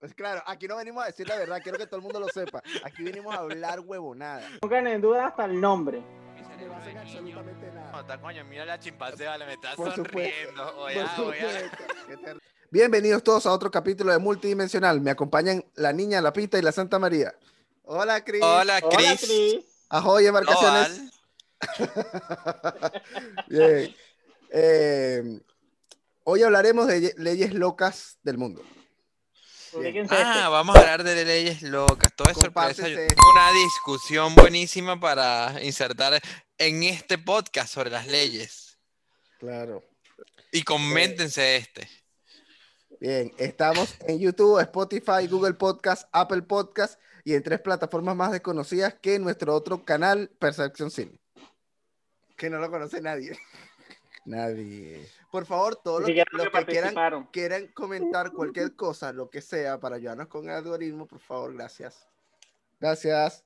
Pues 0.00 0.14
claro, 0.14 0.42
aquí 0.46 0.66
no 0.66 0.76
venimos 0.76 1.02
a 1.04 1.08
decir 1.08 1.28
la 1.28 1.36
verdad, 1.36 1.60
quiero 1.62 1.76
que 1.76 1.86
todo 1.86 1.96
el 1.96 2.02
mundo 2.02 2.18
lo 2.20 2.28
sepa. 2.28 2.62
Aquí 2.84 3.02
venimos 3.02 3.34
a 3.34 3.40
hablar 3.40 3.80
huevonada. 3.80 4.48
Pongan 4.62 4.86
en 4.86 5.00
duda 5.02 5.26
hasta 5.26 5.44
el 5.44 5.60
nombre. 5.60 6.02
No 6.66 6.74
hacen 6.74 6.96
absolutamente 6.96 7.70
nada. 7.72 7.92
No, 7.92 8.00
está 8.00 8.18
coño, 8.18 8.42
mira 8.46 8.64
la 8.64 8.78
chimpancé, 8.78 9.26
vale, 9.26 9.44
me 9.44 9.52
está 9.54 9.74
Por 9.76 9.94
sonriendo. 9.94 10.76
Oye, 10.78 11.04
oye, 11.18 11.70
Bienvenidos 12.70 13.22
todos 13.22 13.44
a 13.44 13.52
otro 13.52 13.70
capítulo 13.70 14.10
de 14.12 14.18
Multidimensional. 14.18 15.02
Me 15.02 15.10
acompañan 15.10 15.62
la 15.74 15.92
niña, 15.92 16.22
la 16.22 16.32
pita 16.32 16.58
y 16.58 16.62
la 16.62 16.72
Santa 16.72 16.98
María. 16.98 17.34
Hola, 17.84 18.24
Cris. 18.24 18.42
Hola. 18.42 18.80
Cris. 18.80 19.64
Ahoy, 19.90 20.22
No, 20.22 20.28
embarcaciones. 20.28 21.12
Bien. 23.48 23.94
Eh, 24.50 25.40
hoy 26.24 26.42
hablaremos 26.42 26.86
de 26.86 27.00
ye- 27.02 27.14
leyes 27.18 27.52
locas 27.52 28.18
del 28.22 28.38
mundo. 28.38 28.62
Ah, 30.10 30.48
vamos 30.48 30.74
a 30.74 30.80
hablar 30.80 31.04
de 31.04 31.24
leyes 31.24 31.62
locas. 31.62 32.12
Todo 32.16 32.30
es 32.30 32.36
sorpresa. 32.36 32.86
Una 32.86 33.52
discusión 33.52 34.34
buenísima 34.34 34.98
para 34.98 35.62
insertar 35.62 36.20
en 36.58 36.82
este 36.82 37.18
podcast 37.18 37.72
sobre 37.72 37.90
las 37.90 38.06
leyes. 38.08 38.78
Claro. 39.38 39.84
Y 40.50 40.62
coméntense 40.62 41.56
este. 41.56 41.88
Bien, 43.00 43.32
estamos 43.38 43.94
en 44.06 44.18
YouTube, 44.18 44.60
Spotify, 44.60 45.26
Google 45.28 45.54
Podcast, 45.54 46.08
Apple 46.12 46.42
Podcast 46.42 47.00
y 47.24 47.34
en 47.34 47.42
tres 47.42 47.60
plataformas 47.60 48.16
más 48.16 48.32
desconocidas 48.32 48.94
que 49.00 49.18
nuestro 49.18 49.54
otro 49.54 49.84
canal, 49.84 50.30
Percepción 50.38 50.90
Cine. 50.90 51.18
Que 52.36 52.50
no 52.50 52.58
lo 52.58 52.70
conoce 52.70 53.00
nadie. 53.00 53.38
Nadie. 54.30 55.06
Por 55.30 55.44
favor, 55.46 55.76
todos 55.76 56.00
los, 56.02 56.10
los 56.32 56.48
que 56.48 56.58
que 56.60 56.66
quieran, 56.66 57.26
quieran 57.32 57.66
comentar 57.68 58.32
cualquier 58.32 58.74
cosa, 58.76 59.12
lo 59.12 59.28
que 59.28 59.40
sea, 59.42 59.78
para 59.80 59.96
ayudarnos 59.96 60.28
con 60.28 60.48
el 60.48 60.54
algoritmo, 60.56 61.06
por 61.06 61.20
favor, 61.20 61.52
gracias. 61.54 62.06
Gracias. 62.78 63.44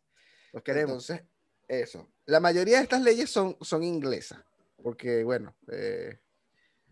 Los 0.52 0.62
queremos. 0.62 1.08
Entonces, 1.10 1.22
eso. 1.68 2.06
La 2.26 2.40
mayoría 2.40 2.76
de 2.78 2.82
estas 2.84 3.02
leyes 3.02 3.30
son, 3.30 3.56
son 3.60 3.82
inglesas. 3.82 4.38
Porque, 4.82 5.24
bueno, 5.24 5.54
eh, 5.72 6.18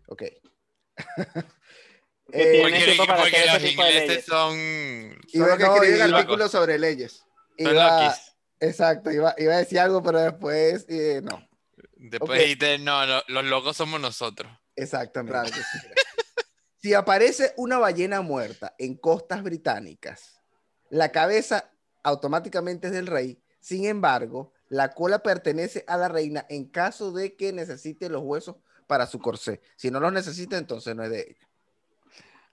ok. 0.07 0.23
Porque 2.25 2.31
Eh, 2.31 2.61
Porque, 2.61 3.15
porque 3.21 3.45
los 3.53 3.63
ingleses 3.71 4.07
leyes. 4.07 4.25
son, 4.25 4.55
Iba 5.33 5.57
que 5.57 5.63
no, 5.65 5.75
escriben 5.75 6.09
y- 6.09 6.13
artículos 6.13 6.51
sobre 6.51 6.79
leyes. 6.79 7.23
Iba- 7.57 8.15
exacto, 8.59 9.11
iba, 9.11 9.35
iba 9.37 9.53
a 9.53 9.57
decir 9.57 9.77
algo, 9.79 10.01
pero 10.01 10.19
después 10.21 10.85
eh, 10.87 11.21
no. 11.23 11.45
Después 12.05 12.37
dijiste, 12.37 12.77
no, 12.79 13.05
no, 13.05 13.21
los 13.29 13.45
locos 13.45 13.77
somos 13.77 13.99
nosotros. 14.01 14.51
Exactamente. 14.75 15.53
si 16.81 16.93
aparece 16.93 17.53
una 17.55 17.77
ballena 17.77 18.19
muerta 18.19 18.75
en 18.77 18.97
costas 18.97 19.41
británicas, 19.41 20.41
la 20.89 21.13
cabeza 21.13 21.71
automáticamente 22.03 22.87
es 22.87 22.93
del 22.93 23.07
rey. 23.07 23.41
Sin 23.61 23.85
embargo, 23.85 24.51
la 24.67 24.89
cola 24.93 25.19
pertenece 25.19 25.85
a 25.87 25.95
la 25.95 26.09
reina 26.09 26.45
en 26.49 26.65
caso 26.65 27.13
de 27.13 27.37
que 27.37 27.53
necesite 27.53 28.09
los 28.09 28.21
huesos 28.21 28.57
para 28.85 29.07
su 29.07 29.19
corsé. 29.19 29.61
Si 29.77 29.89
no 29.89 30.01
los 30.01 30.11
necesita, 30.11 30.57
entonces 30.57 30.93
no 30.97 31.03
es 31.03 31.09
de 31.09 31.21
ella. 31.21 31.49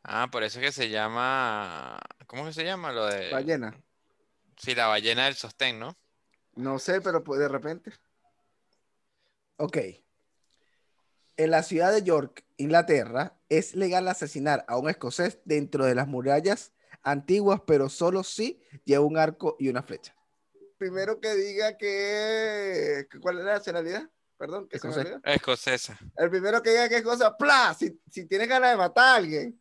Ah, 0.04 0.28
por 0.30 0.44
eso 0.44 0.60
es 0.60 0.66
que 0.66 0.72
se 0.72 0.90
llama. 0.90 1.98
¿Cómo 2.28 2.44
que 2.44 2.52
se 2.52 2.64
llama 2.64 2.92
lo 2.92 3.06
de.? 3.06 3.32
Ballena. 3.32 3.76
Sí, 4.56 4.76
la 4.76 4.86
ballena 4.86 5.24
del 5.24 5.34
sostén, 5.34 5.80
¿no? 5.80 5.98
No 6.54 6.78
sé, 6.78 7.00
pero 7.00 7.24
pues 7.24 7.40
de 7.40 7.48
repente. 7.48 7.92
Ok. 9.60 9.76
En 11.36 11.50
la 11.50 11.62
ciudad 11.62 11.92
de 11.92 12.02
York, 12.02 12.44
Inglaterra, 12.56 13.36
es 13.50 13.74
legal 13.74 14.08
asesinar 14.08 14.64
a 14.68 14.78
un 14.78 14.88
escocés 14.88 15.38
dentro 15.44 15.84
de 15.84 15.94
las 15.94 16.08
murallas 16.08 16.72
antiguas, 17.02 17.60
pero 17.66 17.90
solo 17.90 18.22
si 18.24 18.58
lleva 18.84 19.04
un 19.04 19.18
arco 19.18 19.56
y 19.58 19.68
una 19.68 19.82
flecha. 19.82 20.14
Primero 20.78 21.20
que 21.20 21.34
diga 21.34 21.76
que... 21.76 23.06
que- 23.10 23.20
¿Cuál 23.20 23.38
es 23.40 23.44
la 23.44 23.52
nacionalidad? 23.54 24.08
Perdón, 24.38 24.66
que 24.66 24.76
Escocés. 24.76 25.04
olvidó. 25.04 25.20
Escocesa. 25.24 25.98
El 26.16 26.30
primero 26.30 26.62
que 26.62 26.70
diga 26.70 26.88
qué 26.88 27.02
cosa, 27.02 27.36
¡pla! 27.36 27.76
Si, 27.78 28.00
si 28.10 28.24
tienes 28.24 28.48
ganas 28.48 28.70
de 28.70 28.76
matar 28.78 29.04
a 29.04 29.14
alguien, 29.16 29.60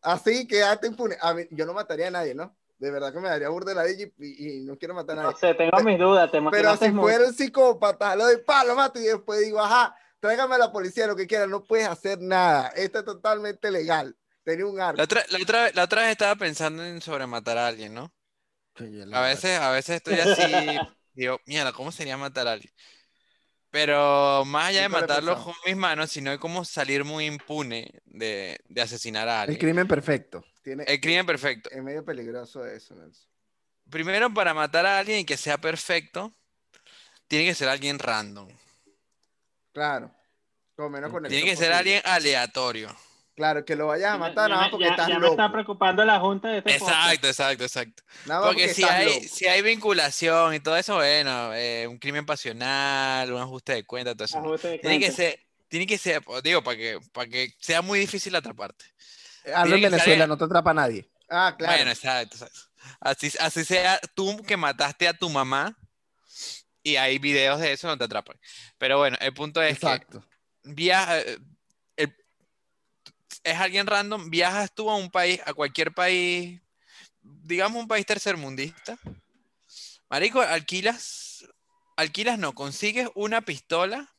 así 0.00 0.46
quédate 0.46 0.86
impune. 0.86 1.18
A 1.20 1.34
mí, 1.34 1.42
yo 1.50 1.66
no 1.66 1.74
mataría 1.74 2.08
a 2.08 2.12
nadie, 2.12 2.34
¿no? 2.34 2.56
De 2.78 2.90
verdad 2.90 3.12
que 3.12 3.18
me 3.20 3.28
daría 3.28 3.48
burda 3.48 3.74
la 3.74 3.90
y, 3.90 4.02
y, 4.18 4.58
y 4.58 4.60
no 4.60 4.76
quiero 4.78 4.94
matar 4.94 5.18
a 5.18 5.22
nadie. 5.22 5.32
No 5.32 5.38
sé, 5.38 5.54
tengo 5.54 5.80
mis 5.82 5.98
dudas. 5.98 6.30
Te 6.30 6.40
Pero 6.50 6.76
si 6.76 6.90
mucho. 6.90 7.00
fuera 7.02 7.26
un 7.26 7.34
psicópata, 7.34 8.14
lo 8.16 8.24
doy 8.24 8.38
palo, 8.46 8.74
mato 8.76 9.00
y 9.00 9.04
después 9.04 9.40
digo, 9.40 9.60
ajá, 9.60 9.94
tráigame 10.20 10.54
a 10.54 10.58
la 10.58 10.72
policía, 10.72 11.06
lo 11.06 11.16
que 11.16 11.26
quiera, 11.26 11.46
no 11.46 11.64
puedes 11.64 11.88
hacer 11.88 12.20
nada. 12.20 12.68
Esto 12.68 13.00
es 13.00 13.04
totalmente 13.04 13.70
legal. 13.70 14.16
Tenía 14.44 14.66
un 14.66 14.80
arco. 14.80 14.96
La 14.96 15.04
otra, 15.04 15.24
la, 15.30 15.38
otra, 15.42 15.70
la 15.74 15.84
otra 15.84 16.02
vez 16.02 16.10
estaba 16.12 16.36
pensando 16.36 16.84
en 16.84 17.00
sobre 17.00 17.26
matar 17.26 17.58
a 17.58 17.66
alguien, 17.66 17.94
¿no? 17.94 18.12
A 19.12 19.22
veces, 19.22 19.58
a 19.58 19.70
veces 19.70 19.96
estoy 19.96 20.20
así, 20.20 20.42
digo, 21.14 21.40
mierda, 21.46 21.72
¿cómo 21.72 21.90
sería 21.92 22.16
matar 22.16 22.46
a 22.48 22.52
alguien? 22.52 22.72
Pero 23.70 24.44
más 24.46 24.68
allá 24.68 24.82
de 24.82 24.88
matarlo 24.88 25.36
con 25.36 25.54
mis 25.66 25.76
manos, 25.76 26.10
sino 26.10 26.30
de 26.30 26.38
cómo 26.38 26.64
salir 26.64 27.04
muy 27.04 27.26
impune 27.26 28.00
de, 28.06 28.58
de 28.68 28.80
asesinar 28.82 29.28
a 29.28 29.42
El 29.46 29.56
alguien. 29.56 29.58
crimen 29.58 29.88
perfecto. 29.88 30.44
Tiene, 30.68 30.84
El 30.84 31.00
crimen 31.00 31.24
perfecto. 31.24 31.70
Es 31.70 31.82
medio 31.82 32.04
peligroso 32.04 32.66
eso, 32.66 32.94
Nelson. 32.94 33.26
Primero, 33.88 34.32
para 34.34 34.52
matar 34.52 34.84
a 34.84 34.98
alguien 34.98 35.20
y 35.20 35.24
que 35.24 35.38
sea 35.38 35.56
perfecto, 35.58 36.34
tiene 37.26 37.46
que 37.46 37.54
ser 37.54 37.68
alguien 37.70 37.98
random. 37.98 38.48
Claro. 39.72 40.14
Con 40.76 40.92
menos 40.92 41.10
Tiene 41.28 41.44
que 41.44 41.56
ser 41.56 41.72
alguien 41.72 42.02
aleatorio. 42.04 42.94
Claro, 43.34 43.64
que 43.64 43.76
lo 43.76 43.86
vayas 43.86 44.12
a 44.14 44.18
matar 44.18 44.48
ya 44.48 44.48
nada 44.48 44.56
me- 44.56 44.56
más 44.62 44.70
porque 44.70 44.84
ya- 44.84 44.90
estás 44.90 45.08
ya 45.08 45.18
me 45.18 45.28
está 45.28 45.50
preocupando 45.52 46.04
la 46.04 46.20
junta 46.20 46.48
de 46.48 46.58
este 46.58 46.78
podcast. 46.78 46.90
Exacto, 46.90 47.26
exacto, 47.28 47.64
exacto. 47.64 48.02
Nada 48.26 48.46
Porque 48.46 48.62
porque 48.64 48.74
si 48.74 48.82
hay, 48.84 49.06
loco. 49.06 49.26
si 49.30 49.46
hay 49.46 49.62
vinculación 49.62 50.54
y 50.54 50.60
todo 50.60 50.76
eso, 50.76 50.96
bueno, 50.96 51.54
eh, 51.54 51.86
un 51.86 51.98
crimen 51.98 52.26
pasional, 52.26 53.32
un 53.32 53.40
ajuste 53.40 53.74
de 53.74 53.84
cuenta, 53.84 54.14
todo 54.14 54.24
eso. 54.24 54.38
no. 54.40 54.48
Ajuste 54.48 54.68
de 54.68 54.78
Tiene 54.80 54.98
que 55.00 55.12
ser, 55.12 55.40
tiene 55.68 55.86
que 55.86 55.98
ser, 55.98 56.22
digo, 56.42 56.62
para 56.62 56.76
que, 56.76 56.98
para 57.12 57.28
que 57.30 57.54
sea 57.60 57.80
muy 57.80 58.00
difícil 58.00 58.34
atraparte. 58.34 58.84
Hablo 59.54 59.76
en 59.76 59.82
Venezuela, 59.82 60.26
no 60.26 60.36
te 60.36 60.44
atrapa 60.44 60.74
nadie. 60.74 61.08
Ah, 61.28 61.54
claro. 61.56 61.74
Bueno, 61.74 61.90
exacto. 61.90 62.36
Así, 63.00 63.30
así 63.40 63.64
sea 63.64 64.00
tú 64.14 64.42
que 64.42 64.56
mataste 64.56 65.08
a 65.08 65.12
tu 65.12 65.28
mamá 65.28 65.76
y 66.82 66.96
hay 66.96 67.18
videos 67.18 67.60
de 67.60 67.72
eso, 67.72 67.86
no 67.86 67.98
te 67.98 68.04
atrapan. 68.04 68.38
Pero 68.78 68.98
bueno, 68.98 69.16
el 69.20 69.34
punto 69.34 69.60
es 69.60 69.78
que 69.78 69.86
Exacto. 69.86 70.24
viaja, 70.64 71.18
eh, 71.20 71.38
el- 71.96 72.16
es 73.44 73.56
alguien 73.58 73.86
random, 73.86 74.30
viajas 74.30 74.72
tú 74.74 74.88
a 74.90 74.96
un 74.96 75.10
país, 75.10 75.40
a 75.44 75.52
cualquier 75.52 75.92
país, 75.92 76.60
digamos 77.20 77.80
un 77.82 77.88
país 77.88 78.06
tercermundista. 78.06 78.98
Marico, 80.08 80.40
alquilas, 80.40 81.44
alquilas 81.96 82.38
no, 82.38 82.54
consigues 82.54 83.08
una 83.14 83.42
pistola 83.42 84.14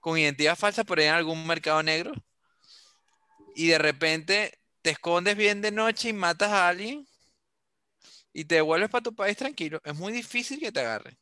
con 0.00 0.18
identidad 0.18 0.56
falsa 0.56 0.84
por 0.84 0.98
ahí 0.98 1.06
en 1.06 1.14
algún 1.14 1.46
mercado 1.46 1.82
negro 1.82 2.12
y 3.54 3.68
de 3.68 3.78
repente 3.78 4.58
te 4.82 4.90
escondes 4.90 5.36
bien 5.36 5.60
de 5.60 5.70
noche 5.70 6.10
y 6.10 6.12
matas 6.12 6.50
a 6.50 6.68
alguien 6.68 7.06
y 8.32 8.44
te 8.44 8.56
devuelves 8.56 8.90
para 8.90 9.02
tu 9.02 9.14
país 9.14 9.36
tranquilo. 9.36 9.80
Es 9.84 9.94
muy 9.94 10.12
difícil 10.12 10.58
que 10.58 10.72
te 10.72 10.80
agarren. 10.80 11.16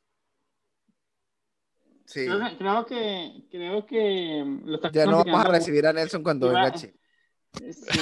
Sí. 2.06 2.26
Creo 2.26 2.38
que, 2.40 2.56
creo 2.58 2.86
que, 2.86 3.46
creo 3.50 3.86
que 3.86 4.60
lo 4.64 4.74
estás 4.76 4.92
Ya 4.92 5.06
no 5.06 5.24
vamos 5.24 5.44
a 5.44 5.48
recibir 5.48 5.86
a 5.86 5.92
Nelson 5.92 6.22
cuando 6.22 6.48
venga 6.48 6.66
a 6.66 6.72
Chile. 6.72 6.94
Sí. 7.52 8.00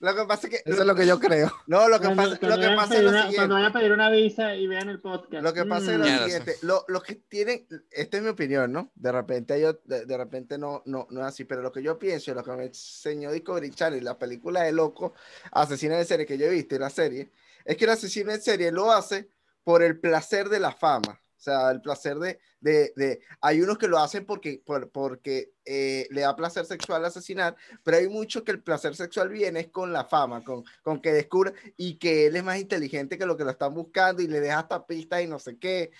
Lo 0.00 0.14
que 0.14 0.24
pasa 0.26 0.46
es 0.46 0.50
que... 0.62 0.70
Eso 0.70 0.80
es 0.82 0.86
lo 0.86 0.94
que 0.94 1.06
yo 1.06 1.18
creo. 1.18 1.52
No, 1.66 1.88
lo 1.88 1.98
que 1.98 2.04
Cuando- 2.06 2.22
pasa, 2.24 2.38
cuando 2.38 2.56
lo 2.56 2.62
que 2.62 2.76
pasa 2.76 2.96
es 2.96 3.02
lo 3.02 3.08
una- 3.08 3.18
siguiente. 3.22 3.36
Cuando 3.36 3.54
vayan 3.56 3.70
a 3.70 3.72
pedir 3.72 3.92
una 3.92 4.10
visa 4.10 4.54
y 4.54 4.66
vean 4.68 4.88
el 4.88 5.00
podcast. 5.00 5.42
Lo 5.42 5.52
que 5.52 5.64
pasa 5.64 5.92
es 5.92 5.98
Mm. 5.98 6.00
lo 6.00 6.06
Ya 6.06 6.16
lo 6.18 6.22
siguiente, 6.24 6.56
lo- 6.62 6.84
los 6.88 7.02
que 7.02 7.14
tienen, 7.16 7.66
esta 7.90 8.16
es 8.16 8.22
mi 8.22 8.28
opinión, 8.28 8.72
¿no? 8.72 8.92
De 8.94 9.10
repente 9.12 9.60
yo, 9.60 9.72
de, 9.84 10.06
de 10.06 10.16
repente 10.16 10.56
no, 10.58 10.82
no, 10.86 11.06
no 11.10 11.20
es 11.20 11.26
así, 11.26 11.44
pero 11.44 11.62
lo 11.62 11.72
que 11.72 11.82
yo 11.82 11.98
pienso, 11.98 12.32
lo 12.32 12.44
que 12.44 12.52
me 12.52 12.64
enseñó 12.66 13.32
Discovery 13.32 13.70
Channel, 13.70 14.04
la 14.04 14.18
película 14.18 14.62
de 14.62 14.72
loco, 14.72 15.14
asesino 15.52 15.96
de 15.96 16.04
serie 16.04 16.26
que 16.26 16.38
yo 16.38 16.46
he 16.46 16.50
visto 16.50 16.74
y 16.76 16.78
la 16.78 16.90
serie, 16.90 17.30
es 17.64 17.76
que 17.76 17.84
el 17.84 17.90
asesino 17.90 18.30
en 18.32 18.40
serie 18.40 18.70
lo 18.70 18.92
hace 18.92 19.30
por 19.64 19.82
el 19.82 19.98
placer 19.98 20.48
de 20.48 20.60
la 20.60 20.72
fama. 20.72 21.20
O 21.38 21.40
sea, 21.40 21.70
el 21.70 21.80
placer 21.80 22.16
de, 22.18 22.40
de, 22.60 22.92
de- 22.96 23.20
hay 23.40 23.60
unos 23.60 23.78
que 23.78 23.86
lo 23.86 23.98
hacen 23.98 24.26
porque, 24.26 24.60
por- 24.66 24.90
porque 24.90 25.52
eh, 25.64 26.08
le 26.10 26.22
da 26.22 26.34
placer 26.34 26.64
sexual 26.66 27.04
asesinar, 27.04 27.54
pero 27.84 27.96
hay 27.98 28.08
muchos 28.08 28.42
que 28.42 28.50
el 28.52 28.62
placer 28.62 28.96
sexual 28.96 29.28
viene 29.28 29.70
con 29.70 29.92
la 29.92 30.04
fama, 30.04 30.42
con, 30.42 30.64
con 30.82 31.00
que 31.00 31.12
descubra 31.12 31.52
y 31.76 31.96
que 31.98 32.26
él 32.26 32.36
es 32.36 32.42
más 32.44 32.58
inteligente 32.58 33.16
que 33.18 33.26
lo 33.26 33.36
que 33.36 33.44
lo 33.44 33.50
están 33.52 33.72
buscando 33.72 34.20
y 34.22 34.26
le 34.26 34.40
deja 34.40 34.58
hasta 34.60 34.84
pistas 34.86 35.22
y 35.22 35.28
no 35.28 35.38
sé 35.38 35.58
qué. 35.58 35.92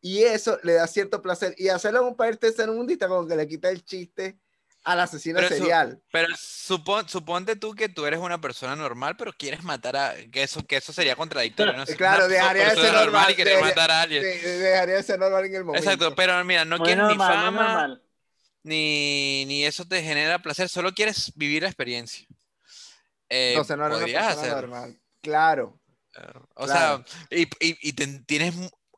Y 0.00 0.22
eso 0.24 0.58
le 0.62 0.74
da 0.74 0.86
cierto 0.86 1.20
placer. 1.22 1.54
Y 1.58 1.68
hacerlo 1.68 2.00
en 2.00 2.06
un 2.08 2.16
país 2.16 2.38
tercermundista 2.38 3.08
como 3.08 3.26
que 3.26 3.36
le 3.36 3.46
quita 3.48 3.68
el 3.70 3.84
chiste 3.84 4.38
al 4.84 5.00
asesino 5.00 5.36
Pero 5.40 5.48
serial. 5.48 6.02
Pero 6.10 6.28
supon- 6.28 7.06
suponte 7.08 7.56
tú 7.56 7.74
que 7.74 7.88
tú 7.88 8.06
eres 8.06 8.20
una 8.20 8.40
persona 8.40 8.74
normal, 8.76 9.16
pero 9.16 9.32
quieres 9.32 9.62
matar 9.62 9.96
a... 9.96 10.14
Que 10.32 10.42
eso, 10.44 10.64
que 10.66 10.76
eso 10.76 10.92
sería 10.92 11.14
contradictorio. 11.16 11.74
¿no? 11.74 11.84
Ser 11.84 11.96
claro, 11.96 12.24
una 12.24 12.34
dejaría 12.34 12.62
de 12.62 12.68
persona 12.70 12.88
ser 12.88 12.98
normal, 13.04 13.30
y 13.30 13.34
querer 13.34 13.60
matar 13.60 13.90
a 13.90 14.02
alguien. 14.02 14.22
De- 14.22 14.38
de- 14.38 14.58
dejaría 14.58 14.94
de 14.94 15.02
ser 15.02 15.18
normal 15.18 15.44
en 15.44 15.54
el 15.54 15.64
momento. 15.64 15.84
Exacto, 15.84 16.14
pero 16.14 16.42
mira, 16.44 16.64
no 16.64 16.78
Muy 16.78 16.86
quieres 16.86 17.04
ni 17.04 17.08
normal, 17.10 17.36
muy 17.36 17.44
fama, 17.44 17.62
normal. 17.72 18.02
ni, 18.62 19.44
ni 19.46 19.64
eso 19.64 19.84
te 19.86 20.02
genera 20.02 20.38
placer, 20.40 20.68
solo 20.68 20.92
quieres 20.92 21.32
vivir 21.34 21.62
la 21.62 21.68
experiencia. 21.68 22.26
Eh, 23.28 23.50
Entonces 23.50 23.76
no 23.76 23.84
era 23.86 23.94
una 23.96 24.00
podrías 24.04 24.24
persona 24.26 24.46
hacerlo. 24.52 24.68
normal. 24.68 25.00
Claro. 25.20 25.80
O 26.54 26.64
Claro. 26.64 27.04
sea, 27.06 27.38
y, 27.38 27.42
y- 27.60 27.78
y 27.82 27.92
ten- 27.92 28.24
tienes 28.24 28.54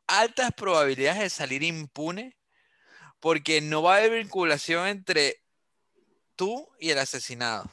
altas 0.07 0.51
probabilidades 0.55 1.19
de 1.21 1.29
salir 1.29 1.63
impune 1.63 2.37
porque 3.19 3.61
no 3.61 3.83
va 3.83 3.95
a 3.95 3.97
haber 3.97 4.11
vinculación 4.23 4.87
entre 4.87 5.40
tú 6.41 6.67
y 6.79 6.89
el 6.89 6.97
asesinado. 6.97 7.69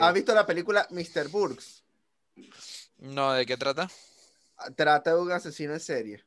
¿Has 0.00 0.14
visto 0.14 0.32
la 0.32 0.46
película 0.46 0.86
Mr. 0.90 1.26
Burks? 1.28 1.82
No, 2.98 3.32
¿de 3.32 3.44
qué 3.44 3.56
trata? 3.56 3.90
Trata 4.76 5.12
de 5.12 5.20
un 5.20 5.32
asesino 5.32 5.72
en 5.72 5.80
serie 5.80 6.24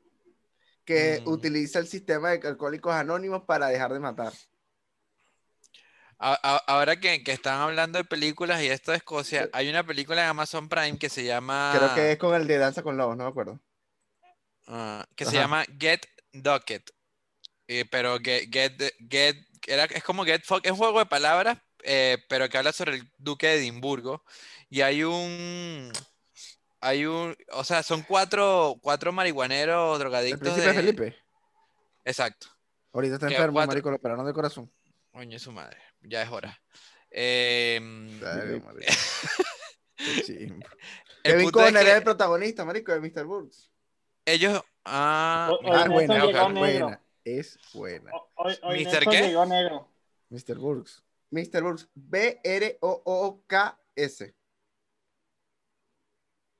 que 0.83 1.21
Mm. 1.23 1.29
utiliza 1.29 1.79
el 1.79 1.87
sistema 1.87 2.31
de 2.31 2.45
alcohólicos 2.45 2.93
anónimos 2.93 3.43
para 3.45 3.67
dejar 3.69 3.93
de 3.93 3.99
matar. 4.01 4.33
Ahora 6.19 6.99
que, 6.99 7.23
que 7.23 7.31
están 7.31 7.61
hablando 7.61 7.97
de 7.97 8.03
películas 8.03 8.61
y 8.61 8.67
esto 8.67 8.91
de 8.91 8.97
Escocia, 8.97 9.49
hay 9.53 9.69
una 9.69 9.85
película 9.85 10.23
en 10.23 10.27
Amazon 10.27 10.67
Prime 10.67 10.97
que 10.97 11.07
se 11.07 11.23
llama... 11.23 11.73
Creo 11.77 11.95
que 11.95 12.11
es 12.11 12.17
con 12.17 12.35
el 12.35 12.45
de 12.45 12.57
Danza 12.57 12.83
con 12.83 12.97
Lobos, 12.97 13.15
no 13.15 13.23
me 13.23 13.29
acuerdo. 13.29 13.61
ah, 14.67 15.05
que 15.15 15.23
se 15.23 15.35
llama 15.35 15.63
Get 15.79 16.01
Docket. 16.33 16.91
Eh, 17.69 17.85
pero 17.89 18.17
Get, 18.19 18.49
Get, 18.51 18.81
Get 19.09 19.46
era, 19.67 19.85
es 19.85 20.03
como 20.03 20.23
Get 20.25 20.43
Fuck, 20.43 20.65
es 20.65 20.71
un 20.71 20.77
juego 20.77 20.99
de 20.99 21.05
palabras, 21.05 21.57
eh, 21.83 22.17
pero 22.29 22.49
que 22.49 22.57
habla 22.57 22.71
sobre 22.71 22.95
el 22.95 23.11
duque 23.17 23.47
de 23.47 23.57
Edimburgo. 23.57 24.23
Y 24.69 24.81
hay 24.81 25.03
un... 25.03 25.91
Hay 26.81 27.05
un... 27.05 27.35
O 27.51 27.63
sea, 27.63 27.83
son 27.83 28.01
cuatro, 28.03 28.77
cuatro 28.81 29.11
marihuaneros 29.11 29.93
El 29.95 29.99
drogadictos 29.99 30.39
príncipe 30.41 30.67
de... 30.67 30.73
Felipe. 30.73 31.15
Exacto. 32.05 32.47
Ahorita 32.93 33.15
está 33.15 33.27
Que 33.27 33.33
enfermo, 33.35 33.53
cuatro- 33.53 33.71
marico, 33.71 33.89
lo 33.91 33.97
operaron 33.97 34.25
de 34.25 34.33
corazón. 34.33 34.71
Coño, 35.11 35.37
su 35.39 35.51
madre. 35.51 35.77
Ya 36.01 36.21
es 36.21 36.29
hora. 36.29 36.59
Em, 37.09 38.19
Dale, 38.19 38.61
el 39.97 40.23
Kevin 40.23 40.61
es 41.23 41.51
Conner 41.51 41.83
que 41.83 41.91
es 41.91 41.97
el 41.97 42.03
protagonista, 42.03 42.65
marico, 42.65 42.91
de 42.93 42.99
Mr. 42.99 43.25
Burks. 43.25 43.69
ellos... 44.25 44.61
Ah, 44.85 45.49
O- 45.51 45.61
mira, 45.63 45.81
Ah, 45.83 45.87
buena, 45.89 46.13
negro. 46.25 46.49
buena. 46.53 47.01
Es 47.27 47.59
buena. 47.73 48.11
O- 48.13 48.29
Hoy, 48.35 48.57
hoy 48.63 48.77
¿Mister 48.77 49.03
qué? 49.05 49.33
negro. 49.47 49.91
Mr. 50.29 50.55
Burks. 50.57 51.03
Mr. 51.31 51.61
Burks. 51.61 51.89
B-R-O-O-K-S. 51.93 52.33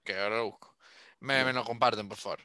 que 0.03 0.13
ahora 0.17 0.37
lo 0.37 0.45
busco. 0.51 0.75
Me, 1.19 1.43
me 1.45 1.51
lo 1.53 1.63
comparten, 1.65 2.07
por 2.09 2.17
favor. 2.17 2.39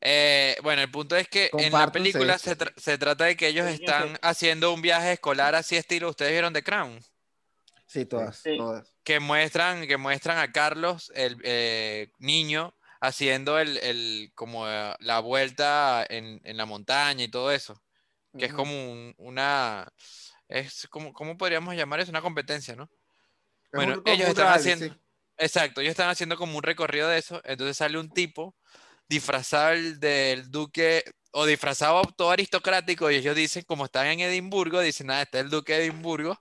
Eh, 0.00 0.56
bueno, 0.62 0.82
el 0.82 0.90
punto 0.90 1.16
es 1.16 1.28
que 1.28 1.50
en 1.52 1.72
la 1.72 1.90
película 1.92 2.36
se, 2.38 2.56
tra- 2.58 2.74
se 2.76 2.98
trata 2.98 3.24
de 3.26 3.36
que 3.36 3.46
ellos 3.48 3.66
están 3.68 4.18
haciendo 4.22 4.72
un 4.72 4.82
viaje 4.82 5.12
escolar 5.12 5.54
así 5.54 5.76
estilo, 5.76 6.10
¿ustedes 6.10 6.32
vieron 6.32 6.52
The 6.52 6.62
Crown? 6.64 6.98
Sí, 7.86 8.06
todas. 8.06 8.36
Sí. 8.38 8.56
todas. 8.56 8.92
Que 9.04 9.20
muestran, 9.20 9.86
que 9.86 9.96
muestran 9.96 10.38
a 10.38 10.50
Carlos, 10.52 11.12
el 11.14 11.40
eh, 11.44 12.10
niño, 12.18 12.74
haciendo 13.02 13.58
el, 13.58 13.78
el- 13.78 14.32
como 14.34 14.68
eh, 14.68 14.94
la 15.00 15.20
vuelta 15.20 16.06
en, 16.08 16.40
en 16.44 16.56
la 16.56 16.66
montaña 16.66 17.24
y 17.24 17.28
todo 17.30 17.52
eso. 17.52 17.82
Que 18.38 18.46
es 18.46 18.54
como 18.54 18.72
un- 18.92 19.14
una, 19.18 19.88
es 20.48 20.88
como, 20.90 21.12
¿cómo 21.12 21.36
podríamos 21.36 21.74
llamar 21.76 22.00
eso? 22.00 22.10
Una 22.10 22.22
competencia, 22.22 22.76
¿no? 22.76 22.84
Es 22.84 22.90
bueno, 23.74 23.94
un- 23.96 24.02
ellos 24.06 24.28
están 24.28 24.46
rally, 24.48 24.60
haciendo- 24.60 24.94
sí. 24.94 25.00
Exacto, 25.38 25.80
ellos 25.80 25.92
están 25.92 26.10
haciendo 26.10 26.36
como 26.36 26.56
un 26.58 26.62
recorrido 26.62 27.08
de 27.08 27.18
eso, 27.18 27.40
entonces 27.44 27.76
sale 27.76 27.98
un 27.98 28.10
tipo 28.12 28.54
disfrazado 29.08 29.74
del, 29.98 30.50
duque 30.50 31.04
o 31.32 31.46
disfrazado 31.46 32.02
todo 32.16 32.30
aristocrático 32.30 33.10
y 33.10 33.16
ellos 33.16 33.36
dicen, 33.36 33.64
como 33.66 33.86
están 33.86 34.06
en 34.08 34.20
Edimburgo, 34.20 34.80
dicen, 34.80 35.08
nada, 35.08 35.22
este 35.22 35.38
es 35.38 35.44
el 35.44 35.50
duque 35.50 35.74
de 35.74 35.84
Edimburgo 35.86 36.38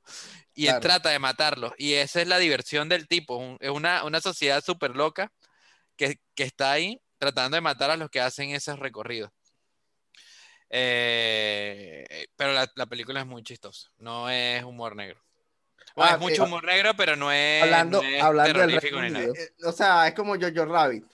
y 0.54 0.68
él 0.68 0.80
trata 0.80 1.10
de 1.10 1.19
matarlo 1.19 1.74
y 1.78 1.94
esa 1.94 2.22
es 2.22 2.28
la 2.28 2.40
diversión 2.40 2.90
del 2.90 3.08
tipo, 3.08 3.58
es 3.60 3.69
una, 3.72 4.04
una 4.06 4.22
sociedad 4.22 4.63
súper 4.63 4.96
loca 4.96 5.31
que, 6.01 6.19
que 6.33 6.44
está 6.44 6.71
ahí 6.71 7.00
tratando 7.19 7.56
de 7.56 7.62
matar 7.62 7.92
a 7.92 7.95
los 7.95 8.09
que 8.09 8.19
hacen 8.19 8.50
esos 8.50 8.80
recorridos. 8.80 9.30
Eh, 10.69 12.27
pero 12.36 12.53
la, 12.53 12.71
la 12.75 12.86
película 12.88 13.19
es 13.19 13.27
muy 13.27 13.44
chistosa, 13.44 13.89
no 13.98 14.30
es 14.30 14.63
humor 14.63 14.95
negro. 14.95 15.21
Bueno, 15.95 16.12
Ah, 16.12 16.13
es 16.15 16.19
mucho 16.19 16.44
eh, 16.44 16.45
humor 16.48 16.63
negro, 16.63 16.92
pero 16.95 17.15
no 17.15 17.31
es, 17.31 17.62
Hablando, 17.63 18.01
no 18.01 18.07
es 18.07 18.24
hablando 18.24 18.53
terrorífico 18.53 19.01
ni 19.01 19.09
nada. 19.12 19.25
Eh, 19.25 19.50
O 19.65 19.71
sea, 19.71 20.07
es 20.07 20.13
como 20.15 20.36
Jojo 20.39 20.65
Rabbit. 20.65 21.06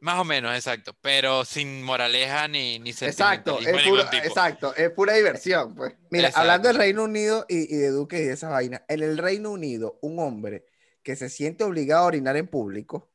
Más 0.00 0.18
o 0.18 0.24
menos, 0.24 0.54
exacto. 0.54 0.96
Pero 1.00 1.44
sin 1.44 1.82
moraleja 1.82 2.48
ni, 2.48 2.78
ni 2.78 2.90
Exacto, 2.90 3.58
es 3.60 3.84
tipo. 3.84 3.98
exacto, 4.14 4.74
es 4.74 4.90
pura 4.90 5.14
diversión, 5.14 5.74
pues. 5.74 5.94
Mira, 6.10 6.28
Exacto. 6.28 6.40
hablando 6.40 6.68
del 6.68 6.76
Reino 6.78 7.04
Unido 7.04 7.46
y, 7.48 7.72
y 7.74 7.78
de 7.78 7.90
Duque 7.90 8.18
y 8.18 8.24
de 8.24 8.32
esa 8.32 8.48
vaina, 8.48 8.84
en 8.88 9.02
el 9.02 9.16
Reino 9.18 9.50
Unido, 9.50 9.98
un 10.02 10.18
hombre 10.18 10.64
que 11.02 11.14
se 11.16 11.28
siente 11.28 11.64
obligado 11.64 12.04
a 12.04 12.06
orinar 12.06 12.36
en 12.36 12.48
público 12.48 13.13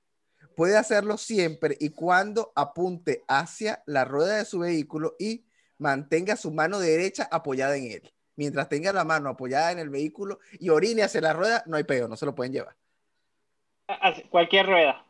puede 0.60 0.76
hacerlo 0.78 1.18
siempre 1.18 1.78
y 1.80 1.92
cuando 1.92 2.52
apunte 2.54 3.24
hacia 3.30 3.82
la 3.86 4.04
rueda 4.04 4.36
de 4.40 4.44
su 4.44 4.60
vehículo 4.60 5.16
y 5.18 5.46
mantenga 5.78 6.36
su 6.36 6.52
mano 6.52 6.80
derecha 6.80 7.30
apoyada 7.32 7.78
en 7.78 7.90
él. 7.90 8.14
Mientras 8.36 8.68
tenga 8.68 8.92
la 8.92 9.06
mano 9.06 9.30
apoyada 9.30 9.72
en 9.72 9.80
el 9.80 9.90
vehículo 9.90 10.40
y 10.60 10.68
orine 10.68 11.04
hacia 11.04 11.22
la 11.22 11.32
rueda, 11.32 11.64
no 11.66 11.78
hay 11.78 11.86
peo, 11.86 12.10
no 12.10 12.18
se 12.18 12.26
lo 12.26 12.36
pueden 12.36 12.52
llevar. 12.52 12.76
Cualquier 14.30 14.66
rueda. 14.66 15.06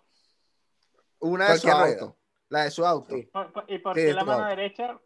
Una 1.17 1.49
de 1.49 1.57
su 1.57 1.63
Cualquier 1.67 1.87
rueda. 1.87 2.01
auto, 2.03 2.17
la 2.49 2.63
de 2.65 2.69
su 2.71 2.85
auto. 2.85 3.17
¿Y 3.17 3.23
por, 3.23 3.51
por- 3.51 3.65
y 3.67 3.79
por 3.79 3.95
qué 3.95 4.13
la 4.13 4.23
mano 4.23 4.43
auto. 4.43 4.55
derecha? 4.55 4.99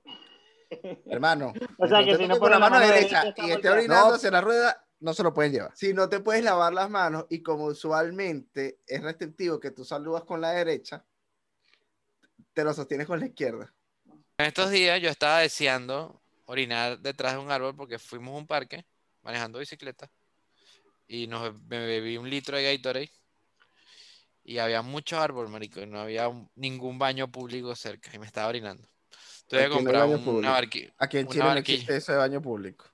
Hermano, 1.05 1.53
O 1.77 1.87
sea, 1.87 2.03
que 2.03 2.17
si 2.17 2.27
no 2.27 2.35
pone 2.35 2.55
la 2.55 2.59
mano 2.59 2.75
mano 2.81 2.87
derecha 2.93 3.33
y 3.37 3.49
esté 3.51 3.69
orinando 3.69 4.09
No. 4.09 4.15
hacia 4.15 4.29
la 4.29 4.41
rueda, 4.41 4.85
no 5.03 5.13
se 5.13 5.21
lo 5.21 5.33
pueden 5.33 5.51
llevar. 5.51 5.71
Si 5.75 5.93
no 5.93 6.07
te 6.07 6.21
puedes 6.21 6.43
lavar 6.43 6.73
las 6.73 6.89
manos 6.89 7.25
y 7.29 7.43
como 7.43 7.65
usualmente 7.65 8.79
es 8.87 9.03
restrictivo 9.03 9.59
que 9.59 9.71
tú 9.71 9.83
saludas 9.83 10.23
con 10.23 10.39
la 10.39 10.51
derecha, 10.51 11.03
te 12.53 12.63
lo 12.63 12.73
sostienes 12.73 13.05
con 13.05 13.19
la 13.19 13.25
izquierda. 13.27 13.73
En 14.37 14.45
estos 14.45 14.71
días 14.71 15.01
yo 15.01 15.09
estaba 15.09 15.39
deseando 15.39 16.21
orinar 16.45 16.99
detrás 16.99 17.33
de 17.33 17.39
un 17.39 17.51
árbol 17.51 17.75
porque 17.75 17.99
fuimos 17.99 18.33
a 18.33 18.37
un 18.37 18.47
parque 18.47 18.85
manejando 19.21 19.59
bicicleta 19.59 20.09
y 21.05 21.27
nos, 21.27 21.53
me 21.65 21.85
bebí 21.85 22.15
un 22.17 22.29
litro 22.29 22.55
de 22.55 22.63
Gatorade 22.77 23.11
y 24.45 24.57
había 24.59 24.81
muchos 24.81 25.19
árboles, 25.19 25.51
marico, 25.51 25.81
y 25.81 25.85
no 25.85 25.99
había 25.99 26.29
un- 26.29 26.49
ningún 26.55 26.97
baño 26.97 27.29
público 27.29 27.75
cerca 27.75 28.09
y 28.13 28.19
me 28.19 28.25
estaba 28.25 28.47
orinando. 28.47 28.87
Que 29.49 29.63
Aquí 29.65 29.83
no 29.83 30.05
un- 30.07 30.23
público. 30.23 30.31
una 30.39 30.51
barquilla. 30.51 30.93
Aquí 30.97 31.17
en 31.17 31.25
Una 31.25 31.33
Chile 31.33 31.43
no 31.45 31.53
existe 31.57 31.97
ese 31.97 32.13
baño 32.13 32.41
público. 32.41 32.85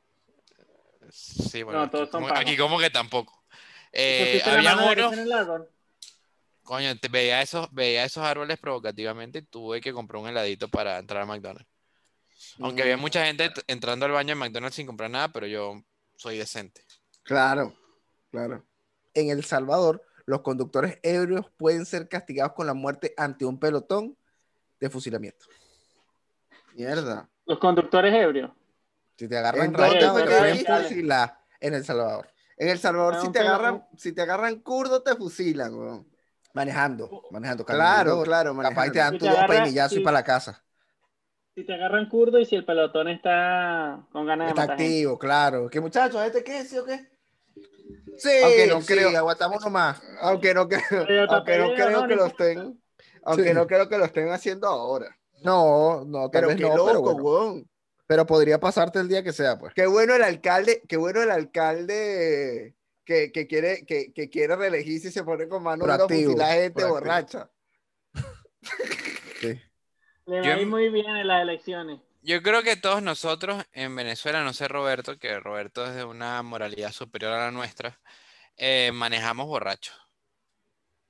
Sí, 1.11 1.63
bueno, 1.63 1.79
No, 1.79 1.85
aquí, 1.85 1.91
todos 1.91 2.09
son 2.09 2.23
como, 2.23 2.35
aquí 2.35 2.57
como 2.57 2.79
que 2.79 2.89
tampoco. 2.89 3.43
Eh, 3.91 4.41
¿Pusiste 4.43 4.61
la 4.63 4.71
había 4.71 4.93
unos, 4.93 5.65
coño, 6.63 6.97
te- 6.99 7.07
veía 7.07 7.41
esos, 7.41 7.67
veía 7.73 8.03
esos 8.05 8.23
árboles 8.23 8.59
provocativamente 8.59 9.39
y 9.39 9.41
tuve 9.41 9.81
que 9.81 9.91
comprar 9.91 10.21
un 10.21 10.29
heladito 10.29 10.67
para 10.67 10.99
entrar 10.99 11.23
a 11.23 11.25
McDonald's. 11.25 11.67
Aunque 12.61 12.83
había 12.83 12.97
Mm, 12.97 13.01
mucha 13.01 13.25
gente 13.25 13.51
entrando 13.67 14.05
al 14.05 14.11
baño 14.11 14.33
en 14.33 14.37
McDonald's 14.37 14.75
sin 14.75 14.85
comprar 14.85 15.09
nada, 15.09 15.29
pero 15.31 15.47
yo 15.47 15.81
soy 16.15 16.37
decente. 16.37 16.83
Claro, 17.23 17.73
claro. 18.31 18.63
En 19.13 19.29
El 19.29 19.43
Salvador, 19.43 20.05
los 20.25 20.41
conductores 20.41 20.99
ebrios 21.01 21.47
pueden 21.57 21.85
ser 21.85 22.07
castigados 22.07 22.53
con 22.53 22.67
la 22.67 22.73
muerte 22.73 23.13
ante 23.17 23.45
un 23.45 23.59
pelotón 23.59 24.15
de 24.79 24.89
fusilamiento. 24.89 25.45
Mierda. 26.73 27.29
Los 27.45 27.57
conductores 27.59 28.13
ebrios. 28.13 28.51
Si 29.19 29.27
te 29.27 29.37
agarran 29.37 29.65
¿En 29.65 29.73
dónde 29.73 29.95
rayado, 29.95 30.13
fue 30.13 30.23
te 30.23 30.29
que 30.63 30.65
fusilar 30.81 31.37
en 31.59 31.73
El 31.73 31.83
Salvador. 31.83 32.29
En 32.55 32.69
El 32.69 32.79
Salvador, 32.79 33.15
Ah, 33.17 33.21
si 33.21 33.31
te 33.33 33.39
agarran, 33.39 33.85
si 33.97 34.13
te 34.13 34.21
agarran 34.21 34.59
kurdo, 34.61 35.03
te 35.03 35.13
fusilan, 35.17 35.73
weón. 35.73 36.07
Manejando, 36.53 37.23
manejando. 37.29 37.65
Claro, 37.65 38.23
claro, 38.23 38.55
Capaz 38.55 38.87
y 38.87 38.91
te 38.91 38.99
dan 38.99 39.11
Si 39.11 39.17
tu 39.19 39.25
te 39.25 39.31
dos 39.31 39.39
peinillazos 39.45 39.97
y 39.97 39.99
para 39.99 40.19
la 40.19 40.23
casa. 40.23 40.63
Si 41.53 41.65
te 41.65 41.73
agarran 41.73 42.07
kurdo 42.07 42.39
y 42.39 42.45
si 42.45 42.55
el 42.55 42.63
pelotón 42.63 43.09
está 43.09 44.07
con 44.13 44.25
ganas 44.25 44.47
de 44.47 44.49
Está 44.51 44.61
matar 44.61 44.77
gente. 44.77 44.93
activo, 44.93 45.19
claro. 45.19 45.69
¿Qué 45.69 45.81
muchachos? 45.81 46.21
¿Este 46.25 46.41
qué? 46.41 46.63
¿Sí 46.63 46.77
o 46.77 46.85
qué? 46.85 47.11
Sí, 48.17 48.29
Aunque 48.41 48.67
no 48.67 48.79
sí, 48.79 48.87
creo- 48.87 49.17
aguantamos 49.17 49.61
nomás. 49.61 50.01
Aunque 50.21 50.53
no 50.53 50.69
creo, 50.69 50.81
aunque 51.29 51.57
no 51.57 51.73
creo 51.73 52.07
que 52.07 52.15
lo 52.15 52.25
estén, 52.25 52.81
aunque 53.23 53.53
no 53.53 53.67
creo 53.67 53.89
que 53.89 53.97
lo 53.97 54.05
estén 54.05 54.29
haciendo 54.29 54.67
ahora. 54.67 55.13
No, 55.43 56.05
no, 56.05 56.31
Pero 56.31 56.47
qué 56.47 56.55
no, 56.55 56.77
loco, 56.77 57.11
weón. 57.15 57.68
Pero 58.09 58.25
podría 58.25 58.59
pasarte 58.59 58.97
el 58.97 59.07
día 59.07 59.21
que 59.23 59.31
sea, 59.31 59.59
pues. 59.59 59.71
Qué 59.75 59.85
bueno 59.85 60.15
el 60.15 60.23
alcalde, 60.23 60.81
qué 60.87 60.97
bueno 60.97 61.21
el 61.21 61.29
alcalde 61.29 62.73
que, 63.05 63.31
que 63.31 63.45
quiere, 63.45 63.85
que, 63.85 64.11
que 64.13 64.31
quiere 64.31 64.55
reelegirse 64.55 65.09
y 65.09 65.11
se 65.11 65.23
pone 65.23 65.47
con 65.47 65.61
mano 65.61 65.85
Proactivo, 65.85 66.31
fusilar 66.31 66.53
gente 66.53 66.71
proactivo. 66.71 66.93
borracha. 66.99 67.51
Le 69.41 69.61
Yo 70.25 70.33
va 70.41 70.47
a 70.47 70.55
ir 70.55 70.63
en- 70.63 70.69
muy 70.69 70.89
bien 70.89 71.15
en 71.17 71.27
las 71.27 71.43
elecciones. 71.43 71.99
Yo 72.23 72.41
creo 72.41 72.63
que 72.63 72.75
todos 72.77 73.03
nosotros 73.03 73.63
en 73.73 73.95
Venezuela, 73.95 74.43
no 74.43 74.53
sé 74.53 74.67
Roberto, 74.67 75.19
que 75.19 75.39
Roberto 75.39 75.85
es 75.85 75.93
de 75.93 76.03
una 76.03 76.41
moralidad 76.41 76.91
superior 76.91 77.31
a 77.33 77.45
la 77.45 77.51
nuestra, 77.51 77.99
eh, 78.57 78.89
manejamos 78.91 79.45
borrachos. 79.45 79.95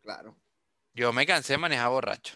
Claro. 0.01 0.35
Yo 0.93 1.13
me 1.13 1.25
cansé 1.25 1.53
de 1.53 1.59
manejar 1.59 1.89
borracho. 1.91 2.35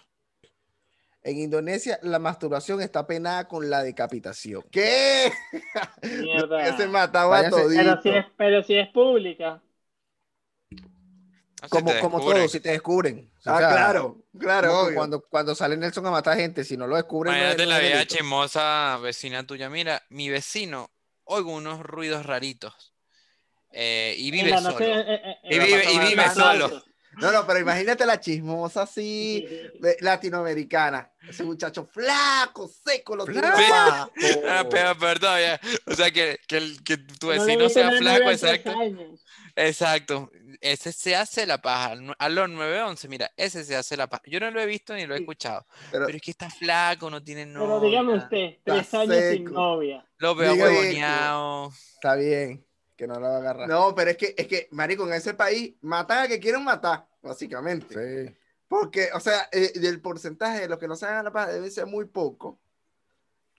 En 1.25 1.37
Indonesia, 1.39 1.99
la 2.03 2.19
masturbación 2.19 2.81
está 2.81 3.07
penada 3.07 3.47
con 3.47 3.69
la 3.69 3.81
decapitación. 3.81 4.61
¿Qué? 4.69 5.31
Mierda. 6.01 6.63
Que 6.65 6.77
se 6.77 6.87
mataba 6.87 7.37
a 7.39 7.43
Pero 7.43 7.55
si, 7.57 7.63
todito. 7.77 8.09
es, 8.17 8.25
pero 8.37 8.63
si 8.63 8.75
es 8.75 8.89
pública. 8.89 9.61
No, 10.71 10.79
si 11.63 11.69
como, 11.69 11.97
como 12.01 12.19
todo, 12.19 12.47
si 12.49 12.59
te 12.59 12.71
descubren. 12.71 13.31
O 13.45 13.49
Ah, 13.49 13.57
sea, 13.59 13.69
claro, 13.69 14.17
claro, 14.37 14.81
obvio. 14.81 14.95
Cuando, 14.95 15.21
cuando 15.21 15.55
sale 15.55 15.77
Nelson 15.77 16.05
a 16.07 16.11
matar 16.11 16.35
gente, 16.37 16.65
si 16.65 16.75
no 16.75 16.87
lo 16.87 16.97
descubren. 16.97 17.33
Imagínate 17.33 17.63
no 17.63 17.69
la 17.69 17.79
delito. 17.79 18.15
chismosa 18.15 18.97
vecina 19.01 19.45
tuya. 19.47 19.69
Mira, 19.69 20.03
mi 20.09 20.29
vecino, 20.29 20.91
oigo 21.23 21.51
unos 21.53 21.79
ruidos 21.79 22.25
raritos. 22.25 22.93
eh, 23.71 24.13
y 24.17 24.29
vive 24.29 24.49
solo. 24.51 24.71
noche, 24.71 24.91
eh, 24.91 25.05
eh, 25.07 25.37
Y 25.55 25.59
vive- 25.59 25.91
y 25.93 25.99
vive 25.99 26.29
solo. 26.29 26.83
No, 27.20 27.32
no, 27.32 27.46
pero 27.46 27.60
imagínate 27.60 28.05
la 28.05 28.20
chismosa 28.20 28.84
así, 28.84 29.46
latinoamericana. 30.00 31.12
Ese 31.27 31.43
muchacho 31.43 31.86
flaco, 31.86 32.67
seco, 32.67 33.15
lo 33.15 33.25
tiene. 33.25 33.48
Ah, 33.48 34.10
peor, 34.70 34.98
peor 34.98 35.20
todavía. 35.20 35.60
O 35.86 35.93
sea, 35.93 36.12
que, 36.12 36.39
que, 36.48 36.58
el- 36.58 36.84
que 36.84 36.98
tu 36.98 37.27
No 37.27 37.34
vecino 37.34 37.65
viste 37.65 37.82
sea 37.82 37.91
flaco, 37.91 38.29
exacto. 38.29 38.74
Exacto. 39.55 40.32
Ese 40.62 40.91
se 40.91 41.15
hace 41.15 41.46
la 41.46 41.62
paja. 41.62 41.96
A 42.17 42.29
los 42.29 42.50
911, 42.50 43.08
mira, 43.10 43.32
ese 43.38 43.63
se 43.63 43.75
hace 43.75 43.98
la 43.98 44.08
paja. 44.08 44.24
Yo 44.25 44.39
no 44.39 44.50
lo 44.51 44.62
he 44.62 44.65
visto 44.65 44.93
ni 44.93 45.05
lo 45.05 45.13
he 45.13 45.17
Sí. 45.17 45.24
escuchado. 45.24 45.65
Pero, 45.91 46.05
Pero 46.05 46.15
es 46.17 46.22
que 46.22 46.32
está 46.32 46.50
flaco, 46.50 47.10
no 47.10 47.22
tiene 47.24 47.46
Pero 47.46 47.67
novia. 47.67 47.89
dígame 47.89 48.13
usted, 48.17 48.58
tres 48.63 48.93
años 48.93 49.17
sin 49.32 49.43
novia. 49.46 50.05
Lo 50.17 50.36
veo 50.36 50.53
huevoneado. 50.53 51.72
está 51.96 52.15
bien, 52.15 52.65
que 52.95 53.07
no 53.07 53.15
lo 53.15 53.21
va 53.21 53.35
a 53.35 53.38
agarrar. 53.38 53.67
No, 53.67 53.93
pero 53.95 54.12
es 54.12 54.17
que, 54.17 54.35
es 54.38 54.47
que, 54.47 54.67
marico, 54.71 55.05
en 55.07 55.13
ese 55.13 55.33
país 55.33 55.75
matan 55.81 56.23
a 56.25 56.27
que 56.27 56.39
quieren 56.39 56.63
matar, 56.63 57.07
básicamente. 57.21 58.27
Sí. 58.27 58.35
Porque, 58.67 59.09
o 59.13 59.19
sea, 59.19 59.50
eh, 59.51 59.71
del 59.75 60.01
porcentaje 60.01 60.62
de 60.62 60.67
los 60.67 60.79
que 60.79 60.88
no 60.88 60.95
se 60.95 61.05
hagan 61.05 61.25
la 61.25 61.31
paja 61.31 61.51
debe 61.51 61.69
ser 61.69 61.85
muy 61.85 62.05
poco. 62.05 62.59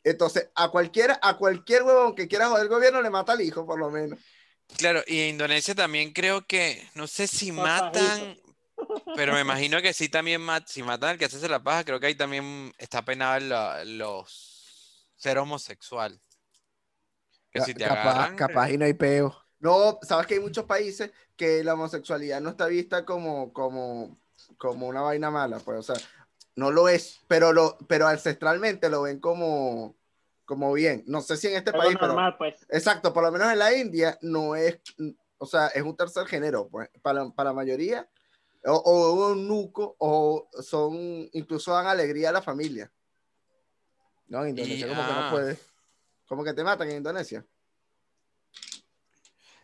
Entonces, 0.03 0.51
a 0.55 0.69
cualquiera, 0.69 1.19
a 1.23 1.37
cualquier 1.39 1.83
huevón 1.83 2.15
que 2.15 2.29
quiera 2.29 2.49
joder 2.49 2.65
el 2.65 2.69
gobierno 2.69 3.01
le 3.01 3.11
mata 3.11 3.33
al 3.33 3.41
hijo, 3.41 3.65
por 3.65 3.79
lo 3.79 3.91
menos. 3.91 4.19
Claro, 4.77 5.03
y 5.07 5.21
en 5.21 5.29
Indonesia 5.31 5.75
también 5.75 6.13
creo 6.13 6.47
que, 6.47 6.87
no 6.95 7.07
sé 7.07 7.27
si 7.27 7.53
matan, 7.53 8.37
pero 9.15 9.33
me 9.35 9.41
imagino 9.41 9.81
que 9.81 9.93
sí 9.93 10.09
también 10.09 10.41
mat- 10.41 10.67
si 10.67 10.83
matan 10.83 11.11
al 11.11 11.19
que 11.19 11.27
hace 11.27 11.49
la 11.49 11.63
paja, 11.63 11.85
creo 11.85 12.01
que 12.01 12.07
ahí 12.07 12.15
también 12.15 12.73
está 12.79 13.05
penado 13.05 13.39
la- 13.41 13.85
los 13.85 15.09
ser 15.17 15.39
homosexual. 15.39 16.21
Que 17.55 17.61
si 17.61 17.73
te 17.73 17.85
capaz, 17.85 18.11
agarran, 18.11 18.37
capaz 18.37 18.71
y 18.71 18.79
no 18.79 18.85
hay 18.85 18.95
peo. 18.95 19.35
No, 19.61 19.99
sabes 20.03 20.27
que 20.27 20.35
hay 20.35 20.41
muchos 20.41 20.65
países 20.65 21.13
que 21.37 21.63
la 21.63 21.75
homosexualidad 21.75 22.41
no 22.41 22.51
está 22.51 22.67
vista 22.67 23.05
como, 23.05 23.53
como, 23.53 24.19
como 24.59 24.89
una 24.89 25.01
vaina 25.03 25.31
mala, 25.31 25.61
pues, 25.61 25.79
o 25.79 25.95
sea, 25.95 26.05
no 26.57 26.71
lo 26.73 26.89
es, 26.89 27.21
pero, 27.29 27.53
lo, 27.53 27.79
pero 27.89 28.09
ancestralmente 28.09 28.91
lo 28.91 29.03
ven 29.03 29.21
como, 29.21 29.95
como 30.45 30.73
bien. 30.73 31.05
No 31.07 31.21
sé 31.21 31.37
si 31.37 31.47
en 31.47 31.55
este 31.55 31.71
Algo 31.71 31.83
país, 31.85 31.97
pero 31.99 32.09
normal, 32.09 32.37
pues. 32.37 32.67
exacto, 32.69 33.13
por 33.13 33.23
lo 33.23 33.31
menos 33.33 33.51
en 33.53 33.59
la 33.61 33.73
India 33.73 34.19
no 34.21 34.57
es, 34.57 34.81
o 35.39 35.47
sea, 35.47 35.69
es 35.69 35.83
un 35.83 35.97
tercer 35.97 36.27
género, 36.27 36.69
pues, 36.69 36.91
para, 37.03 37.31
para 37.31 37.51
la 37.51 37.55
mayoría, 37.55 38.09
o, 38.67 38.73
o 38.75 39.31
un 39.33 39.47
nuco, 39.47 39.95
o 39.99 40.49
son, 40.61 40.95
incluso 41.33 41.73
dan 41.73 41.87
alegría 41.87 42.31
a 42.31 42.33
la 42.33 42.43
familia. 42.43 42.91
No, 44.27 44.43
en 44.43 44.51
Indonesia 44.51 44.87
Y- 44.87 44.91
como 44.91 45.07
que 45.07 45.13
no 45.13 45.19
ah. 45.21 45.31
puede. 45.31 45.59
Como 46.27 46.45
que 46.45 46.55
te 46.55 46.65
matan 46.65 46.91
en 46.91 46.97
Indonesia. 46.99 47.45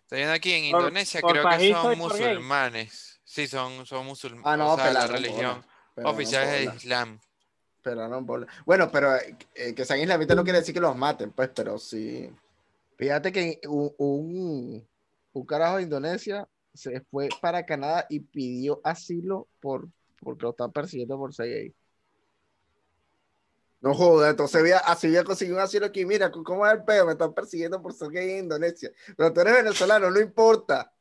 Estoy 0.03 0.19
viendo 0.19 0.35
aquí 0.35 0.53
en 0.53 0.71
Por- 0.73 0.81
Indonesia, 0.81 1.21
por 1.21 1.33
creo 1.33 1.49
que 1.49 1.73
son 1.73 1.99
musulmanes. 1.99 3.21
Sí, 3.25 3.47
son, 3.47 3.87
son 3.87 4.07
musulmanes. 4.07 4.45
Ah, 4.47 4.57
no, 4.57 4.73
o 4.75 4.77
sea, 4.77 4.93
la 4.93 5.07
religión 5.07 5.65
pelaron 5.95 6.15
oficial 6.15 6.45
es 6.49 6.55
el 6.55 6.65
bola. 6.67 6.77
Islam. 6.77 7.21
Pero 7.83 8.09
no. 8.09 8.47
Bueno, 8.67 8.91
pero 8.91 9.17
eh, 9.17 9.37
eh, 9.55 9.75
que 9.75 9.85
sean 9.85 10.01
islamistas 10.01 10.37
no 10.37 10.45
quiere 10.45 10.59
decir 10.59 10.75
que 10.75 10.81
los 10.81 10.97
maten, 10.97 11.31
pues, 11.33 11.51
pero 11.55 11.79
sí. 11.79 12.31
Fíjate 12.99 13.33
que 13.33 13.61
un, 13.69 13.95
un, 13.99 14.89
un 15.33 15.47
carajo 15.47 15.77
de 15.77 15.85
Indonesia 15.85 16.47
se 16.75 17.01
fue 17.03 17.29
para 17.41 17.65
Canadá 17.65 18.07
y 18.11 18.21
pidió 18.21 18.81
asilo 18.85 19.49
por 19.61 19.89
porque 20.19 20.43
lo 20.43 20.51
están 20.51 20.71
persiguiendo 20.73 21.17
por 21.17 21.33
ser 21.33 21.47
gay. 21.47 21.75
No 23.81 23.95
joda, 23.95 24.31
entonces 24.31 24.61
voy 24.61 24.73
a- 24.73 24.79
así 24.79 25.09
voy 25.09 25.17
a 25.17 25.25
conseguir 25.25 25.55
un 25.55 25.61
asilo 25.61 25.87
aquí. 25.87 26.05
Mira, 26.05 26.31
¿cómo 26.31 26.67
es 26.67 26.73
el 26.75 26.85
peo? 26.85 27.07
Me 27.07 27.13
están 27.13 27.33
persiguiendo 27.33 27.81
por 27.81 27.95
ser 27.95 28.11
gay 28.11 28.31
en 28.33 28.39
Indonesia. 28.41 28.91
Pero 29.17 29.33
tú 29.33 29.41
eres 29.41 29.55
venezolano, 29.55 30.11
no 30.11 30.21
importa. 30.21 30.93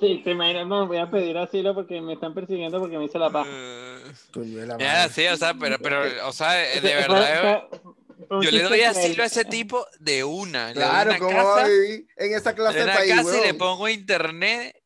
Sí, 0.00 0.22
te 0.24 0.32
imaginas, 0.32 0.66
no, 0.66 0.86
voy 0.86 0.96
a 0.98 1.10
pedir 1.10 1.36
asilo 1.38 1.72
porque 1.74 2.00
me 2.00 2.14
están 2.14 2.34
persiguiendo 2.34 2.80
porque 2.80 2.98
me 2.98 3.04
hice 3.04 3.18
la 3.18 3.30
paja. 3.30 3.48
Eh, 3.52 4.12
Coño 4.32 4.58
de 4.60 4.66
la 4.66 4.78
Ya, 4.78 5.08
sí, 5.08 5.26
o 5.26 5.36
sea, 5.36 5.54
pero, 5.54 5.78
pero, 5.78 6.28
o 6.28 6.32
sea, 6.32 6.52
de 6.52 6.80
verdad, 6.80 7.68
fue- 7.70 7.80
fue 8.26 8.36
un 8.38 8.42
yo 8.42 8.50
le 8.50 8.62
doy 8.62 8.80
asilo 8.82 9.22
a 9.22 9.26
ese 9.26 9.44
tipo 9.44 9.86
de 10.00 10.24
una. 10.24 10.72
Claro, 10.72 11.10
una 11.10 11.18
¿cómo 11.18 11.36
va 11.36 11.40
a 11.42 11.56
casa, 11.62 11.68
vivir 11.68 12.08
en 12.16 12.34
esa 12.34 12.54
clase 12.54 12.78
de 12.78 12.92
país, 12.92 13.14
casa 13.14 13.38
y 13.38 13.40
le 13.42 13.54
pongo 13.54 13.88
internet 13.88 14.76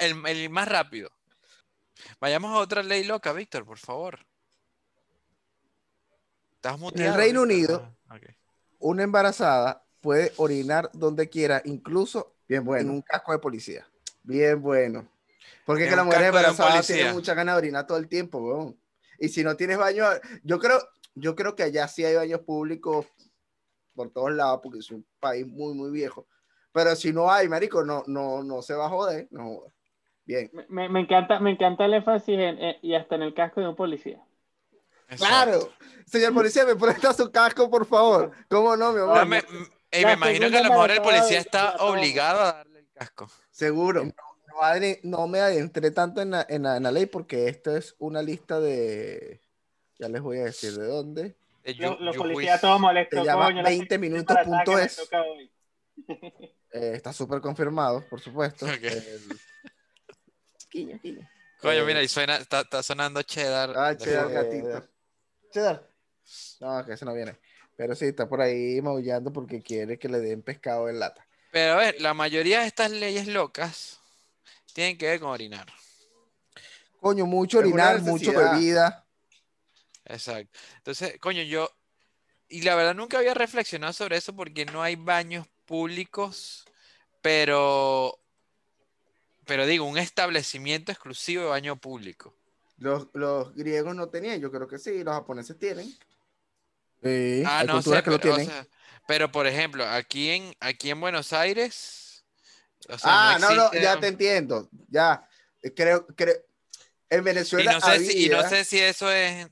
el 0.00 0.50
más 0.50 0.66
rápido. 0.68 1.10
Vayamos 2.20 2.52
a 2.52 2.58
otra 2.58 2.82
ley 2.82 3.04
loca, 3.04 3.32
Víctor, 3.32 3.64
por 3.64 3.78
favor. 3.78 4.18
Estás 6.58 6.78
muteado. 6.78 7.16
Reino 7.16 7.44
Víctor. 7.46 7.76
Unido, 7.80 7.94
Ah. 8.08 8.18
Una 8.80 9.02
embarazada 9.04 9.84
puede 10.00 10.32
orinar 10.38 10.90
donde 10.92 11.28
quiera, 11.28 11.60
incluso 11.64 12.34
Bien 12.48 12.60
en 12.62 12.66
bueno, 12.66 12.92
un 12.92 13.02
casco 13.02 13.32
de 13.32 13.38
policía. 13.38 13.86
bien 14.22 14.60
bueno. 14.62 15.06
Porque 15.66 15.84
es 15.84 15.92
En 15.92 15.96
que 15.96 16.00
un 16.02 16.12
embarazadas 16.24 16.72
policía. 16.72 16.96
tienen 16.96 17.14
mucha 17.14 17.34
ganas 17.34 17.54
de 17.54 17.58
orinar 17.58 17.86
todo 17.86 17.98
el 17.98 18.08
tiempo, 18.08 18.38
huevón. 18.38 18.76
Y 19.18 19.28
si 19.28 19.44
no 19.44 19.56
tienes 19.56 19.78
baño, 19.78 20.04
yo 20.42 20.58
creo, 20.58 20.78
yo 21.14 21.34
creo 21.36 21.54
que 21.54 21.64
allá 21.64 21.86
sí 21.88 22.04
hay 22.04 22.14
baños 22.14 22.40
públicos 22.40 23.06
por 23.94 24.10
todos 24.10 24.32
lados, 24.32 24.60
porque 24.62 24.78
es 24.78 24.90
un 24.90 25.04
país 25.20 25.46
muy, 25.46 25.74
muy 25.74 25.90
viejo. 25.90 26.26
Pero 26.72 26.94
si 26.96 27.12
no 27.12 27.30
hay, 27.30 27.48
marico, 27.48 27.84
no, 27.84 28.02
no, 28.06 28.42
no 28.42 28.62
se 28.62 28.74
va 28.74 28.86
a 28.86 28.90
joder, 28.90 29.28
no. 29.30 29.60
Bien. 30.24 30.50
Me- 30.68 31.00
encanta, 31.00 31.40
me 31.40 31.50
encanta 31.50 31.84
el 31.86 31.94
énfasis 31.94 32.38
en, 32.38 32.58
y 32.82 32.94
hasta 32.94 33.16
en 33.16 33.22
el 33.22 33.34
casco 33.34 33.60
de 33.60 33.68
un 33.68 33.76
policía. 33.76 34.22
Claro. 35.16 35.72
Señor 36.06 36.32
policía, 36.34 36.64
¿me 36.64 36.74
presta 36.76 37.12
su 37.12 37.30
casco, 37.30 37.68
por 37.70 37.86
favor? 37.86 38.32
¿Cómo 38.48 38.76
no, 38.76 38.92
mi 38.92 39.00
amor? 39.00 39.16
No, 39.18 39.26
me, 39.26 39.38
ey, 39.90 40.04
me 40.04 40.12
imagino 40.14 40.50
que 40.50 40.58
a 40.58 40.62
lo 40.62 40.70
mejor 40.70 40.90
el 40.90 41.02
policía 41.02 41.38
está 41.38 41.76
obligado 41.76 42.40
a 42.40 42.52
darle 42.54 42.78
el 42.80 42.88
casco. 42.94 43.30
Seguro. 43.50 44.04
No, 44.04 44.12
adre- 44.62 45.00
no 45.02 45.26
me 45.28 45.40
adentré 45.40 45.90
tanto 45.90 46.20
en 46.22 46.30
la, 46.30 46.46
en 46.48 46.62
la- 46.62 46.76
en 46.78 46.82
la 46.82 46.90
ley 46.92 47.06
porque 47.06 47.48
esto 47.48 47.76
es 47.76 47.94
una 47.98 48.22
lista 48.22 48.58
de, 48.60 49.40
ya 49.98 50.08
les 50.08 50.20
voy 50.22 50.38
a 50.38 50.44
decir 50.44 50.72
de 50.74 50.86
dónde. 50.86 51.36
De 51.62 51.74
Los, 52.00 52.16
policías 52.16 52.60
todos 52.60 52.80
molestos. 52.80 53.20
Se 53.20 53.26
llama 53.26 53.44
coño, 53.46 53.62
la 53.62 53.68
20 53.68 53.82
sección 53.84 54.00
minutos 54.00 54.24
para 54.36 54.40
acá 54.40 54.50
punto 54.50 54.70
que 54.72 54.76
me 54.76 54.84
es. 54.84 54.96
toca 54.96 55.22
hoy. 55.22 55.52
Eh, 56.70 56.92
está 56.96 57.14
súper 57.14 57.40
confirmado, 57.40 58.04
por 58.10 58.20
supuesto. 58.20 58.66
El- 58.68 59.40
Quiño, 60.68 60.98
quiño. 61.00 61.26
Coño, 61.62 61.78
Eh, 61.80 61.84
mira, 61.86 62.02
y 62.02 62.08
suena, 62.08 62.36
está, 62.36 62.60
está 62.60 62.82
sonando 62.82 63.22
cheddar. 63.22 63.72
Ah, 63.74 63.96
cheddar, 63.96 64.30
gatito. 64.30 64.86
Cheddar. 65.50 65.88
No, 66.60 66.84
que 66.84 66.92
ese 66.92 67.04
no 67.04 67.14
viene. 67.14 67.38
Pero 67.76 67.94
sí, 67.94 68.06
está 68.06 68.28
por 68.28 68.40
ahí 68.40 68.80
maullando 68.82 69.32
porque 69.32 69.62
quiere 69.62 69.98
que 69.98 70.08
le 70.08 70.18
den 70.18 70.42
pescado 70.42 70.88
en 70.88 70.98
lata. 70.98 71.26
Pero 71.50 71.74
a 71.74 71.76
ver, 71.76 72.00
la 72.00 72.12
mayoría 72.12 72.60
de 72.60 72.66
estas 72.66 72.90
leyes 72.90 73.26
locas 73.28 74.00
tienen 74.74 74.98
que 74.98 75.06
ver 75.06 75.20
con 75.20 75.30
orinar. 75.30 75.66
Coño, 77.00 77.26
mucho 77.26 77.58
orinar, 77.58 78.00
mucho 78.02 78.32
bebida. 78.32 79.06
Exacto. 80.04 80.58
Entonces, 80.78 81.18
coño, 81.20 81.42
yo, 81.42 81.70
y 82.48 82.62
la 82.62 82.74
verdad 82.74 82.94
nunca 82.94 83.18
había 83.18 83.34
reflexionado 83.34 83.92
sobre 83.92 84.16
eso 84.16 84.34
porque 84.34 84.64
no 84.64 84.82
hay 84.82 84.96
baños 84.96 85.46
públicos, 85.66 86.64
pero, 87.22 88.18
pero 89.46 89.66
digo, 89.66 89.84
un 89.84 89.98
establecimiento 89.98 90.90
exclusivo 90.90 91.42
de 91.42 91.48
baño 91.50 91.76
público. 91.76 92.34
Los, 92.78 93.08
los 93.12 93.54
griegos 93.54 93.94
no 93.94 94.08
tenían, 94.08 94.40
yo 94.40 94.50
creo 94.50 94.68
que 94.68 94.78
sí, 94.78 95.02
los 95.02 95.14
japoneses 95.14 95.58
tienen. 95.58 95.86
Sí, 97.02 97.42
Ah, 97.46 97.60
hay 97.60 97.66
no 97.66 97.74
culturas 97.74 98.00
sé, 98.00 98.04
que 98.04 98.10
lo 98.10 98.18
pero, 98.20 98.34
o 98.34 98.36
tienen. 98.36 98.46
sea, 98.52 98.66
pero 99.06 99.30
por 99.32 99.46
ejemplo, 99.46 99.84
aquí 99.86 100.30
en, 100.30 100.54
aquí 100.60 100.90
en 100.90 101.00
Buenos 101.00 101.32
Aires, 101.32 102.24
o 102.88 102.98
sea, 102.98 103.30
ah, 103.32 103.38
no, 103.40 103.50
no, 103.50 103.54
existe- 103.70 103.82
ya 103.82 104.00
te 104.00 104.08
entiendo. 104.08 104.68
Ya. 104.88 105.28
Eh, 105.62 105.74
Creo, 105.74 106.06
creo. 106.06 106.36
En 107.10 107.20
Y 107.20 107.22
Venezuela 107.24 107.72
no 107.72 107.80
sé 107.80 107.98
si, 108.00 108.26
y 108.26 108.28
no 108.28 108.48
sé 108.48 108.64
si 108.64 108.78
eso 108.78 109.10
es, 109.10 109.46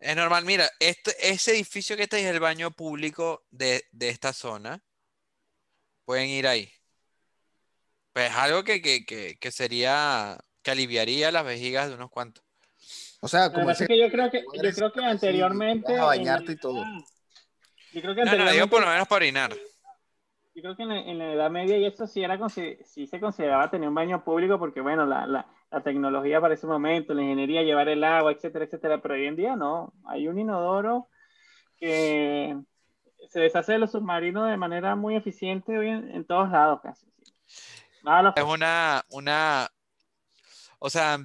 es 0.00 0.16
normal. 0.16 0.44
Mira, 0.44 0.70
este, 0.80 1.14
ese 1.30 1.52
edificio 1.52 1.96
que 1.96 2.04
está 2.04 2.16
ahí 2.16 2.24
es 2.24 2.30
el 2.30 2.40
baño 2.40 2.70
público 2.70 3.44
de, 3.50 3.84
de 3.92 4.08
esta 4.08 4.32
zona. 4.32 4.82
Pueden 6.04 6.28
ir 6.28 6.46
ahí. 6.46 6.72
Pues 8.12 8.30
es 8.30 8.36
algo 8.36 8.64
que, 8.64 8.80
que, 8.80 9.04
que, 9.04 9.36
que 9.38 9.50
sería, 9.52 10.38
que 10.62 10.70
aliviaría 10.70 11.30
las 11.30 11.44
vejigas 11.44 11.88
de 11.88 11.94
unos 11.94 12.10
cuantos. 12.10 12.42
O 13.20 13.28
sea, 13.28 13.52
como 13.52 13.70
ese, 13.70 13.84
es 13.84 13.88
que 13.88 13.98
yo 13.98 14.10
creo 14.10 14.30
que, 14.30 14.44
yo 14.62 14.70
creo 14.74 14.92
que 14.92 15.00
anteriormente. 15.00 15.92
vas 15.92 16.00
a 16.00 16.04
bañarte 16.04 16.52
en 16.52 16.58
y 16.58 16.60
todo. 16.60 16.84
Yo 17.92 18.02
creo 18.02 18.14
que 18.14 18.24
No, 18.24 18.36
no, 18.36 18.50
digo 18.50 18.66
por 18.68 18.80
lo 18.80 18.86
menos 18.86 19.08
para 19.08 19.16
orinar. 19.16 19.56
Yo 20.54 20.62
creo 20.62 20.76
que 20.76 20.82
en 20.82 20.88
la, 20.88 20.98
en 21.00 21.18
la 21.18 21.32
Edad 21.32 21.50
Media 21.50 21.78
y 21.78 21.84
eso 21.86 22.06
sí, 22.06 22.22
era, 22.22 22.36
consi- 22.38 22.82
sí 22.84 23.06
se 23.06 23.20
consideraba 23.20 23.70
tener 23.70 23.88
un 23.88 23.94
baño 23.94 24.24
público 24.24 24.58
porque, 24.58 24.80
bueno, 24.80 25.06
la, 25.06 25.24
la, 25.26 25.46
la 25.70 25.82
tecnología 25.82 26.40
para 26.40 26.54
ese 26.54 26.66
momento, 26.66 27.14
la 27.14 27.22
ingeniería, 27.22 27.62
llevar 27.62 27.88
el 27.88 28.02
agua, 28.02 28.32
etcétera, 28.32 28.64
etcétera, 28.64 29.00
pero 29.00 29.14
hoy 29.14 29.26
en 29.26 29.36
día 29.36 29.54
no. 29.56 29.92
Hay 30.06 30.26
un 30.26 30.38
inodoro 30.38 31.08
que 31.76 32.56
se 33.28 33.40
deshace 33.40 33.72
de 33.72 33.78
los 33.78 33.92
submarinos 33.92 34.48
de 34.48 34.56
manera 34.56 34.96
muy 34.96 35.16
eficiente 35.16 35.78
hoy 35.78 35.88
en, 35.88 36.10
en 36.10 36.24
todos 36.24 36.50
lados 36.50 36.80
casi. 36.82 37.06
sí. 37.46 37.82
Es 38.34 38.44
una, 38.44 39.04
una, 39.10 39.68
o 40.78 40.90
sea, 40.90 41.18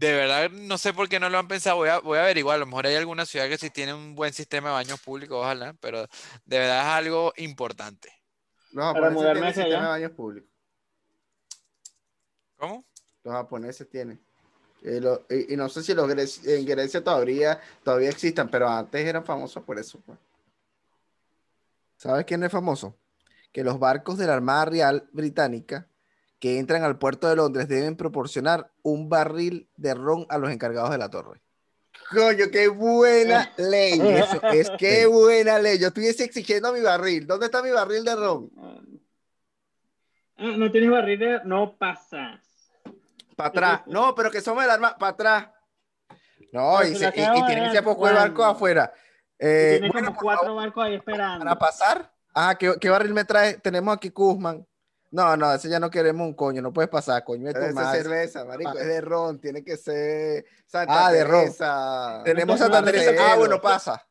de 0.00 0.14
verdad 0.14 0.50
no 0.50 0.78
sé 0.78 0.94
por 0.94 1.08
qué 1.10 1.20
no 1.20 1.28
lo 1.28 1.38
han 1.38 1.46
pensado, 1.46 1.76
voy 1.76 1.90
a, 1.90 1.98
voy 1.98 2.16
a 2.18 2.22
averiguar, 2.22 2.56
a 2.56 2.60
lo 2.60 2.66
mejor 2.66 2.86
hay 2.86 2.96
alguna 2.96 3.26
ciudad 3.26 3.48
que 3.48 3.58
sí 3.58 3.68
tiene 3.68 3.92
un 3.92 4.14
buen 4.14 4.32
sistema 4.32 4.68
de 4.70 4.74
baños 4.74 4.98
públicos, 5.00 5.36
ojalá, 5.38 5.74
pero 5.74 6.00
de 6.46 6.58
verdad 6.58 6.80
es 6.80 6.86
algo 6.86 7.32
importante. 7.36 8.08
Los 8.72 8.84
Para 8.94 8.94
japoneses 8.94 9.14
mudarme 9.14 9.32
tienen 9.40 9.50
hacia 9.50 9.62
sistema 9.64 9.82
allá. 9.84 9.92
de 9.94 10.00
baños 10.00 10.16
públicos. 10.16 10.50
¿Cómo? 12.56 12.84
Los 13.24 13.34
japoneses 13.34 13.88
tienen. 13.90 14.18
Y, 14.82 15.00
lo- 15.00 15.26
y- 15.28 15.52
y 15.52 15.56
no 15.58 15.68
sé 15.68 15.82
si 15.82 15.92
los 15.92 16.08
en 16.46 16.64
Grecia 16.64 17.04
todavía, 17.04 17.60
todavía 17.84 18.08
existan, 18.08 18.48
pero 18.48 18.68
antes 18.68 19.06
eran 19.06 19.24
famosos 19.24 19.62
por 19.64 19.78
eso. 19.78 20.00
pues. 20.06 20.18
¿Sabes 21.98 22.24
quién 22.24 22.42
es 22.42 22.50
famoso? 22.50 22.96
Que 23.52 23.62
los 23.64 23.78
barcos 23.78 24.16
de 24.16 24.26
la 24.26 24.32
Armada 24.32 24.64
Real 24.64 25.08
Británica 25.12 25.86
que 26.40 26.58
entran 26.58 26.82
al 26.82 26.98
puerto 26.98 27.28
de 27.28 27.36
Londres 27.36 27.68
deben 27.68 27.96
proporcionar 27.96 28.72
un 28.82 29.08
barril 29.08 29.68
de 29.76 29.94
ron 29.94 30.26
a 30.30 30.38
los 30.38 30.50
encargados 30.50 30.90
de 30.90 30.98
la 30.98 31.10
torre. 31.10 31.40
Coño, 32.10 32.46
qué 32.50 32.66
buena 32.68 33.52
ley. 33.58 34.00
Eso 34.00 34.42
es 34.50 34.70
qué 34.78 35.06
buena 35.06 35.58
ley. 35.58 35.78
Yo 35.78 35.88
estuviese 35.88 36.24
exigiendo 36.24 36.72
mi 36.72 36.80
barril. 36.80 37.26
¿Dónde 37.26 37.46
está 37.46 37.62
mi 37.62 37.70
barril 37.70 38.04
de 38.04 38.16
ron? 38.16 38.50
Ah, 40.36 40.54
no 40.56 40.70
tienes 40.70 40.90
barril, 40.90 41.40
no 41.44 41.76
pasas. 41.76 42.40
Para 43.36 43.48
atrás. 43.50 43.80
No, 43.86 44.14
pero 44.14 44.30
que 44.30 44.40
somos 44.40 44.64
el 44.64 44.70
arma. 44.70 44.96
Para 44.98 45.12
atrás. 45.12 45.48
No, 46.52 46.78
Pero 46.78 46.90
y, 46.90 46.94
se 46.96 47.04
y- 47.04 47.08
y 47.08 47.22
de 47.22 47.46
tiene 47.46 47.60
ver 47.60 47.70
ser 47.72 47.84
poco 47.84 48.08
el 48.08 48.14
barco 48.14 48.44
afuera. 48.44 48.92
Eh, 49.38 49.76
Tienes 49.78 49.92
bueno, 49.92 50.08
como 50.08 50.20
cuatro 50.20 50.46
favor, 50.46 50.62
barcos 50.62 50.84
ahí 50.84 50.94
esperando. 50.94 51.44
para 51.44 51.58
pasar. 51.58 52.12
Ah, 52.34 52.56
¿qué, 52.58 52.74
qué 52.80 52.88
barril 52.90 53.12
me 53.14 53.24
trae? 53.24 53.54
Tenemos 53.58 53.94
aquí 53.94 54.10
Kuzman. 54.10 54.66
No, 55.12 55.36
no, 55.36 55.52
ese 55.52 55.68
ya 55.68 55.80
no 55.80 55.90
queremos 55.90 56.24
un 56.26 56.34
coño, 56.34 56.62
no 56.62 56.72
puedes 56.72 56.88
pasar, 56.88 57.24
coño. 57.24 57.44
de 57.46 57.50
Esa 57.50 57.68
es 57.68 57.74
madre. 57.74 58.02
cerveza, 58.02 58.44
marico, 58.44 58.70
Ah. 58.70 58.80
es 58.80 58.86
de 58.86 59.00
ron, 59.00 59.40
tiene 59.40 59.64
que 59.64 59.76
ser 59.76 60.44
Santa 60.66 61.06
Ah, 61.06 61.12
de 61.12 61.24
ron. 61.24 61.40
Teresa. 61.44 62.22
Tenemos 62.24 62.60
No, 62.60 62.64
Santa 62.66 62.84
Teresa. 62.84 63.10
Ah, 63.18 63.30
no. 63.32 63.38
bueno, 63.38 63.60
pasa. 63.60 64.06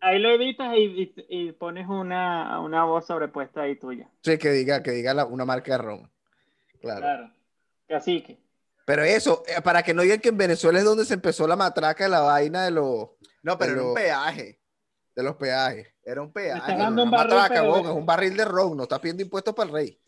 Ahí 0.00 0.18
lo 0.18 0.30
editas 0.30 0.74
y, 0.76 0.80
y- 0.80 1.26
y 1.28 1.52
pones 1.52 1.86
una, 1.88 2.58
una 2.60 2.84
voz 2.84 3.06
sobrepuesta 3.06 3.62
ahí 3.62 3.78
tuya. 3.78 4.10
Sí, 4.24 4.38
que 4.38 4.50
diga, 4.50 4.82
que 4.82 4.90
diga 4.92 5.14
la- 5.14 5.26
una 5.26 5.44
marca 5.44 5.72
de 5.72 5.78
ron. 5.78 6.10
Claro. 6.80 7.00
Claro. 7.00 7.32
Cacique. 7.88 8.40
Pero 8.86 9.04
eso, 9.04 9.44
eh, 9.46 9.60
para 9.62 9.82
que 9.84 9.94
no 9.94 10.02
digan 10.02 10.18
que 10.20 10.30
en 10.30 10.36
Venezuela 10.38 10.78
es 10.78 10.84
donde 10.84 11.04
se 11.04 11.14
empezó 11.14 11.46
la 11.46 11.54
matraca 11.54 12.04
de 12.04 12.10
la 12.10 12.20
vaina 12.20 12.64
de 12.64 12.70
los, 12.72 13.10
No, 13.42 13.56
pero 13.58 13.72
era 13.72 13.82
un 13.84 13.94
peaje. 13.94 14.58
de 15.14 15.22
los 15.22 15.36
peajes. 15.36 15.86
Era 16.02 16.22
un 16.22 16.32
peaje. 16.32 16.72
un 16.72 16.80
una 16.80 16.88
barril, 16.88 17.10
matraca, 17.10 17.48
pero- 17.60 17.68
bon, 17.68 17.80
es 17.84 17.92
un 17.92 18.06
barril 18.06 18.36
de 18.36 18.44
ron, 18.46 18.76
no 18.76 18.82
está 18.84 18.98
pidiendo 19.00 19.22
impuestos 19.22 19.54
para 19.54 19.68
el 19.68 19.74
rey. 19.74 20.00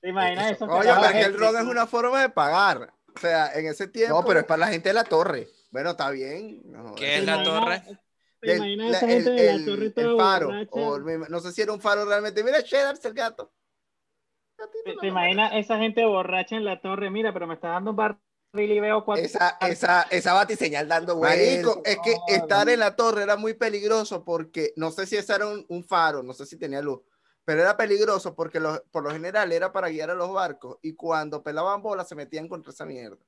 ¿Te 0.00 0.08
imaginas 0.08 0.52
Eso. 0.52 0.64
Oye, 0.66 0.90
acaba 0.90 1.08
pero 1.08 1.12
de 1.14 1.20
que 1.20 1.26
el 1.26 1.38
ron 1.38 1.56
es 1.56 1.62
una 1.64 1.86
forma 1.86 2.22
de 2.22 2.30
pagar. 2.30 2.92
O 3.14 3.18
sea, 3.18 3.52
en 3.54 3.66
ese 3.66 3.88
tiempo. 3.88 4.20
No, 4.20 4.26
pero 4.26 4.40
es 4.40 4.46
para 4.46 4.60
la 4.60 4.68
gente 4.68 4.88
de 4.88 4.94
la 4.94 5.04
torre. 5.04 5.48
Bueno, 5.70 5.90
está 5.90 6.10
bien. 6.10 6.62
No, 6.64 6.94
¿Qué 6.94 7.04
¿Te 7.06 7.16
es 7.18 7.24
la 7.24 7.42
torre? 7.42 7.82
¿Te 8.40 8.56
imaginas 8.56 8.90
la- 8.90 8.96
esa 8.98 9.06
el, 9.06 9.12
gente 9.12 9.30
de 9.30 9.50
el- 9.50 9.66
la 9.66 9.72
torre 9.72 9.84
el 9.86 9.94
toda 9.94 10.24
faro. 10.24 10.50
o 10.70 10.98
no 10.98 11.40
sé 11.40 11.52
si 11.52 11.62
era 11.62 11.72
un 11.72 11.80
faro 11.80 12.04
realmente. 12.06 12.42
Mira, 12.42 12.62
Cheddar, 12.62 12.96
el 13.02 13.14
gato. 13.14 13.52
¿Te, 14.84 14.94
te 15.00 15.06
imaginas 15.06 15.52
esa 15.54 15.78
gente 15.78 16.04
borracha 16.04 16.56
en 16.56 16.64
la 16.64 16.80
torre? 16.80 17.10
Mira, 17.10 17.32
pero 17.32 17.46
me 17.46 17.54
está 17.54 17.68
dando 17.68 17.90
un 17.90 17.96
barril 17.96 18.20
y 18.72 18.80
veo 18.80 19.04
cuatro. 19.04 19.24
Esa, 19.24 19.56
esa, 19.60 20.02
esa 20.10 20.32
batiseñal 20.34 20.86
dando 20.88 21.16
Marico, 21.18 21.74
vueltas. 21.74 21.92
es 21.94 21.98
que 22.02 22.34
estar 22.34 22.68
en 22.68 22.80
la 22.80 22.94
torre 22.96 23.22
era 23.22 23.36
muy 23.36 23.54
peligroso 23.54 24.24
porque 24.24 24.72
no 24.76 24.90
sé 24.90 25.06
si 25.06 25.16
ese 25.16 25.34
era 25.34 25.46
un, 25.46 25.64
un 25.68 25.84
faro, 25.84 26.22
no 26.22 26.32
sé 26.34 26.46
si 26.46 26.56
tenía 26.58 26.82
luz, 26.82 27.00
pero 27.44 27.62
era 27.62 27.76
peligroso 27.76 28.34
porque 28.34 28.60
los- 28.60 28.80
por 28.90 29.02
lo 29.02 29.10
general 29.10 29.50
era 29.52 29.72
para 29.72 29.88
guiar 29.88 30.10
a 30.10 30.14
los 30.14 30.32
barcos 30.32 30.78
y 30.82 30.94
cuando 30.94 31.42
pelaban 31.42 31.82
bolas 31.82 32.08
se 32.08 32.14
metían 32.14 32.48
contra 32.48 32.72
esa 32.72 32.84
mierda. 32.84 33.18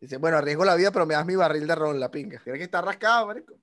Dice, 0.00 0.16
bueno, 0.16 0.38
arriesgo 0.38 0.64
la 0.64 0.76
vida, 0.76 0.90
pero 0.90 1.04
me 1.04 1.14
das 1.14 1.26
mi 1.26 1.36
barril 1.36 1.66
de 1.66 1.74
ron, 1.74 2.00
la 2.00 2.10
pinga. 2.10 2.40
Tiene 2.42 2.58
que 2.58 2.64
estar 2.64 2.84
rascado, 2.84 3.26
marico. 3.26 3.54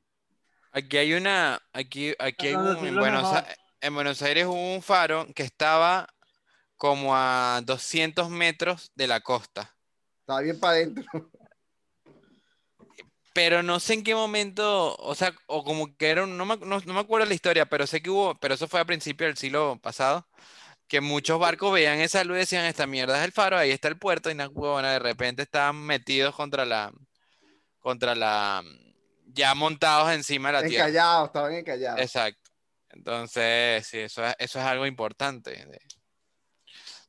Aquí 0.72 0.98
hay 0.98 1.14
una, 1.14 1.60
aquí, 1.74 2.14
aquí 2.20 2.48
hay 2.48 2.54
No, 2.54 2.74
no, 2.74 2.80
un, 2.80 2.88
en 2.88 2.96
Buenos, 2.96 3.44
en 3.82 3.96
Buenos 3.96 4.22
Aires 4.22 4.46
hubo 4.46 4.76
un 4.76 4.82
faro 4.84 5.26
que 5.34 5.42
estaba 5.44 6.08
como 6.76 7.16
a 7.16 7.62
200 7.64 8.30
metros 8.30 8.92
de 8.94 9.08
la 9.08 9.22
costa. 9.22 9.76
Estaba 10.20 10.42
bien 10.42 10.60
para 10.60 10.74
adentro. 10.74 11.04
Pero 13.38 13.62
no 13.62 13.80
sé 13.80 13.94
en 13.94 14.04
qué 14.04 14.16
momento, 14.16 14.96
o 14.96 15.14
sea, 15.14 15.32
o 15.46 15.64
como 15.64 15.96
que 15.96 16.10
era, 16.10 16.24
un- 16.24 16.38
no 16.40 16.46
me, 16.48 16.58
no- 16.58 16.80
no 16.80 16.94
me 16.96 17.00
acuerdo 17.00 17.28
la 17.28 17.36
historia, 17.36 17.68
pero 17.68 17.86
sé 17.86 18.02
que 18.02 18.10
hubo, 18.10 18.34
pero 18.40 18.56
eso 18.56 18.68
fue 18.68 18.80
a 18.80 18.86
principios 18.86 19.28
del 19.30 19.38
siglo 19.38 19.78
pasado, 19.80 20.28
que 20.88 21.02
muchos 21.02 21.38
barcos 21.38 21.72
veían 21.72 22.00
esa 22.00 22.24
luz 22.24 22.38
y 22.38 22.40
decían, 22.40 22.66
esta 22.66 22.88
mierda 22.88 23.20
es 23.20 23.26
el 23.26 23.32
faro, 23.32 23.56
ahí 23.56 23.70
está 23.70 23.90
el 23.90 24.00
puerto, 24.00 24.32
y 24.32 24.34
una 24.34 24.48
huevona, 24.48 24.92
de 24.94 24.98
repente 24.98 25.44
estaban 25.44 25.76
metidos 25.76 26.34
contra 26.34 26.66
la, 26.66 26.92
contra 27.78 28.16
la, 28.16 28.64
ya 29.28 29.54
montados 29.54 30.12
encima 30.14 30.50
de 30.50 30.54
la 30.54 30.68
tierra. 30.68 30.88
Encallados, 30.88 31.28
estaban 31.28 31.54
encallados. 31.54 32.02
Exacto. 32.02 32.50
Entonces, 32.90 33.86
sí, 33.86 34.00
eso 34.00 34.26
es, 34.26 34.34
eso 34.40 34.58
es 34.58 34.66
algo 34.66 34.88
importante, 34.88 35.52
de, 35.52 35.80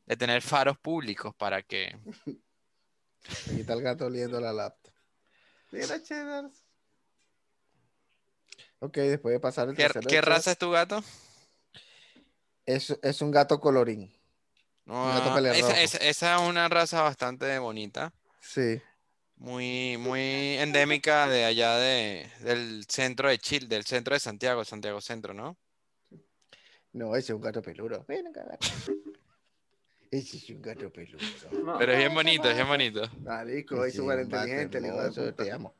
de 0.04 0.16
tener 0.18 0.42
faros 0.42 0.76
públicos 0.78 1.34
para 1.38 1.62
que... 1.62 1.96
Aquí 3.50 3.60
está 3.60 3.72
el 3.72 3.80
gato 3.80 4.04
oliendo 4.04 4.38
la 4.42 4.52
laptop. 4.52 4.92
Mira, 5.70 6.02
Cheddar. 6.02 6.50
Ok, 8.80 8.96
después 8.96 9.32
de 9.32 9.40
pasar 9.40 9.68
el 9.68 9.74
¿Qué, 9.74 9.82
tercero 9.84 10.08
qué 10.08 10.20
raza 10.20 10.52
es 10.52 10.58
tu 10.58 10.70
gato? 10.70 11.02
Es, 12.64 12.96
es 13.02 13.22
un 13.22 13.30
gato 13.30 13.60
colorín. 13.60 14.12
Un 14.86 15.08
gato 15.10 15.38
esa, 15.48 15.80
esa- 15.82 15.98
esa 15.98 16.36
es 16.36 16.48
una 16.48 16.68
raza 16.68 17.02
bastante 17.02 17.58
bonita. 17.58 18.12
Sí. 18.40 18.80
Muy, 19.36 19.96
muy 19.98 20.56
endémica 20.58 21.28
de 21.28 21.44
allá 21.44 21.76
de, 21.76 22.30
del 22.40 22.84
centro 22.88 23.28
de 23.28 23.38
Chile, 23.38 23.66
del 23.68 23.84
centro 23.84 24.14
de 24.14 24.20
Santiago, 24.20 24.64
Santiago 24.64 25.00
Centro, 25.00 25.34
¿no? 25.34 25.56
No, 26.92 27.14
ese 27.14 27.32
es 27.32 27.36
un 27.36 27.42
gato 27.42 27.60
peludo. 27.62 28.04
Ven 28.08 28.26
acá, 28.28 28.44
gato. 28.44 28.66
Ese 30.10 30.38
es 30.38 30.50
un 30.50 30.62
gato 30.62 30.90
peludo. 30.90 31.18
No. 31.64 31.78
Pero 31.78 31.92
es 31.92 31.98
bien 31.98 32.14
bonito, 32.14 32.48
es 32.48 32.54
bien 32.54 32.68
bonito. 32.68 33.02
Marico, 33.20 33.84
es 33.84 33.94
súper 33.94 34.20
inteligente. 34.20 34.78
el 34.78 35.34
te 35.34 35.52
amo. 35.52 35.74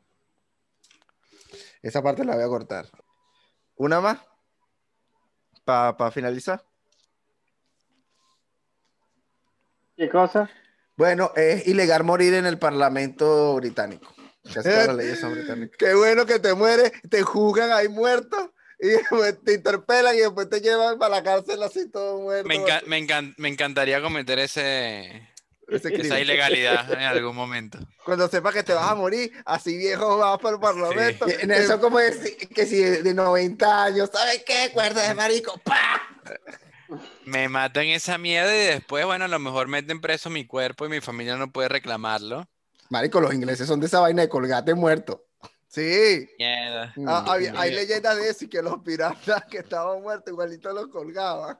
Esa 1.81 2.03
parte 2.03 2.25
la 2.25 2.35
voy 2.35 2.45
a 2.45 2.49
cortar. 2.49 2.87
Una 3.77 4.01
más. 4.01 4.19
Para 5.64 6.11
finalizar. 6.11 6.64
¿Qué 9.97 10.09
cosa? 10.09 10.51
Bueno, 10.97 11.33
es 11.35 11.67
ilegal 11.67 12.05
morir 12.05 12.35
en 12.35 12.47
el 12.47 12.59
Parlamento 12.59 13.55
británico. 13.57 14.14
Casi 14.43 14.69
todas 14.69 14.87
las 14.88 14.97
leyes 14.97 15.21
son 15.21 15.33
británicas. 15.33 15.77
Qué 15.79 15.95
bueno 15.95 16.25
que 16.27 16.38
te 16.38 16.55
mueres, 16.55 16.93
te 17.09 17.23
juzgan 17.23 17.73
ahí 17.73 17.88
muerto 17.88 18.55
y 18.81 18.88
después 18.88 19.43
te 19.45 19.55
interpelan 19.55 20.14
y 20.14 20.21
después 20.21 20.49
te 20.49 20.61
llevan 20.61 20.99
para 20.99 21.17
la 21.17 21.23
cárcel 21.23 21.62
así 21.62 21.88
todo 21.91 22.21
muerto. 22.21 22.49
Me, 22.49 22.57
enca- 22.57 22.83
me 22.87 22.99
encan- 22.99 23.35
me 23.37 23.49
encantaría 23.49 24.01
cometer 24.01 24.38
ese, 24.38 25.29
Ese 25.69 25.95
esa 25.95 26.21
ilegalidad 26.21 26.91
en 26.93 27.01
algún 27.03 27.35
momento. 27.35 27.79
Cuando 28.05 28.29
sepas 28.29 28.55
que 28.55 28.62
te 28.62 28.73
vas 28.73 28.91
a 28.91 28.95
morir, 28.95 29.33
así 29.45 29.77
viejo 29.77 30.19
vas 30.19 30.38
para 30.38 30.55
el 30.55 30.61
parlamento. 30.61 31.27
Y 31.29 31.45
En 31.45 31.51
eso 31.51 31.81
como 31.81 31.99
es 32.01 32.19
que 32.55 32.67
si 32.67 32.79
de 32.81 33.14
90 33.14 33.85
años, 33.85 34.11
¿sabes 34.12 34.45
qué? 34.47 34.71
Cuerda 34.73 35.07
de 35.09 35.14
marico, 35.14 35.59
¡pa! 35.64 36.03
Me 37.27 37.49
matan 37.49 37.85
esa 37.87 38.17
mierda 38.17 38.55
y 38.57 38.67
después, 38.67 39.05
bueno, 39.05 39.27
a 39.27 39.29
lo 39.29 39.38
mejor 39.38 39.69
meten 39.69 40.01
preso 40.01 40.31
mi 40.31 40.47
cuerpo 40.47 40.87
y 40.87 40.88
mi 40.88 41.01
familia 41.03 41.37
no 41.37 41.53
puede 41.53 41.69
reclamarlo. 41.69 42.49
Marico, 42.88 43.21
los 43.21 43.35
ingleses 43.35 43.67
son 43.67 43.81
de 43.81 43.87
esa 43.87 44.01
vaina 44.01 44.23
de 44.23 44.31
colgate 44.31 44.73
muerto. 44.75 45.28
Sí. 45.69 46.29
Ah, 47.07 47.23
había- 47.27 47.53
hay 47.57 47.71
leyendas 47.73 48.17
de 48.17 48.31
eso 48.31 48.45
y 48.45 48.49
que 48.49 48.63
los 48.63 48.81
piratas 48.83 49.45
que 49.47 49.59
estaban 49.59 50.03
muertos 50.03 50.33
igualito 50.33 50.73
los 50.73 50.89
colgaban. 50.89 51.59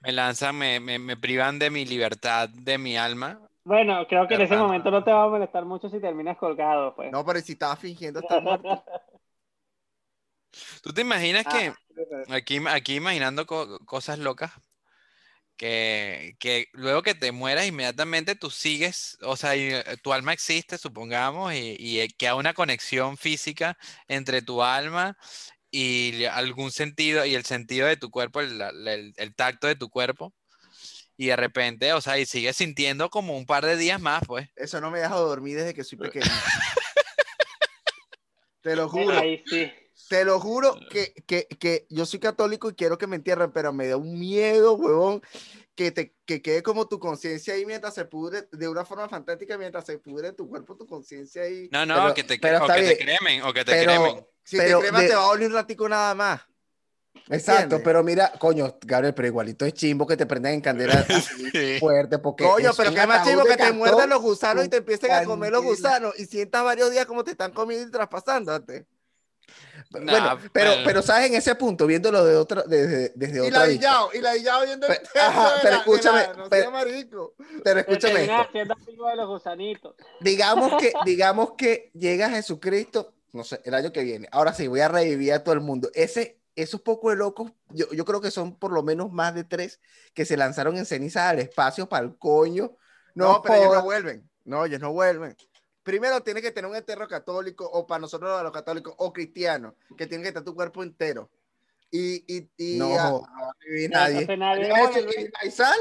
Me 0.00 0.12
lanzan, 0.12 0.56
me, 0.56 0.78
me, 0.80 0.98
me 0.98 1.16
privan 1.16 1.58
de 1.58 1.70
mi 1.70 1.84
libertad, 1.84 2.48
de 2.48 2.78
mi 2.78 2.96
alma. 2.96 3.40
Bueno, 3.64 4.06
creo 4.08 4.28
que 4.28 4.34
en 4.34 4.42
ese 4.42 4.56
momento 4.56 4.90
no 4.90 5.02
te 5.02 5.10
va 5.10 5.24
a 5.24 5.28
molestar 5.28 5.64
mucho 5.64 5.88
si 5.88 6.00
terminas 6.00 6.36
colgado, 6.38 6.94
pues. 6.94 7.12
No, 7.12 7.24
pero 7.24 7.40
si 7.40 7.52
estaba 7.52 7.76
fingiendo 7.76 8.20
estar 8.20 8.40
muerto. 8.42 8.84
¿Tú 10.82 10.92
te 10.92 11.00
imaginas 11.02 11.46
Ah, 11.46 11.58
que 12.26 12.32
aquí, 12.32 12.60
aquí 12.68 12.94
imaginando 12.96 13.46
co- 13.46 13.78
cosas 13.84 14.18
locas? 14.18 14.52
Que, 15.56 16.36
que 16.38 16.66
luego 16.72 17.02
que 17.02 17.14
te 17.14 17.32
mueras 17.32 17.66
inmediatamente 17.66 18.34
tú 18.36 18.50
sigues, 18.50 19.16
o 19.22 19.36
sea, 19.36 19.56
y, 19.56 19.72
eh, 19.72 19.84
tu 20.02 20.12
alma 20.12 20.32
existe, 20.34 20.76
supongamos, 20.78 21.54
y, 21.54 21.76
y 21.78 22.00
eh, 22.00 22.08
queda 22.18 22.34
una 22.34 22.52
conexión 22.54 23.16
física 23.16 23.78
entre 24.08 24.42
tu 24.42 24.62
alma 24.62 25.16
y 25.70 26.24
algún 26.26 26.72
sentido, 26.72 27.24
y 27.26 27.34
el 27.34 27.44
sentido 27.46 27.86
de 27.88 27.96
tu 27.96 28.10
cuerpo, 28.10 28.40
el, 28.40 28.58
la- 28.58 28.70
el- 28.70 29.14
el 29.16 29.34
tacto 29.34 29.66
de 29.66 29.76
tu 29.76 29.90
cuerpo, 29.90 30.34
y 31.16 31.26
de 31.28 31.36
repente, 31.36 31.92
o 31.94 32.00
sea, 32.00 32.18
y 32.18 32.26
sigues 32.26 32.56
sintiendo 32.56 33.08
como 33.10 33.36
un 33.36 33.46
par 33.46 33.64
de 33.64 33.76
días 33.76 34.00
más, 34.00 34.22
pues. 34.26 34.48
Eso 34.56 34.80
no 34.80 34.90
me 34.90 35.00
deja 35.00 35.16
dormir 35.16 35.56
desde 35.56 35.74
que 35.74 35.84
soy 35.84 35.98
pequeño. 35.98 36.26
Te 38.62 38.76
lo 38.76 38.88
juro. 38.88 39.18
ahí 39.18 39.42
sí. 39.46 39.72
Te 40.08 40.24
lo 40.24 40.38
juro 40.40 40.76
que, 40.90 41.12
que, 41.26 41.46
que 41.46 41.86
yo 41.90 42.06
soy 42.06 42.20
católico 42.20 42.70
y 42.70 42.74
quiero 42.74 42.96
que 42.98 43.06
me 43.06 43.16
entierren, 43.16 43.50
pero 43.52 43.72
me 43.72 43.88
da 43.88 43.96
un 43.96 44.18
miedo, 44.18 44.74
huevón. 44.74 45.20
que 45.74 45.90
te 45.90 46.14
que 46.24 46.40
quede 46.42 46.62
como 46.62 46.88
tu 46.88 46.98
conciencia 46.98 47.54
ahí 47.54 47.66
mientras 47.66 47.92
se 47.94 48.04
pudre, 48.06 48.48
de 48.52 48.68
una 48.68 48.84
forma 48.84 49.08
fantástica, 49.08 49.58
mientras 49.58 49.84
se 49.84 49.98
pudre 49.98 50.32
tu 50.32 50.48
cuerpo, 50.48 50.76
tu 50.76 50.86
conciencia 50.86 51.42
ahí. 51.42 51.68
No, 51.70 51.84
no, 51.84 51.94
Pero- 51.96 52.14
que 52.14 52.24
te, 52.24 52.38
pero 52.38 52.64
o 52.64 52.66
que 52.66 52.82
te 52.82 52.98
cremen, 52.98 53.42
o 53.42 53.52
que 53.52 53.64
te 53.64 53.72
Pero- 53.72 54.02
cremen. 54.02 54.26
Si 54.44 54.56
Pero 54.56 54.78
te 54.78 54.84
cremas, 54.84 55.02
de- 55.02 55.08
te 55.08 55.14
va 55.16 55.22
a 55.24 55.28
oler 55.28 55.48
un 55.48 55.54
ratico 55.54 55.88
nada 55.88 56.14
más. 56.14 56.40
Exacto, 57.28 57.62
¿Entiendes? 57.62 57.80
pero 57.84 58.04
mira, 58.04 58.32
coño, 58.38 58.78
Gabriel, 58.82 59.12
pero 59.14 59.26
igualito 59.26 59.64
es 59.66 59.72
chimbo 59.74 60.06
que 60.06 60.16
te 60.16 60.26
prendan 60.26 60.52
en 60.54 60.60
candela 60.60 61.04
Sí. 61.52 61.78
fuerte 61.80 62.18
porque 62.18 62.44
Coño, 62.44 62.70
pero 62.76 62.94
qué 62.94 63.06
más 63.06 63.26
de 63.26 63.34
que 63.36 63.56
te 63.56 63.72
muerdan 63.72 64.08
los 64.10 64.22
gusanos 64.22 64.64
y 64.64 64.68
te 64.68 64.76
empiecen 64.76 65.10
a 65.10 65.24
comer 65.24 65.50
los 65.50 65.64
gusanos 65.64 66.14
y 66.18 66.26
sientas 66.26 66.62
varios 66.62 66.90
días 66.92 67.06
como 67.06 67.24
te 67.24 67.32
están 67.32 67.52
comiendo 67.52 67.88
y 67.88 67.90
traspasándote. 67.90 68.86
Nah, 69.92 70.00
bueno, 70.12 70.38
pero, 70.52 70.70
pero- 70.72 70.84
pero 70.84 71.02
sabes 71.02 71.28
en 71.30 71.34
ese 71.36 71.54
punto, 71.54 71.86
viéndolo 71.86 72.24
de 72.24 72.36
otra, 72.36 72.62
desde, 72.66 73.12
desde 73.14 73.36
Y 73.36 73.48
otra 73.48 73.60
la 73.60 73.66
vista. 73.66 74.00
y 74.14 74.20
la 74.20 74.32
viendo 74.64 74.86
el 74.86 74.92
ajá, 75.20 75.54
de 75.54 75.60
pero 75.62 75.62
la- 75.62 75.62
de 75.62 75.70
la- 75.70 75.76
escúchame, 75.78 76.28
no 76.36 76.48
pero- 76.48 76.70
marico. 76.70 77.34
Pero 77.64 77.80
escúchame 77.80 78.14
Terminas 78.14 78.40
esto. 78.40 78.48
haciendo 78.48 78.74
amigo 78.74 79.08
de 79.08 79.16
los 79.16 79.28
gusanitos. 79.28 79.94
Digamos 80.20 80.72
que, 80.80 80.92
digamos 81.06 81.52
que 81.56 81.90
llega 81.94 82.28
Jesucristo, 82.30 83.14
no 83.32 83.44
sé, 83.44 83.60
el 83.64 83.74
año 83.74 83.92
que 83.92 84.02
viene. 84.02 84.28
Ahora 84.32 84.52
sí, 84.52 84.66
voy 84.66 84.80
a 84.80 84.88
revivir 84.88 85.32
a 85.32 85.44
todo 85.44 85.54
el 85.54 85.60
mundo. 85.60 85.90
Ese, 85.94 86.40
esos 86.56 86.80
pocos 86.80 87.12
de 87.12 87.16
locos, 87.16 87.52
yo, 87.70 87.86
yo 87.92 88.04
creo 88.04 88.20
que 88.20 88.30
son 88.30 88.56
por 88.58 88.72
lo 88.72 88.82
menos 88.82 89.12
más 89.12 89.34
de 89.34 89.44
tres 89.44 89.80
que 90.14 90.24
se 90.24 90.36
lanzaron 90.36 90.76
en 90.78 90.86
ceniza 90.86 91.28
al 91.28 91.38
espacio 91.38 91.88
para 91.88 92.04
el 92.06 92.16
coño. 92.18 92.76
No, 93.14 93.34
No, 93.34 93.42
pero 93.42 93.54
ellos 93.56 93.74
no 93.74 93.82
vuelven. 93.82 94.30
No, 94.44 94.64
ellos 94.64 94.80
no 94.80 94.92
vuelven. 94.92 95.36
Primero 95.86 96.20
tiene 96.20 96.42
que 96.42 96.50
tener 96.50 96.68
un 96.68 96.76
entierro 96.76 97.06
católico, 97.06 97.64
o 97.64 97.86
para 97.86 98.00
nosotros 98.00 98.42
los 98.42 98.50
católicos, 98.50 98.92
o 98.98 99.12
cristianos, 99.12 99.74
que 99.96 100.08
tiene 100.08 100.22
que 100.24 100.28
estar 100.30 100.42
tu 100.42 100.52
cuerpo 100.52 100.82
entero. 100.82 101.30
Y, 101.92 102.24
y, 102.26 102.50
y 102.56 102.76
No, 102.76 102.98
a- 102.98 103.08
a 103.08 103.52
vivir 103.64 103.90
No, 103.92 103.98
nadie. 104.00 104.12
entonces 104.22 104.38
nadie 104.38 104.68
¿Vas 104.68 104.80
a 104.80 104.88
vuelve. 104.90 105.02
decir, 105.06 105.32
¿y 105.44 105.50
sal? 105.52 105.78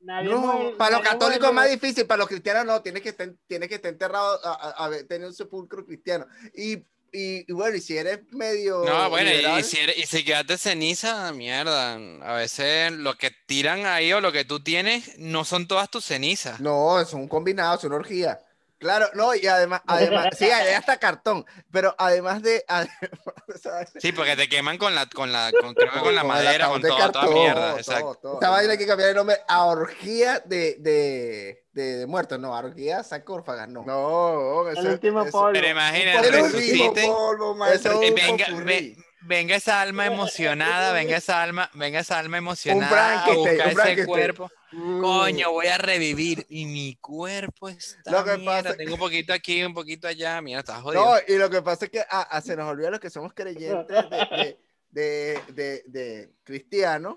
Nadie 0.00 0.30
no, 0.30 0.72
para 0.76 0.96
los 0.96 1.06
católicos 1.08 1.46
es 1.48 1.54
más 1.54 1.70
difícil, 1.70 2.06
para 2.06 2.18
los 2.18 2.26
cristianos 2.28 2.64
no, 2.66 2.82
tiene 2.82 3.00
que 3.00 3.10
estar, 3.10 3.32
tiene 3.46 3.68
que 3.68 3.76
estar 3.76 3.92
enterrado, 3.92 4.44
a, 4.44 4.52
a- 4.52 4.86
a 4.86 4.90
tener 5.06 5.28
un 5.28 5.34
sepulcro 5.34 5.86
cristiano. 5.86 6.26
Y, 6.52 6.78
y, 7.12 7.44
y 7.48 7.52
bueno, 7.52 7.76
y 7.76 7.80
si 7.80 7.96
eres 7.96 8.20
medio. 8.32 8.82
No, 8.84 9.10
bueno, 9.10 9.30
y, 9.30 9.34
liberal, 9.36 9.60
y 9.60 9.62
si, 9.62 9.76
eres- 9.78 9.96
y 9.96 10.06
si 10.06 10.24
quedaste 10.24 10.58
ceniza, 10.58 11.32
mierda. 11.32 11.94
A 12.22 12.34
veces 12.34 12.90
lo 12.90 13.14
que 13.14 13.30
tiran 13.46 13.86
ahí 13.86 14.12
o 14.12 14.20
lo 14.20 14.32
que 14.32 14.44
tú 14.44 14.58
tienes 14.58 15.16
no 15.18 15.44
son 15.44 15.68
todas 15.68 15.88
tus 15.88 16.04
cenizas. 16.04 16.58
No, 16.58 17.00
es 17.00 17.12
un 17.12 17.28
combinado, 17.28 17.76
es 17.78 17.84
una 17.84 17.94
orgía. 17.94 18.40
Claro, 18.80 19.10
no, 19.14 19.34
y 19.34 19.46
además, 19.46 19.82
además 19.86 20.28
sí, 20.36 20.46
hay 20.46 20.72
hasta 20.74 20.96
cartón, 20.98 21.44
pero 21.70 21.94
además 21.98 22.42
de. 22.42 22.64
además- 22.66 22.96
Sí, 24.00 24.12
porque 24.12 24.36
te 24.36 24.48
queman 24.48 24.78
con 24.78 24.94
la, 24.94 25.06
con 25.06 25.30
la, 25.32 25.50
con, 25.60 25.74
creo 25.74 25.92
que 25.92 25.98
con 26.00 26.14
la 26.14 26.22
Con 26.22 26.30
el 26.30 26.36
madera, 26.44 26.68
con 26.68 26.80
de 26.80 26.88
toda, 26.88 27.12
toda 27.12 27.12
cartón, 27.24 27.34
mierda. 27.34 27.68
todo, 27.70 27.76
exacto. 27.78 28.14
todo, 28.22 28.34
Esta 28.34 28.48
vaina 28.50 28.72
hay 28.72 28.78
que 28.78 28.86
cambiar 28.86 29.10
el 29.10 29.16
nombre 29.16 29.36
a 29.48 29.64
orgía 29.66 30.40
de, 30.46 30.76
de, 30.78 31.64
de, 31.72 31.98
de 31.98 32.06
muertos, 32.06 32.38
no, 32.40 32.54
a 32.56 32.60
orgía 32.60 33.02
sarcófagas, 33.02 33.68
no. 33.68 33.84
No, 33.84 34.68
El 34.68 34.78
eso- 34.78 34.88
último 34.88 35.22
eso- 35.22 35.30
polvo. 35.32 35.52
Pero 35.52 35.66
Un 35.66 35.72
imagínate, 35.72 36.28
popurrí, 36.32 36.42
resucite. 36.42 37.06
polvo, 37.06 37.54
man, 37.54 37.72
eso 37.74 37.88
es 38.02 38.08
un 38.10 38.14
venga, 38.14 38.46
ve- 38.64 38.96
venga 39.22 39.56
esa 39.56 39.80
alma 39.82 40.06
emocionada, 40.06 40.92
venga 40.92 41.18
esa 41.18 41.42
alma, 41.42 41.70
venga 41.74 42.00
esa 42.00 42.18
alma 42.18 42.38
emocionada 42.38 43.20
a 43.20 43.24
Frankenstein, 43.24 43.58
buscar 43.68 43.86
un 43.86 43.92
ese 43.98 44.06
cuerpo. 44.06 44.50
Mm. 44.72 45.00
Coño, 45.00 45.50
voy 45.50 45.66
a 45.66 45.78
revivir 45.78 46.46
y 46.48 46.64
mi 46.66 46.96
cuerpo 46.96 47.68
está 47.68 48.10
Lo 48.10 48.24
que 48.24 48.36
mierda, 48.38 48.62
pasa- 48.62 48.76
tengo 48.76 48.94
un 48.94 49.00
poquito 49.00 49.32
aquí, 49.32 49.62
un 49.64 49.74
poquito 49.74 50.06
allá, 50.06 50.40
mira, 50.40 50.60
estás 50.60 50.80
jodido. 50.82 51.04
No, 51.04 51.16
y 51.26 51.36
lo 51.38 51.50
que 51.50 51.60
pasa 51.62 51.86
es 51.86 51.90
que 51.90 52.00
ah, 52.08 52.28
ah, 52.30 52.40
se 52.40 52.54
nos 52.56 52.68
olvida 52.70 52.90
los 52.90 53.00
que 53.00 53.10
somos 53.10 53.32
creyentes 53.34 53.86
de, 54.10 54.58
de, 54.90 55.40
de, 55.48 55.52
de- 55.52 55.82
de 55.86 56.32
cristianos, 56.44 57.16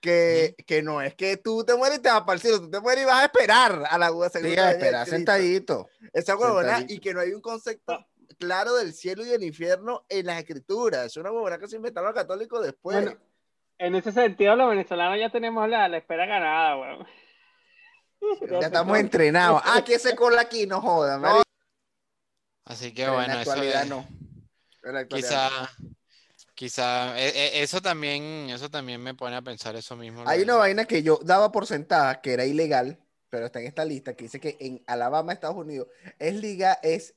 que, 0.00 0.54
que 0.66 0.82
no 0.82 1.02
es 1.02 1.14
que 1.14 1.36
tú 1.36 1.64
te 1.64 1.74
mueres 1.74 1.98
y 1.98 2.02
te 2.02 2.08
vas 2.08 2.20
para 2.22 2.34
el 2.34 2.40
cielo, 2.40 2.60
tú 2.60 2.70
te 2.70 2.80
mueres 2.80 3.02
y 3.02 3.06
vas 3.06 3.22
a 3.22 3.24
esperar 3.24 3.82
a 3.90 3.98
la 3.98 4.06
segunda 4.06 4.30
Sí, 4.30 4.38
venida 4.42 4.68
a 4.68 4.70
esperar 4.70 5.06
sentadito. 5.08 5.88
Esa 6.12 6.36
huevona, 6.36 6.84
y 6.88 7.00
que 7.00 7.12
no 7.12 7.20
hay 7.20 7.32
un 7.32 7.40
concepto 7.40 8.06
claro 8.38 8.76
del 8.76 8.92
cielo 8.94 9.24
y 9.26 9.28
del 9.28 9.42
infierno 9.42 10.04
en 10.08 10.26
las 10.26 10.38
escrituras. 10.38 11.06
Es 11.06 11.16
una 11.16 11.32
huevona 11.32 11.58
que 11.58 11.66
se 11.66 11.76
inventaron 11.76 12.12
los 12.12 12.14
católicos 12.22 12.64
después. 12.64 13.02
Bueno, 13.02 13.18
en 13.78 13.94
ese 13.94 14.12
sentido, 14.12 14.56
los 14.56 14.68
venezolanos 14.70 15.18
ya 15.18 15.30
tenemos 15.30 15.68
la, 15.68 15.88
la 15.88 15.98
espera 15.98 16.26
ganada, 16.26 16.76
weón. 16.76 17.06
Ya 18.50 18.66
estamos 18.66 18.98
entrenados. 18.98 19.62
Ah, 19.64 19.82
que 19.84 19.94
ese 19.94 20.16
cola 20.16 20.40
aquí, 20.42 20.66
no 20.66 20.80
joda, 20.80 21.18
marico. 21.18 21.42
Así 22.64 22.92
que 22.92 23.02
Pero 23.02 23.14
bueno, 23.14 23.30
en 23.30 23.36
la 23.36 23.42
eso 23.42 23.50
actualidad 23.52 23.82
es- 23.84 23.88
no. 23.88 24.06
En 24.82 24.94
la 24.94 25.00
actualidad. 25.00 25.50
quizá, 25.50 25.70
quizá, 26.54 27.18
e- 27.20 27.28
e- 27.28 27.62
eso 27.62 27.80
también, 27.80 28.50
eso 28.50 28.68
también 28.70 29.00
me 29.02 29.14
pone 29.14 29.36
a 29.36 29.42
pensar 29.42 29.76
eso 29.76 29.96
mismo. 29.96 30.24
Hay 30.26 30.42
una 30.42 30.56
vaina 30.56 30.84
que 30.84 31.02
yo 31.02 31.20
daba 31.22 31.52
por 31.52 31.66
sentada 31.66 32.20
que 32.20 32.32
era 32.32 32.44
ilegal, 32.44 32.98
pero 33.30 33.46
está 33.46 33.60
en 33.60 33.66
esta 33.66 33.84
lista 33.84 34.14
que 34.14 34.24
dice 34.24 34.40
que 34.40 34.56
en 34.60 34.82
Alabama, 34.86 35.32
Estados 35.32 35.56
Unidos, 35.56 35.86
es, 36.18 36.34
liga, 36.34 36.74
es, 36.82 37.14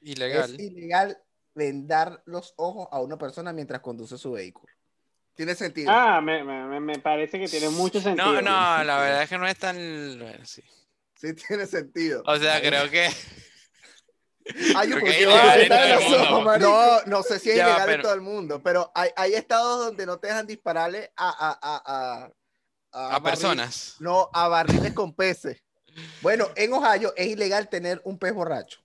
ilegal. 0.00 0.52
es 0.54 0.58
ilegal 0.60 1.22
vendar 1.54 2.22
los 2.26 2.54
ojos 2.56 2.88
a 2.90 3.00
una 3.00 3.16
persona 3.18 3.52
mientras 3.52 3.80
conduce 3.80 4.18
su 4.18 4.32
vehículo. 4.32 4.71
Tiene 5.34 5.54
sentido. 5.54 5.90
Ah, 5.90 6.20
me, 6.20 6.44
me, 6.44 6.78
me- 6.80 6.98
parece 6.98 7.38
que 7.40 7.48
tiene 7.48 7.68
mucho 7.70 8.00
sentido. 8.00 8.32
No, 8.34 8.42
no, 8.42 8.84
la 8.84 8.98
verdad 8.98 9.22
es 9.22 9.28
que 9.28 9.38
no 9.38 9.46
es 9.48 9.56
tan, 9.58 9.76
bueno, 10.18 10.44
sí. 10.44 10.62
Sí, 11.14 11.34
tiene 11.34 11.66
sentido. 11.66 12.22
O 12.26 12.36
sea, 12.36 12.60
creo 12.60 12.90
que 12.90 13.08
Hay 14.76 14.92
un 14.92 15.00
Creo 15.00 15.04
que 15.04 15.22
en 15.22 15.72
ojos. 15.72 16.58
No, 16.58 17.00
no 17.06 17.22
sé 17.22 17.38
si 17.38 17.50
es 17.50 17.56
ilegal 17.56 17.80
en 17.80 17.86
pero- 17.86 18.02
todo 18.02 18.14
el 18.14 18.20
mundo, 18.20 18.60
pero 18.62 18.90
hay, 18.94 19.10
hay 19.16 19.34
estados 19.34 19.86
donde 19.86 20.04
no 20.04 20.18
te 20.18 20.26
dejan 20.26 20.46
dispararle 20.46 21.12
a, 21.16 21.28
a, 21.30 21.58
a, 21.62 22.32
a, 22.92 23.16
a 23.16 23.22
personas. 23.22 23.96
No, 24.00 24.28
a 24.32 24.48
barriles 24.48 24.92
con 24.92 25.14
peces. 25.14 25.62
Bueno, 26.22 26.48
en 26.56 26.72
Ohio 26.72 27.12
es 27.16 27.28
ilegal 27.28 27.68
tener 27.68 28.00
un 28.04 28.18
pez 28.18 28.34
borracho. 28.34 28.80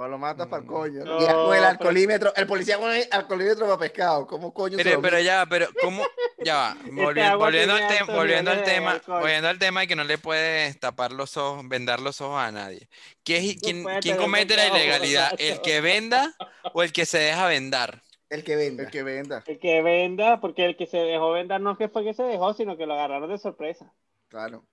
Pues 0.00 0.10
lo 0.10 0.16
matas 0.16 0.46
para 0.46 0.62
el 0.62 0.66
Mm. 0.66 0.72
coño. 0.72 1.04
No. 1.04 1.22
Y 1.22 1.26
con 1.26 1.54
el 1.54 1.62
alcoholímetro, 1.62 2.32
el 2.34 2.46
policía 2.46 2.78
con 2.78 2.90
el 2.90 3.06
alcoholímetro 3.10 3.66
para 3.66 3.78
pescado. 3.78 4.26
¿Cómo 4.26 4.54
coño 4.54 4.78
se 4.78 4.82
Pero, 4.82 4.96
lo 4.96 5.02
pero 5.02 5.20
ya, 5.20 5.44
pero 5.46 5.66
¿cómo? 5.82 6.02
Ya 6.38 6.56
va, 6.56 6.74
volvi- 6.86 7.20
agua 7.20 7.44
volviendo, 7.48 7.74
al 7.74 7.86
tema, 7.86 8.14
volviendo 8.14 8.50
al 8.50 8.62
tema, 8.64 8.90
alcohol. 8.92 9.20
volviendo 9.20 9.48
al 9.50 9.58
tema 9.58 9.80
de 9.80 9.86
que 9.88 9.96
no 9.96 10.04
le 10.04 10.16
puedes 10.16 10.80
tapar 10.80 11.12
los 11.12 11.36
ojos, 11.36 11.68
vendar 11.68 12.00
los 12.00 12.22
ojos 12.22 12.40
a 12.40 12.50
nadie. 12.50 12.88
¿Qué 13.24 13.36
es- 13.36 13.56
No 13.56 13.60
quién, 13.60 13.84
quién 14.00 14.16
comete 14.16 14.56
la 14.56 14.68
ilegalidad? 14.68 15.32
¿El 15.38 15.60
que 15.60 15.82
venda 15.82 16.34
o 16.72 16.82
el 16.82 16.92
que 16.94 17.04
se 17.04 17.18
deja 17.18 17.46
vendar? 17.46 18.00
El 18.30 18.42
que 18.42 18.56
venda. 18.56 18.84
El 18.84 18.90
que 18.90 19.02
venda. 19.02 19.44
El 19.46 19.58
que 19.58 19.82
venda, 19.82 20.40
porque 20.40 20.64
el 20.64 20.78
que 20.78 20.86
se 20.86 20.96
dejó 20.96 21.32
vender 21.32 21.60
no 21.60 21.72
es 21.72 21.76
que 21.76 21.90
fue 21.90 22.04
que 22.04 22.14
se 22.14 22.22
dejó, 22.22 22.54
sino 22.54 22.78
que 22.78 22.86
lo 22.86 22.94
agarraron 22.94 23.28
de 23.28 23.36
sorpresa. 23.36 23.92
Claro. 24.28 24.64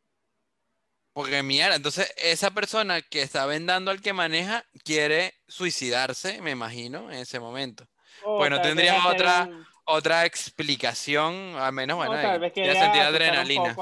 Porque 1.18 1.42
mira, 1.42 1.74
entonces 1.76 2.14
esa 2.18 2.52
persona 2.52 3.02
que 3.02 3.24
está 3.24 3.48
vendando 3.48 3.90
al 3.90 4.02
que 4.04 4.14
maneja 4.14 4.64
quiere 4.84 5.34
suicidarse, 5.48 6.40
me 6.44 6.52
imagino, 6.52 7.12
en 7.12 7.18
ese 7.18 7.40
momento. 7.40 7.88
O 8.24 8.38
Bueno, 8.38 8.58
tal 8.58 8.76
vez 8.76 8.86
tendría 8.86 9.08
otra- 9.08 9.46
un- 9.50 9.66
Otra 9.90 10.26
explicación, 10.26 11.56
al 11.56 11.72
menos, 11.72 11.96
bueno, 11.98 12.12
tal 12.12 12.26
ahí 12.34 12.40
vez 12.40 12.54
ya 12.56 12.74
sentir 12.84 13.02
adrenalina. 13.02 13.76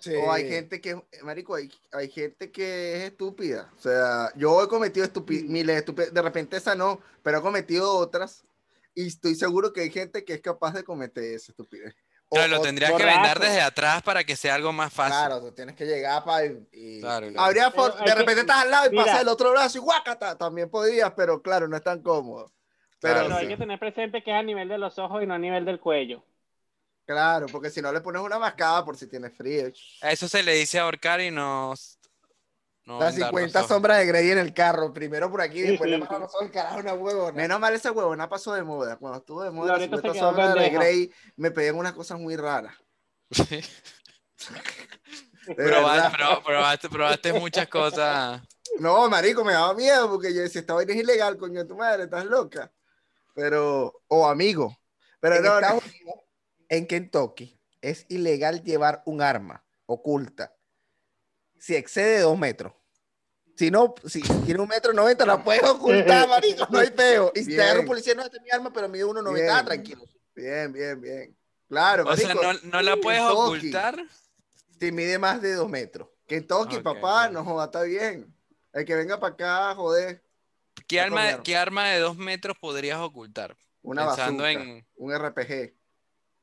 Sí. 0.00 0.14
O 0.16 0.32
hay 0.32 0.48
gente 0.48 0.80
que, 0.80 1.00
marico, 1.22 1.54
hay, 1.54 1.70
hay 1.92 2.10
gente 2.10 2.50
que 2.50 2.96
es 2.96 3.02
estúpida. 3.12 3.70
O 3.76 3.80
sea, 3.80 4.32
yo 4.36 4.64
he 4.64 4.68
cometido 4.68 5.06
estupi- 5.06 5.44
Mm. 5.44 5.52
miles 5.52 5.74
de 5.74 5.78
estupidez. 5.80 6.14
De 6.14 6.22
repente 6.22 6.56
esa 6.56 6.74
no, 6.74 6.98
pero 7.22 7.38
he 7.38 7.42
cometido 7.42 7.94
otras. 7.94 8.42
Y 8.94 9.06
estoy 9.06 9.34
seguro 9.34 9.72
que 9.72 9.82
hay 9.82 9.90
gente 9.90 10.24
que 10.24 10.32
es 10.32 10.40
capaz 10.40 10.72
de 10.72 10.82
cometer 10.82 11.22
esa 11.34 11.52
estupidez. 11.52 11.94
O- 12.32 12.36
Claro, 12.36 12.52
lo 12.56 12.60
tendrías 12.62 12.92
que 12.92 13.04
vendar 13.04 13.40
desde 13.40 13.60
atrás 13.60 14.02
para 14.02 14.22
que 14.22 14.36
sea 14.36 14.54
algo 14.54 14.72
más 14.72 14.92
fácil. 14.92 15.16
Claro, 15.18 15.40
tú 15.40 15.52
tienes 15.52 15.74
que 15.74 15.84
llegar 15.84 16.22
para. 16.24 16.46
Y, 16.46 17.00
Claro, 17.00 17.26
y- 17.28 17.32
claro. 17.32 17.44
Habría 17.46 17.70
for- 17.72 17.96
de 17.96 18.04
que- 18.04 18.14
repente 18.14 18.40
estás 18.42 18.62
al 18.62 18.70
lado 18.70 18.86
y 18.86 18.90
mira. 18.90 19.04
pasas 19.04 19.20
el 19.22 19.28
otro 19.28 19.50
brazo 19.50 19.78
y 19.78 19.80
guácata. 19.80 20.38
También 20.38 20.70
podrías, 20.70 21.12
pero 21.16 21.42
claro, 21.42 21.66
no 21.66 21.76
es 21.76 21.82
tan 21.82 22.00
cómodo. 22.02 22.52
Pero, 23.00 23.14
Claro, 23.14 23.28
Pero 23.28 23.38
hay 23.40 23.46
sí. 23.46 23.52
que 23.52 23.56
tener 23.56 23.78
presente 23.80 24.22
que 24.22 24.30
es 24.30 24.36
a 24.36 24.42
nivel 24.42 24.68
de 24.68 24.78
los 24.78 24.96
ojos 24.98 25.22
y 25.22 25.26
no 25.26 25.34
a 25.34 25.38
nivel 25.38 25.64
del 25.64 25.80
cuello. 25.80 26.22
claro, 27.04 27.46
porque 27.50 27.70
si 27.70 27.82
no 27.82 27.92
le 27.92 28.00
pones 28.00 28.22
una 28.22 28.38
mascada 28.38 28.84
por 28.84 28.96
si 28.96 29.08
tienes 29.08 29.36
frío. 29.36 29.66
A 30.00 30.12
eso 30.12 30.28
se 30.28 30.44
le 30.44 30.52
dice 30.54 30.78
ahorcar 30.78 31.20
y 31.20 31.32
no. 31.32 31.74
No 32.90 32.98
Las 33.00 33.14
vendar 33.14 33.32
los 33.32 33.40
50 33.40 33.58
ojos. 33.60 33.68
sombras 33.68 33.98
de 33.98 34.06
Grey 34.06 34.30
en 34.30 34.38
el 34.38 34.52
carro. 34.52 34.92
Primero 34.92 35.30
por 35.30 35.40
aquí, 35.40 35.60
después 35.62 35.88
le 35.90 35.96
ojos 35.96 36.42
el 36.42 36.50
carajo 36.50 36.78
una 36.80 36.94
huevona. 36.94 37.32
Menos 37.32 37.60
mal 37.60 37.72
esa 37.74 37.92
huevona 37.92 38.28
pasó 38.28 38.52
de 38.54 38.62
moda. 38.62 38.96
Cuando 38.96 39.18
estuvo 39.18 39.42
de 39.42 39.50
moda, 39.50 39.78
las 39.78 39.88
Loreto 39.88 39.96
se 39.96 40.02
50 40.02 40.12
quedó 40.12 40.28
sombras 40.28 40.54
de. 40.54 40.70
Grey 40.70 41.12
me 41.36 41.50
pedían 41.50 41.76
unas 41.76 41.92
cosas 41.92 42.18
muy 42.18 42.36
raras. 42.36 42.74
Probaste, 45.56 46.16
pro- 46.16 46.42
probaste, 46.44 46.88
probaste 46.88 47.32
muchas 47.32 47.66
cosas. 47.68 48.40
No, 48.78 49.08
marico, 49.08 49.44
me 49.44 49.52
daba 49.52 49.74
miedo 49.74 50.08
porque 50.10 50.32
yo 50.34 50.42
decía, 50.42 50.60
esta 50.60 50.74
vaina 50.74 50.92
es 50.92 51.00
ilegal, 51.00 51.36
coño 51.36 51.66
tu 51.66 51.76
madre, 51.76 52.04
estás 52.04 52.24
loca. 52.24 52.70
Pero, 53.34 54.02
o 54.08 54.26
amigo. 54.28 54.76
Pero 55.18 55.36
en 55.36 55.42
no, 55.42 55.48
no. 55.50 55.56
Estados 55.60 55.84
Unidos, 55.86 56.14
en 56.68 56.86
Kentucky, 56.86 57.60
es 57.80 58.06
ilegal 58.08 58.62
llevar 58.62 59.02
un 59.06 59.22
arma 59.22 59.64
oculta 59.86 60.54
si 61.58 61.74
excede 61.76 62.20
dos 62.20 62.38
metros. 62.38 62.72
Si 63.56 63.70
no, 63.70 63.94
si 64.06 64.22
tiene 64.22 64.60
un 64.60 64.68
metro 64.68 64.92
noventa, 64.92 65.26
la 65.26 65.42
puedes 65.44 65.62
ocultar, 65.64 66.26
marico, 66.28 66.66
no 66.70 66.78
hay 66.78 66.90
peo. 66.90 67.30
Y 67.34 67.40
si 67.44 67.56
te 67.56 67.62
agarra 67.62 67.80
un 67.80 67.86
policía, 67.86 68.14
no, 68.14 68.22
esta 68.22 68.36
es 68.38 68.42
mi 68.42 68.50
arma, 68.50 68.72
pero 68.72 68.88
mide 68.88 69.04
uno 69.04 69.20
noventa, 69.20 69.58
ah, 69.58 69.64
tranquilo. 69.64 70.02
Bien, 70.34 70.72
bien, 70.72 71.00
bien. 71.00 71.36
Claro, 71.68 72.04
O 72.08 72.16
sea, 72.16 72.34
no, 72.34 72.52
no 72.64 72.82
la 72.82 72.96
puedes 72.96 73.20
Kentucky. 73.20 73.40
ocultar. 73.58 74.04
Si 74.80 74.92
mide 74.92 75.18
más 75.18 75.42
de 75.42 75.52
dos 75.54 75.68
metros. 75.68 76.08
Kentucky, 76.26 76.76
Ok, 76.76 76.82
papá, 76.82 77.28
no 77.28 77.44
joda, 77.44 77.66
está 77.66 77.82
bien. 77.82 78.34
El 78.72 78.84
que 78.84 78.94
venga 78.94 79.20
para 79.20 79.34
acá, 79.34 79.74
joder, 79.74 80.22
¿Qué 80.86 81.00
arma. 81.00 81.42
¿Qué 81.42 81.56
arma 81.56 81.86
de 81.88 81.98
dos 82.00 82.16
metros 82.16 82.56
podrías 82.58 82.98
ocultar? 82.98 83.56
una 83.82 84.06
Pensando 84.06 84.42
bazooka, 84.42 84.62
en- 84.62 84.86
un 84.96 85.12
RPG, 85.12 85.74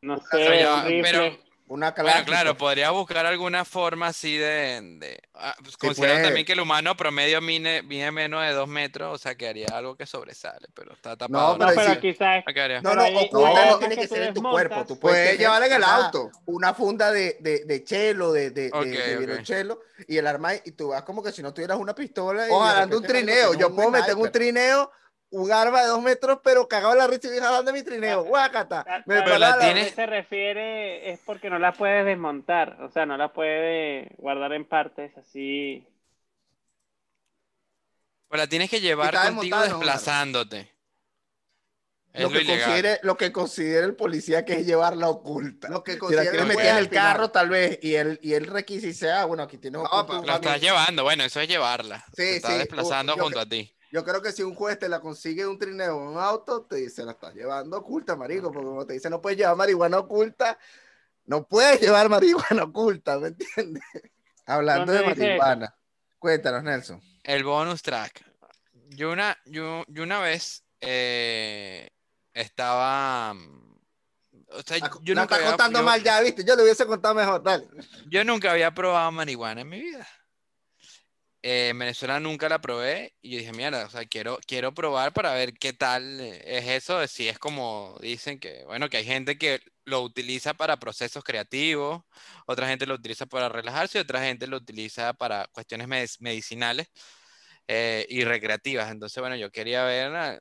No 0.02 0.17
sé, 0.17 0.26
Pero 0.32 1.38
pero- 1.67 1.75
una 1.75 1.91
Bueno, 1.91 2.25
claro, 2.25 2.58
podrías 2.58 2.91
buscar 2.91 3.25
alguna 3.25 3.65
forma 3.65 4.08
así 4.08 4.38
de... 4.38 4.80
de 4.99 5.19
ah, 5.34 5.53
pues, 5.60 5.71
Sí, 5.73 5.77
considerando 5.77 6.19
pues. 6.21 6.27
también 6.30 6.45
que 6.45 6.53
el 6.53 6.60
humano 6.62 6.95
promedio 6.95 7.41
mide, 7.41 7.84
mide 7.84 8.10
menos 8.12 8.41
de 8.45 8.51
dos 8.53 8.67
metros, 8.69 9.13
o 9.13 9.17
sea, 9.17 9.36
que 9.36 9.47
haría 9.49 9.67
algo 9.73 9.95
que 9.97 10.06
sobresale, 10.06 10.67
pero 10.73 10.93
está 10.93 11.17
tapado. 11.17 11.58
No, 11.58 11.58
No, 11.58 11.65
pero 11.67 11.75
pero 11.82 11.93
sí. 11.93 11.99
quizás. 11.99 12.43
No, 12.45 12.53
pero 12.53 12.82
no, 12.95 13.01
ahí- 13.01 13.15
oculta 13.17 13.65
no 13.65 13.71
no 13.71 13.80
tiene 13.80 13.95
que 13.95 14.01
que 14.01 14.08
ser 14.08 14.23
en 14.23 14.34
tu 14.34 14.41
cuerpo. 14.41 14.86
Tú 14.88 14.99
Puedes 14.99 15.38
llevar 15.38 15.62
en 15.63 15.71
el 15.73 15.77
una- 15.80 15.95
auto 16.06 16.32
una 16.45 16.73
funda 16.73 17.12
de, 17.12 17.38
de, 17.41 17.65
de 17.65 17.84
chelo, 17.84 18.32
de, 18.32 18.51
de, 18.51 18.69
Ok, 18.73 18.84
de, 18.86 18.89
de 18.91 19.13
ok. 19.15 19.19
violonchelo, 19.19 19.82
y 20.08 20.17
el 20.17 20.25
arma, 20.27 20.53
y 20.56 20.71
tú 20.71 20.89
vas 20.89 21.03
como 21.03 21.21
que 21.21 21.32
si 21.32 21.41
no 21.43 21.53
tuvieras 21.53 21.77
una 21.77 21.93
pistola. 21.93 22.47
y 22.47 22.51
O 22.51 22.60
jalando 22.62 22.97
un 22.97 23.03
trineo. 23.03 23.53
Yo 23.56 23.75
puedo 23.75 23.91
meter 23.91 24.15
un 24.15 24.32
trineo, 24.32 24.89
un 25.30 25.52
arma 25.52 25.82
de 25.82 25.88
dos 25.88 26.02
metros, 26.02 26.40
pero 26.44 26.68
cagado 26.68 26.94
en 26.94 27.00
la 27.00 27.08
risa 27.08 27.28
y 27.28 27.32
voy 27.32 27.40
jalando 27.40 27.74
mi 27.74 27.84
trineo. 27.84 28.24
Guácata. 28.24 28.84
Ta- 28.84 29.04
Me 29.06 29.16
tal 29.16 29.24
Pero 29.26 29.38
la 29.40 29.60
que 29.60 29.90
se 29.90 30.06
refiere 30.06 31.12
es 31.12 31.20
porque 31.26 31.50
no 31.50 31.60
la 31.60 31.74
puedes 31.74 32.06
desmontar, 32.06 32.82
o 32.82 32.90
sea, 32.90 33.06
no 33.06 33.18
la 33.18 33.34
puedes 33.34 34.08
guardar 34.18 34.54
en 34.54 34.66
partes 34.66 35.18
así. 35.18 35.86
Pues 38.28 38.40
la 38.40 38.48
tienes 38.48 38.70
que 38.70 38.82
llevar 38.82 39.13
contigo 39.13 39.60
desplazándote. 39.62 40.72
Es 42.13 42.24
Lo 42.24 42.30
lo, 42.30 42.40
que, 42.40 42.46
considere, 42.48 43.00
lo 43.04 43.16
que 43.18 43.32
considere 43.32 43.86
el 43.86 43.96
policía 43.96 44.44
que 44.44 44.54
es 44.54 44.66
llevarla 44.66 45.08
oculta. 45.08 45.70
Lo 45.70 45.84
que 45.84 45.94
Si 45.94 46.16
la 46.16 46.46
meter 46.46 46.66
en 46.68 46.78
el 46.78 46.90
carro, 46.90 47.30
tal 47.30 47.50
vez, 47.50 47.78
y 47.84 47.94
él, 47.94 48.20
y 48.24 48.34
él 48.34 48.48
requisite, 48.48 49.12
ah, 49.12 49.26
bueno, 49.26 49.44
aquí 49.44 49.58
tienes 49.60 49.82
No, 49.84 49.88
Lo 50.26 50.34
estás 50.34 50.60
llevando, 50.60 51.04
bueno, 51.04 51.24
eso 51.26 51.40
es 51.40 51.48
llevarla. 51.48 52.04
Sí, 52.08 52.16
Te 52.16 52.36
estás 52.38 52.54
sí, 52.54 52.58
desplazando 52.58 53.13
junto 53.13 53.38
que- 53.38 53.40
a 53.40 53.46
ti. 53.46 53.77
Yo 53.91 54.04
creo 54.04 54.21
que 54.21 54.32
si 54.32 54.43
un 54.43 54.54
juez 54.56 54.78
te 54.78 54.89
la 54.89 55.00
consigue 55.00 55.47
un 55.47 55.58
trineo 55.58 55.95
en 56.02 56.08
un 56.10 56.17
auto, 56.17 56.63
te 56.63 56.89
se 56.89 57.04
la 57.06 57.12
estás 57.13 57.34
llevando 57.34 57.78
oculta, 57.78 58.15
marico, 58.15 58.52
porque 58.52 58.67
como 58.67 58.86
te 58.86 58.93
dice 58.93 59.10
no 59.10 59.21
puedes 59.21 59.38
llevar 59.38 59.56
marihuana 59.56 60.00
oculta, 60.00 60.58
no 61.26 61.47
puedes 61.47 61.80
llevar 61.82 62.10
marihuana 62.10 62.63
oculta, 62.63 63.17
¿me 63.19 63.28
entiendes? 63.30 63.84
Hablando 64.45 64.91
de 64.91 65.00
¿Dónde 65.00 65.13
dice 65.13 65.26
marihuana. 65.28 65.76
Cuéntanos, 66.19 66.63
Nelson. 66.63 67.02
El 67.23 67.43
bonus 67.43 67.82
track. 67.82 68.26
Yo 68.89 69.12
una, 69.12 69.38
yo, 69.45 69.84
yo 69.88 70.04
una 70.04 70.19
vez 70.21 70.63
eh, 70.82 71.89
estaba. 72.34 73.36
O 74.52 74.62
sea, 74.65 74.78
yo 75.02 75.13
la 75.13 75.21
nunca, 75.21 75.36
está 75.36 75.36
había, 75.36 75.47
contando 75.50 75.80
yo- 75.80 75.86
mal 75.86 76.02
ya, 76.04 76.21
¿viste? 76.21 76.43
Yo 76.45 76.56
le 76.56 76.63
hubiese 76.63 76.86
contado 76.86 77.13
mejor, 77.15 77.43
dale. 77.43 77.67
yo 78.10 78.23
nunca 78.23 78.52
había 78.52 78.73
probado 78.73 79.12
marihuana 79.12 79.62
en 79.62 79.69
mi 79.69 79.82
vida. 79.82 80.08
Eh, 81.43 81.69
en 81.69 81.78
Venezuela 81.80 82.19
nunca 82.19 82.50
la 82.50 82.60
probé 82.60 83.13
y 83.21 83.30
yo 83.32 83.38
dije, 83.38 83.52
mierda, 83.54 83.86
o 83.86 83.89
sea, 83.89 84.06
quiero, 84.06 84.39
quiero 84.47 84.73
probar 84.73 85.13
para 85.13 85.34
ver 85.34 85.54
qué 85.54 85.71
tal 85.71 86.19
eh, 86.19 86.41
es 86.45 86.67
eso, 86.67 87.00
de 87.00 87.08
si 87.08 87.28
es 87.30 87.38
como 87.38 87.95
dicen 88.02 88.39
que, 88.39 88.63
bueno, 88.65 88.89
que 88.89 88.97
hay 88.97 89.06
gente 89.06 89.38
que 89.38 89.60
lo 89.86 90.02
utiliza 90.02 90.56
para 90.56 90.78
procesos 90.78 91.23
creativos, 91.23 92.02
otra 92.47 92.67
gente 92.67 92.86
lo 92.88 92.95
utiliza 92.95 93.28
para 93.28 93.50
relajarse 93.50 94.00
y 94.00 94.02
otra 94.02 94.21
gente 94.23 94.47
lo 94.47 94.58
utiliza 94.58 95.13
para 95.13 95.47
cuestiones 95.54 95.88
medic- 95.88 96.17
medicinales 96.19 96.88
eh, 97.67 98.06
y 98.10 98.23
recreativas. 98.23 98.89
Entonces, 98.91 99.21
bueno, 99.21 99.36
yo 99.36 99.52
quería 99.52 99.84
ver, 99.84 100.15
ah, 100.15 100.39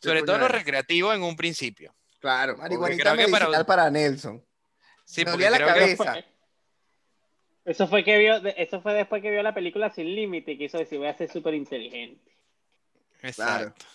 sobre 0.00 0.22
todo 0.22 0.38
lo 0.38 0.48
recreativo 0.48 1.12
en 1.12 1.22
un 1.22 1.36
principio. 1.36 1.94
Claro, 2.20 2.56
marihuanita 2.56 3.02
creo 3.02 3.16
que 3.16 3.28
para- 3.32 3.44
medicinal 3.46 3.66
para, 3.66 3.90
Nelson. 3.90 4.44
Sí, 5.04 5.24
Me 5.24 5.30
porque 5.32 5.50
la 5.50 5.56
creo 5.56 5.68
cabeza. 5.68 6.24
Eso 7.66 7.88
fue 7.88 8.04
que 8.04 8.18
vio, 8.18 8.36
eso 8.56 8.80
fue 8.80 8.94
después 8.94 9.20
que 9.22 9.30
vio 9.30 9.42
la 9.42 9.54
película 9.54 9.92
Sin 9.92 10.14
Límite 10.14 10.52
y 10.52 10.58
quiso 10.58 10.78
decir 10.78 10.98
voy 10.98 11.08
a 11.08 11.16
ser 11.16 11.30
súper 11.30 11.54
inteligente. 11.54 12.32
Claro. 13.34 13.66
Exacto. 13.68 13.86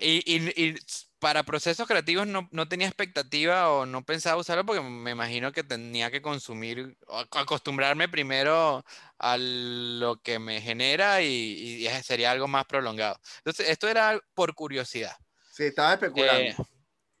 Y, 0.00 0.22
y- 0.26 0.52
y 0.70 0.74
para 1.20 1.42
procesos 1.44 1.86
creativos 1.86 2.26
no, 2.26 2.48
no 2.50 2.68
tenía 2.68 2.86
expectativa 2.86 3.70
o 3.70 3.86
no 3.86 4.04
pensaba 4.04 4.36
usarlo 4.36 4.66
porque 4.66 4.82
me 4.82 5.12
imagino 5.12 5.52
que 5.52 5.62
tenía 5.64 6.10
que 6.10 6.20
consumir, 6.20 6.98
acostumbrarme 7.30 8.08
primero 8.08 8.84
a 9.18 9.36
lo 9.38 10.16
que 10.20 10.38
me 10.38 10.60
genera 10.60 11.22
y, 11.22 11.86
y 11.86 11.88
sería 12.02 12.30
algo 12.32 12.46
más 12.46 12.66
prolongado. 12.66 13.18
Entonces, 13.38 13.68
esto 13.70 13.88
era 13.88 14.20
por 14.34 14.54
curiosidad. 14.54 15.16
Sí, 15.50 15.64
estaba 15.64 15.94
especulando. 15.94 16.42
Eh, 16.42 16.56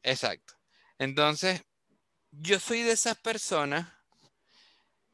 exacto. 0.02 0.54
Entonces, 0.98 1.62
yo 2.30 2.58
soy 2.58 2.82
de 2.82 2.92
esas 2.92 3.16
personas 3.16 3.93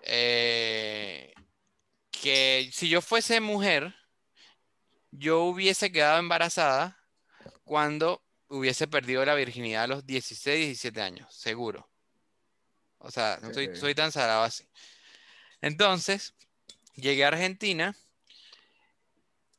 eh, 0.02 1.32
que 2.10 2.70
si 2.72 2.88
yo 2.88 3.00
fuese 3.00 3.40
mujer, 3.40 3.94
yo 5.10 5.44
hubiese 5.44 5.90
quedado 5.90 6.18
embarazada 6.18 6.98
cuando 7.64 8.22
hubiese 8.48 8.88
perdido 8.88 9.24
la 9.24 9.34
virginidad 9.34 9.84
a 9.84 9.86
los 9.86 10.06
16, 10.06 10.66
17 10.66 11.00
años, 11.00 11.34
seguro. 11.34 11.88
O 12.98 13.10
sea, 13.10 13.38
no 13.40 13.52
soy, 13.54 13.94
tan 13.94 14.12
salado 14.12 14.42
así. 14.42 14.68
Entonces, 15.62 16.34
llegué 16.94 17.24
a 17.24 17.28
Argentina 17.28 17.94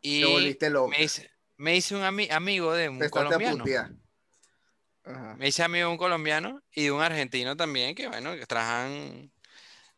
Te 0.01 0.07
y 0.07 0.57
me 0.89 1.03
hice, 1.03 1.31
me 1.57 1.75
hice 1.75 1.95
un 1.95 2.01
ami- 2.01 2.31
amigo 2.31 2.73
de 2.73 2.89
un 2.89 3.03
a 3.03 3.09
colombiano. 3.09 3.63
Ajá. 5.03 5.35
Me 5.37 5.47
hice 5.47 5.63
amigo 5.63 5.87
de 5.87 5.91
un 5.91 5.97
colombiano 5.97 6.61
y 6.73 6.83
de 6.83 6.91
un 6.91 7.01
argentino 7.01 7.55
también, 7.57 7.95
que 7.95 8.07
bueno, 8.07 8.35
que 8.35 8.45
trabajan, 8.45 9.31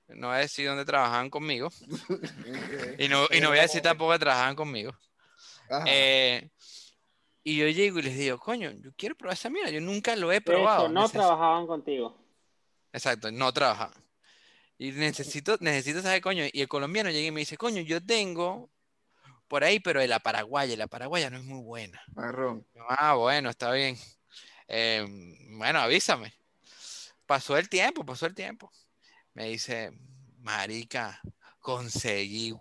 no 0.07 0.27
voy 0.27 0.37
a 0.37 0.39
decir 0.39 0.67
dónde 0.67 0.85
trabajaban 0.85 1.29
conmigo, 1.29 1.69
y 2.97 3.07
no, 3.07 3.27
y 3.31 3.41
no 3.41 3.49
voy 3.49 3.59
a 3.59 3.63
decir 3.63 3.81
tampoco 3.81 4.11
que 4.13 4.19
trabajaban 4.19 4.55
conmigo. 4.55 4.91
Eh, 5.85 6.49
y 7.43 7.57
yo 7.57 7.67
llego 7.67 7.99
y 7.99 8.03
les 8.03 8.17
digo, 8.17 8.37
coño, 8.37 8.71
yo 8.71 8.91
quiero 8.95 9.15
probar 9.15 9.33
esa 9.35 9.49
mierda, 9.49 9.69
yo 9.71 9.81
nunca 9.81 10.15
lo 10.15 10.31
he 10.31 10.41
probado. 10.41 10.85
hecho, 10.85 10.93
no 10.93 11.01
neces- 11.07 11.11
trabajaban 11.11 11.67
contigo. 11.67 12.17
Exacto, 12.91 13.31
no 13.31 13.51
trabajaban. 13.51 14.01
Y 14.77 14.91
necesito, 14.91 15.57
necesito 15.59 16.01
saber, 16.01 16.21
coño, 16.21 16.43
y 16.51 16.61
el 16.61 16.67
colombiano 16.67 17.09
llega 17.09 17.27
y 17.27 17.31
me 17.31 17.41
dice, 17.41 17.57
coño, 17.57 17.81
yo 17.81 18.03
tengo 18.05 18.69
por 19.47 19.63
ahí, 19.63 19.79
pero 19.79 19.99
de 19.99 20.07
la 20.07 20.19
paraguaya, 20.19 20.75
la 20.77 20.87
paraguaya 20.87 21.29
no 21.29 21.37
es 21.37 21.43
muy 21.43 21.61
buena. 21.61 22.01
Marrón. 22.13 22.65
Ah, 22.89 23.13
bueno, 23.15 23.49
está 23.49 23.71
bien. 23.71 23.97
Eh, 24.67 25.05
bueno, 25.57 25.79
avísame. 25.79 26.33
Pasó 27.25 27.57
el 27.57 27.69
tiempo, 27.69 28.05
pasó 28.05 28.25
el 28.25 28.35
tiempo. 28.35 28.71
Me 29.33 29.45
dice, 29.49 29.91
marica, 30.39 31.21
conseguí. 31.59 32.53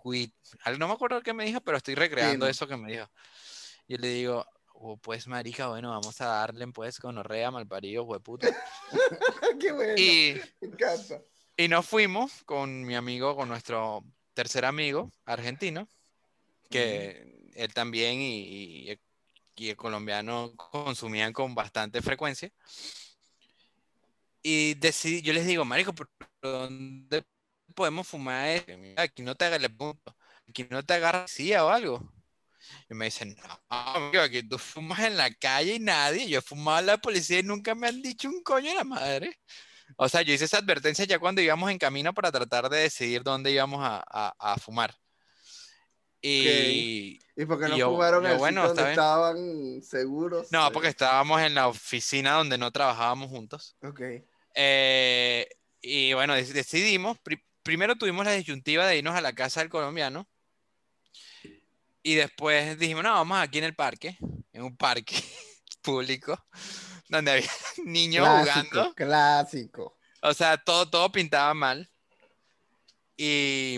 Al- 0.63 0.79
No 0.79 0.87
me 0.87 0.93
acuerdo 0.93 1.21
qué 1.21 1.33
me 1.33 1.45
dijo, 1.45 1.61
pero 1.61 1.77
estoy 1.77 1.95
recreando 1.95 2.47
eso 2.47 2.67
que 2.67 2.77
me 2.77 2.91
dijo. 2.91 3.09
Yo 3.87 3.97
le 3.97 4.07
digo, 4.07 4.45
"Oh, 4.73 4.97
pues 4.97 5.27
marica, 5.27 5.67
bueno, 5.67 5.89
vamos 5.91 6.19
a 6.21 6.25
darle 6.27 6.67
pues 6.67 6.99
gonorrea, 6.99 7.51
malparido, 7.51 8.03
hueputa. 8.03 8.47
Qué 9.59 9.71
bueno. 9.71 9.93
Y, 9.97 10.39
Me 10.61 10.67
encanta. 10.69 11.21
y 11.57 11.67
nos 11.67 11.85
fuimos 11.85 12.43
con 12.45 12.83
mi 12.83 12.95
amigo, 12.95 13.35
con 13.35 13.49
nuestro 13.49 14.03
tercer 14.33 14.65
amigo 14.65 15.11
argentino, 15.25 15.87
que 16.69 17.51
él 17.53 17.73
también 17.73 18.19
y, 18.19 18.89
y- 18.91 18.99
y 19.55 19.69
el 19.69 19.75
colombiano 19.77 20.53
consumían 20.55 21.31
con 21.33 21.53
bastante 21.53 22.01
frecuencia. 22.01 22.51
Y 24.43 24.75
decidí, 24.75 25.21
yo 25.21 25.33
les 25.33 25.45
digo, 25.47 25.65
marico, 25.65 25.93
¿pero 25.93 26.09
¿dónde 26.41 27.25
podemos 27.75 28.07
fumar? 28.07 28.49
esto?". 28.49 28.77
Mira, 28.77 29.03
Aquí 29.03 29.23
no 29.23 29.35
te 29.35 29.45
agarra, 29.45 29.61
le 29.61 29.69
pregunto, 29.69 30.15
aquí 30.47 30.67
no 30.69 30.83
te 30.83 30.93
agarra 30.95 31.25
o 31.63 31.69
algo. 31.69 32.11
Y 32.89 32.95
me 32.95 33.05
dicen, 33.05 33.35
no, 33.43 33.61
amigo, 33.69 34.21
aquí 34.23 34.43
tú 34.47 34.57
fumas 34.59 34.99
en 35.01 35.17
la 35.17 35.31
calle 35.33 35.75
y 35.75 35.79
nadie. 35.79 36.29
Yo 36.29 36.39
he 36.39 36.41
fumado 36.41 36.79
en 36.81 36.85
la 36.87 36.97
policía 36.97 37.39
y 37.39 37.43
nunca 37.43 37.75
me 37.75 37.87
han 37.87 38.01
dicho 38.01 38.29
un 38.29 38.43
coño 38.43 38.69
de 38.71 38.75
la 38.75 38.83
madre. 38.83 39.39
O 39.97 40.09
sea, 40.09 40.21
yo 40.23 40.33
hice 40.33 40.45
esa 40.45 40.59
advertencia 40.59 41.05
ya 41.05 41.19
cuando 41.19 41.41
íbamos 41.41 41.71
en 41.71 41.77
camino 41.79 42.13
para 42.13 42.31
tratar 42.31 42.69
de 42.69 42.79
decidir 42.79 43.23
dónde 43.23 43.51
íbamos 43.51 43.81
a, 43.83 44.03
a- 44.09 44.35
a 44.39 44.57
fumar. 44.57 44.95
Y 46.21 47.19
¿Y 47.35 47.45
por 47.45 47.59
qué 47.59 47.67
no 47.67 47.77
yo- 47.77 47.91
fumaron 47.91 48.23
yo, 48.23 48.29
en 48.29 48.33
el 48.33 48.39
bueno, 48.39 48.61
sitio 48.61 48.67
donde 48.75 48.91
estaban 48.91 49.81
seguros? 49.83 50.49
no, 50.51 50.71
porque 50.71 50.87
estábamos 50.89 51.41
en 51.41 51.55
la 51.55 51.67
oficina 51.67 52.33
donde 52.33 52.57
no 52.57 52.71
trabajábamos 52.71 53.29
juntos. 53.29 53.75
Ok. 53.83 54.01
Eh, 54.53 55.47
y 55.81 56.13
bueno, 56.13 56.35
dec- 56.35 56.53
decidimos, 56.53 57.17
pri- 57.19 57.43
primero 57.63 57.95
tuvimos 57.95 58.25
la 58.25 58.33
disyuntiva 58.33 58.85
de 58.87 58.97
irnos 58.97 59.15
a 59.15 59.21
la 59.21 59.33
casa 59.33 59.59
del 59.61 59.69
colombiano. 59.69 60.27
Y 62.03 62.15
después 62.15 62.77
dijimos, 62.77 63.03
no, 63.03 63.13
vamos 63.13 63.37
aquí 63.39 63.59
en 63.59 63.63
el 63.63 63.75
parque, 63.75 64.17
en 64.51 64.61
un 64.63 64.75
parque 64.75 65.15
público, 65.81 66.37
donde 67.07 67.31
había 67.31 67.49
niños 67.85 68.25
Clásico, 68.27 68.69
jugando. 68.69 68.93
clásico. 68.95 69.97
O 70.21 70.33
sea, 70.33 70.57
todo, 70.57 70.89
todo 70.89 71.11
pintaba 71.11 71.53
mal. 71.53 71.89
Y 73.15 73.77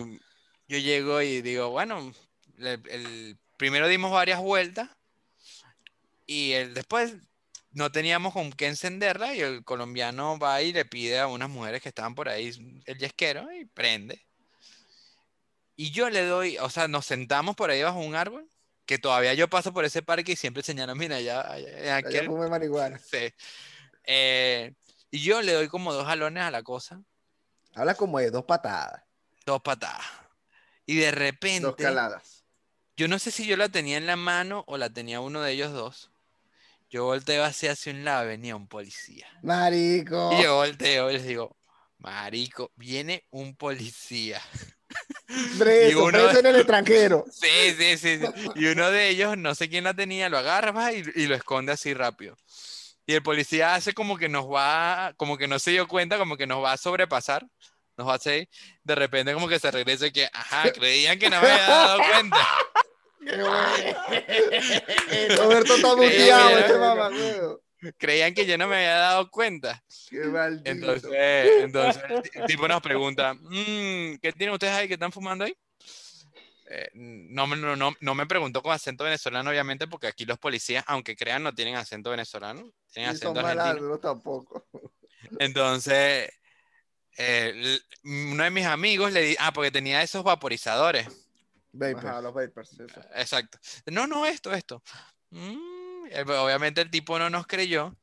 yo 0.68 0.78
llego 0.78 1.22
y 1.22 1.42
digo, 1.42 1.70
bueno, 1.70 2.14
el, 2.58 2.82
el- 2.90 3.38
primero 3.58 3.88
dimos 3.88 4.12
varias 4.12 4.40
vueltas 4.42 4.90
y 6.26 6.52
el, 6.54 6.74
después 6.74 7.16
no 7.76 7.92
teníamos 7.92 8.34
con 8.34 8.52
qué 8.52 8.68
encenderla 8.68 9.36
y 9.36 9.42
el 9.42 9.64
colombiano 9.64 10.40
va 10.40 10.62
y 10.62 10.74
le 10.74 10.86
pide 10.86 11.20
a 11.20 11.28
unas 11.28 11.50
mujeres 11.50 11.82
que 11.82 11.90
estaban 11.90 12.16
por 12.16 12.30
ahí 12.30 12.82
el 12.86 12.98
yesquero 12.98 13.52
y 13.52 13.66
prende. 13.66 14.26
Y 15.76 15.92
yo 15.92 16.10
le 16.10 16.26
doy, 16.26 16.58
o 16.58 16.70
sea, 16.70 16.88
nos 16.88 17.06
sentamos 17.06 17.56
por 17.56 17.70
ahí 17.70 17.84
bajo 17.84 18.00
un 18.00 18.16
árbol, 18.16 18.50
que 18.86 18.98
todavía 18.98 19.34
yo 19.34 19.50
paso 19.50 19.74
por 19.74 19.84
ese 19.84 20.02
parque 20.02 20.32
y 20.32 20.36
siempre 20.38 20.64
señalo, 20.64 20.96
mira, 20.96 21.18
allá, 21.18 21.42
allá, 21.52 22.24
marihuana. 22.50 22.98
Sí. 23.12 23.34
Eh, 24.04 24.74
y 25.12 25.20
yo 25.22 25.42
le 25.42 25.52
doy 25.54 25.68
como 25.68 25.94
dos 25.94 26.06
jalones 26.06 26.44
a 26.44 26.52
la 26.52 26.64
cosa, 26.64 27.02
Habla 27.74 27.96
como 27.96 28.20
de 28.20 28.32
dos 28.32 28.46
patadas. 28.46 29.04
dos 29.46 29.62
patadas. 29.62 30.06
Y 30.86 30.96
de 30.96 31.08
Dos 31.08 31.16
repente, 31.16 31.84
caladas. 31.84 32.46
yo 32.96 33.10
no 33.10 33.20
sé 33.20 33.32
si 33.32 33.46
yo 33.46 33.58
la 33.58 33.68
tenía 33.68 33.98
en 33.98 34.06
la 34.08 34.16
mano 34.16 34.64
o 34.68 34.78
la 34.78 34.90
tenía 34.90 35.20
uno 35.20 35.42
de 35.42 35.52
ellos 35.52 35.74
dos. 35.74 36.12
Yo 36.96 37.04
volteo 37.04 37.44
hacia, 37.44 37.74
hacia 37.74 37.92
un 37.92 38.06
lado, 38.06 38.26
venía 38.28 38.56
un 38.56 38.70
policía. 38.70 39.28
Marico. 39.44 40.30
Y 40.32 40.44
yo 40.44 40.56
volteo 40.56 41.10
y 41.10 41.16
les 41.16 41.26
digo, 41.26 41.58
marico, 41.98 42.72
viene 42.78 43.26
un 43.32 43.54
policía. 43.58 44.42
Preso, 45.60 45.92
y 45.92 45.94
uno- 45.96 46.10
preso 46.24 46.40
en 46.40 46.46
el 46.46 46.56
extranjero. 46.62 47.26
Sí, 47.30 47.76
sí, 47.78 47.98
sí, 47.98 48.20
sí. 48.20 48.26
Y 48.56 48.68
uno 48.68 48.90
de 48.92 49.10
ellos, 49.10 49.38
no 49.38 49.54
sé 49.56 49.68
quién 49.68 49.84
la 49.84 49.94
tenía, 49.94 50.30
lo 50.30 50.38
agarra 50.38 50.94
y, 50.94 51.04
y 51.16 51.26
lo 51.28 51.36
esconde 51.36 51.74
así 51.74 51.94
rápido. 51.94 52.38
Y 53.06 53.14
el 53.14 53.22
policía 53.24 53.76
hace 53.76 53.94
como 53.94 54.16
que 54.18 54.30
nos 54.30 54.46
va, 54.46 55.14
como 55.18 55.38
que 55.38 55.50
no 55.50 55.60
se 55.60 55.72
dio 55.72 55.90
cuenta, 55.90 56.18
como 56.18 56.38
que 56.38 56.48
nos 56.48 56.64
va 56.64 56.72
a 56.72 56.78
sobrepasar. 56.78 57.46
Nos 57.98 58.08
va 58.08 58.14
a 58.14 58.16
hacer, 58.16 58.48
de 58.86 58.96
repente 58.96 59.34
como 59.34 59.50
que 59.50 59.60
se 59.60 59.70
regresa 59.70 60.08
y 60.08 60.12
que, 60.14 60.30
ajá, 60.32 60.72
creían 60.72 61.20
que 61.20 61.30
no 61.30 61.42
me 61.42 61.48
había 61.50 61.68
dado 61.68 62.00
cuenta. 62.10 62.48
Roberto 65.38 65.76
está 65.76 65.96
muteado, 65.96 66.60
este 66.60 66.78
mamá. 66.78 67.10
Creían 67.98 68.34
que 68.34 68.46
yo 68.46 68.58
no 68.58 68.68
me 68.68 68.76
había 68.78 68.96
dado 68.96 69.30
cuenta. 69.30 69.84
Qué 70.10 70.20
maldito. 70.26 70.70
Entonces, 70.70 71.52
entonces 71.60 72.04
el 72.10 72.22
ti- 72.22 72.30
el 72.34 72.46
tipo 72.46 72.68
nos 72.68 72.82
pregunta, 72.82 73.34
"Mm, 73.34 74.18
¿qué 74.22 74.34
tienen 74.36 74.54
ustedes 74.54 74.74
ahí 74.74 74.88
que 74.88 74.96
están 74.96 75.12
fumando 75.12 75.46
ahí? 75.46 75.56
Eh, 76.68 76.90
no, 76.96 77.46
me- 77.46 77.58
no, 77.58 77.76
no, 77.76 77.94
no 78.00 78.16
me 78.16 78.26
preguntó 78.26 78.64
con 78.64 78.72
acento 78.72 79.04
venezolano, 79.04 79.52
obviamente, 79.52 79.88
porque 79.88 80.08
aquí 80.08 80.26
los 80.26 80.40
policías, 80.40 80.84
aunque 80.88 81.16
crean, 81.16 81.44
no 81.44 81.54
tienen 81.54 81.76
acento 81.76 82.10
venezolano, 82.10 82.72
tienen 82.92 83.14
Y 83.14 83.18
son 83.18 83.38
acento 83.38 83.62
argentino. 83.62 84.00
tampoco. 84.00 84.66
Entonces, 85.38 86.30
eh, 87.18 87.80
uno 88.04 88.44
de 88.44 88.50
mis 88.50 88.66
amigos 88.66 89.12
le 89.12 89.22
dice, 89.22 89.38
ah, 89.42 89.54
porque 89.54 89.70
tenía 89.72 90.02
esos 90.02 90.24
vaporizadores. 90.24 91.08
Vapor. 91.78 92.08
Ajá, 92.08 92.22
los 92.22 92.34
vapers, 92.34 92.80
eso. 92.80 93.02
Exacto. 93.14 93.58
No, 93.88 94.08
no, 94.08 94.26
esto, 94.26 94.54
esto. 94.54 94.82
Mm, 95.30 96.06
eh, 96.10 96.22
obviamente 96.22 96.82
el 96.82 96.90
tipo 96.90 97.20
no 97.20 97.30
nos 97.30 97.46
creyó 97.48 97.96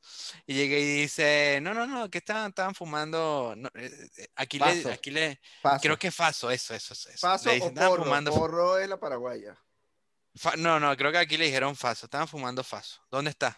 y 0.45 0.53
llega 0.53 0.77
y 0.77 0.83
dice, 1.01 1.59
no, 1.61 1.73
no, 1.73 1.87
no, 1.87 2.09
que 2.09 2.19
estaban, 2.19 2.49
estaban 2.49 2.75
fumando, 2.75 3.55
no, 3.57 3.69
eh, 3.73 3.89
eh, 4.17 4.27
aquí 4.35 4.59
le, 4.59 4.91
aquí 4.91 5.09
le, 5.09 5.41
Paso. 5.61 5.81
creo 5.81 5.97
que 5.97 6.11
Faso, 6.11 6.51
eso, 6.51 6.75
eso, 6.75 6.93
eso. 6.93 7.09
eso". 7.09 7.25
Paso 7.27 7.45
Le 7.45 7.51
o 7.53 7.55
dicen, 7.55 7.69
"Estaban 7.69 7.91
porro. 7.91 8.03
fumando 8.03 8.31
Porro 8.31 8.77
es 8.77 8.87
la 8.89 8.99
paraguaya. 8.99 9.57
Fa- 10.35 10.55
no, 10.57 10.79
no, 10.79 10.95
creo 10.97 11.11
que 11.11 11.17
aquí 11.17 11.37
le 11.37 11.45
dijeron 11.45 11.75
Faso, 11.75 12.05
estaban 12.05 12.27
fumando 12.27 12.63
Faso. 12.63 13.01
¿Dónde 13.09 13.31
está? 13.31 13.55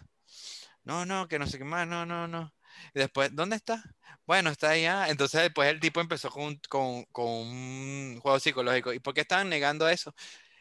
No, 0.84 1.04
no, 1.04 1.26
que 1.28 1.38
no 1.38 1.46
sé 1.46 1.58
qué 1.58 1.64
más, 1.64 1.86
no, 1.86 2.06
no, 2.06 2.26
no. 2.28 2.54
Y 2.94 3.00
después, 3.00 3.34
¿dónde 3.34 3.56
está? 3.56 3.82
Bueno, 4.26 4.50
está 4.50 4.70
allá. 4.70 5.08
Entonces 5.08 5.42
después 5.42 5.70
el 5.70 5.80
tipo 5.80 6.00
empezó 6.00 6.30
con, 6.30 6.56
con, 6.68 7.04
con 7.06 7.26
un 7.26 8.18
juego 8.20 8.38
psicológico. 8.40 8.92
¿Y 8.92 9.00
por 9.00 9.14
qué 9.14 9.22
estaban 9.22 9.48
negando 9.48 9.88
eso? 9.88 10.14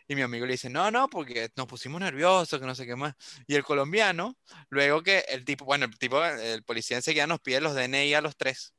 Y 0.08 0.16
mi 0.16 0.22
amigo 0.22 0.46
le 0.46 0.54
dice, 0.54 0.70
no, 0.70 0.92
no, 0.92 1.10
porque 1.10 1.50
nos 1.56 1.68
pusimos 1.68 2.00
nerviosos, 2.02 2.60
que 2.60 2.66
no 2.66 2.76
sé 2.76 2.86
qué 2.86 2.96
más. 2.96 3.16
Y 3.48 3.56
el 3.56 3.64
colombiano, 3.64 4.38
luego 4.70 5.02
que 5.04 5.20
el 5.30 5.46
tipo, 5.46 5.66
bueno, 5.66 5.86
el 5.86 5.98
tipo, 5.98 6.24
el 6.24 6.64
policía 6.64 6.98
enseguida 6.98 7.28
nos 7.28 7.40
pide 7.42 7.62
los 7.62 7.76
DNI 7.76 8.14
a 8.14 8.22
los 8.22 8.38
tres. 8.38 8.74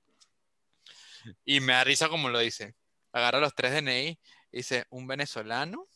Y 1.44 1.60
me 1.60 1.72
da 1.72 1.84
risa 1.84 2.08
como 2.08 2.28
lo 2.28 2.38
dice. 2.38 2.74
Agarra 3.12 3.40
los 3.40 3.54
tres 3.54 3.72
DNI 3.72 4.18
dice, 4.52 4.86
un 4.90 5.06
venezolano, 5.06 5.88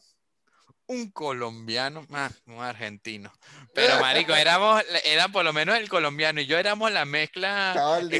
un 0.91 1.11
colombiano, 1.13 2.05
más 2.09 2.33
un 2.47 2.61
argentino. 2.61 3.33
Pero 3.75 3.95
marico, 4.01 4.35
éramos, 4.35 4.83
era 5.05 5.29
por 5.29 5.45
lo 5.45 5.53
menos 5.53 5.77
el 5.79 5.89
colombiano 5.89 6.41
y 6.41 6.47
yo 6.47 6.59
éramos 6.59 6.91
la 6.91 7.05
mezcla 7.05 7.75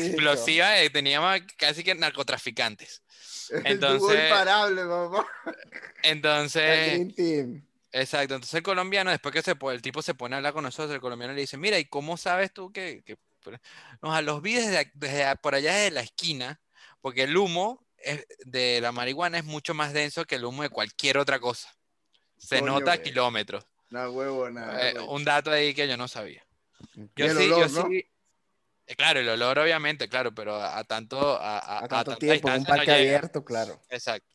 explosiva, 0.07 0.71
de- 0.71 0.91
teníamos 0.91 1.41
casi 1.57 1.83
que 1.83 1.95
narcotraficantes. 1.97 3.03
Entonces- 3.65 4.25
imparable. 4.25 4.83
El 4.83 4.89
Entonces, 6.03 6.99
exacto, 7.93 8.35
entonces 8.35 8.55
el 8.55 8.63
colombiano, 8.63 9.11
después 9.11 9.35
que 9.35 9.43
se, 9.43 9.55
el 9.61 9.83
tipo 9.83 10.03
se 10.03 10.15
pone 10.15 10.35
a 10.35 10.39
hablar 10.39 10.53
con 10.53 10.63
nosotros, 10.63 10.95
el 10.95 11.01
colombiano 11.01 11.35
le 11.35 11.41
dice, 11.41 11.57
mira, 11.57 11.77
¿y 11.79 11.85
cómo 11.87 12.17
sabes 12.17 12.53
tú 12.53 12.73
que, 12.73 13.03
que- 13.05 13.19
no, 14.03 14.15
a 14.15 14.23
los 14.23 14.43
vi 14.43 14.55
desde, 14.55 14.91
desde 14.95 15.35
por 15.37 15.55
allá 15.57 15.75
de 15.75 15.91
la 15.91 16.03
esquina, 16.03 16.61
porque 17.01 17.25
el 17.25 17.37
humo 17.37 17.85
de 18.45 18.81
la 18.81 18.93
marihuana 18.93 19.39
es 19.39 19.45
mucho 19.45 19.75
más 19.75 19.93
denso 19.93 20.25
que 20.25 20.37
el 20.37 20.45
humo 20.45 20.63
de 20.63 20.69
cualquier 20.71 21.19
otra 21.19 21.41
cosa. 21.41 21.69
Se 22.41 22.59
Coño, 22.61 22.73
nota 22.73 22.93
a 22.93 23.03
kilómetros. 23.03 23.67
No, 23.91 24.11
huevo, 24.11 24.49
nada. 24.51 24.91
Eh, 24.91 24.99
un 24.99 25.25
dato 25.25 25.51
ahí 25.51 25.75
que 25.75 25.87
yo 25.87 25.97
no 25.97 26.09
sabía. 26.09 26.45
Yo 27.15 27.29
sí, 27.29 27.51
olor, 27.51 27.69
yo 27.71 27.83
¿no? 27.83 27.89
sí. 27.89 28.07
eh, 28.87 28.97
Claro, 28.97 29.21
el 29.21 29.29
olor 29.29 29.59
obviamente, 29.59 30.09
claro, 30.09 30.33
pero 30.35 30.55
a, 30.55 30.79
a 30.79 30.85
tanto 30.85 31.37
a, 31.39 31.79
a- 31.85 31.89
tanto 31.89 32.17
tiempo, 32.17 32.49
en 32.49 32.55
un 32.55 32.61
no 32.63 32.67
parque 32.69 32.93
abierto, 32.93 33.45
claro. 33.45 33.79
Exacto. 33.91 34.35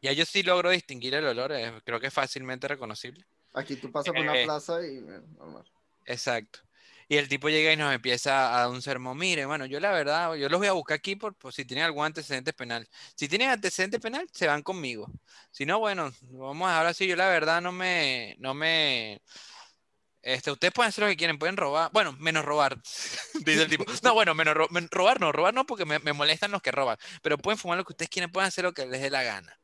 Ya 0.00 0.12
yo 0.12 0.24
sí 0.24 0.42
logro 0.42 0.70
distinguir 0.70 1.14
el 1.14 1.26
olor, 1.26 1.52
eh, 1.52 1.72
creo 1.84 2.00
que 2.00 2.06
es 2.06 2.14
fácilmente 2.14 2.68
reconocible. 2.68 3.26
Aquí 3.52 3.76
tú 3.76 3.90
pasas 3.92 4.12
por 4.12 4.22
una 4.22 4.38
Eh. 4.38 4.44
plaza 4.44 4.80
y. 4.86 4.96
eh, 4.98 5.20
normal. 5.36 5.64
Exacto. 6.06 6.60
Y 7.08 7.16
el 7.18 7.28
tipo 7.28 7.48
llega 7.48 7.72
y 7.72 7.76
nos 7.76 7.94
empieza 7.94 8.54
a 8.56 8.60
dar 8.62 8.68
un 8.70 8.82
sermón. 8.82 9.16
Mire, 9.16 9.46
bueno, 9.46 9.64
yo 9.66 9.78
la 9.80 9.92
verdad, 9.92 10.34
yo 10.34 10.48
los 10.48 10.58
voy 10.58 10.66
a 10.68 10.72
buscar 10.72 10.96
aquí 10.96 11.14
por, 11.16 11.34
por 11.36 11.52
si 11.52 11.64
tienen 11.64 11.84
algún 11.84 12.04
antecedente 12.04 12.52
penal. 12.52 12.88
Si 13.14 13.28
tienen 13.28 13.50
antecedente 13.50 14.00
penal, 14.00 14.26
se 14.32 14.46
van 14.48 14.62
conmigo. 14.62 15.06
Si 15.52 15.64
no, 15.66 15.78
bueno, 15.78 16.12
vamos 16.22 16.68
a 16.68 16.78
hablar 16.78 16.90
así. 16.92 17.06
Yo 17.06 17.14
la 17.16 17.28
verdad 17.28 17.60
no 17.62 17.70
me, 17.72 18.34
no 18.40 18.54
me, 18.54 19.20
este, 20.22 20.50
ustedes 20.50 20.72
pueden 20.74 20.88
hacer 20.88 21.04
lo 21.04 21.10
que 21.10 21.16
quieren, 21.16 21.38
pueden 21.38 21.56
robar, 21.56 21.90
bueno, 21.92 22.12
menos 22.18 22.44
robar, 22.44 22.76
dice 23.44 23.62
el 23.62 23.68
tipo. 23.70 23.84
No, 24.02 24.12
bueno, 24.14 24.34
menos 24.34 24.54
ro- 24.54 24.66
men- 24.70 24.88
robar 24.90 25.20
no, 25.20 25.30
robar 25.30 25.54
no, 25.54 25.64
porque 25.66 25.84
me, 25.84 26.00
me 26.00 26.12
molestan 26.12 26.50
los 26.50 26.62
que 26.62 26.72
roban. 26.72 26.96
Pero 27.22 27.38
pueden 27.38 27.58
fumar 27.58 27.78
lo 27.78 27.84
que 27.84 27.92
ustedes 27.92 28.10
quieren, 28.10 28.32
pueden 28.32 28.48
hacer 28.48 28.64
lo 28.64 28.72
que 28.74 28.86
les 28.86 29.00
dé 29.00 29.10
la 29.10 29.22
gana. 29.22 29.56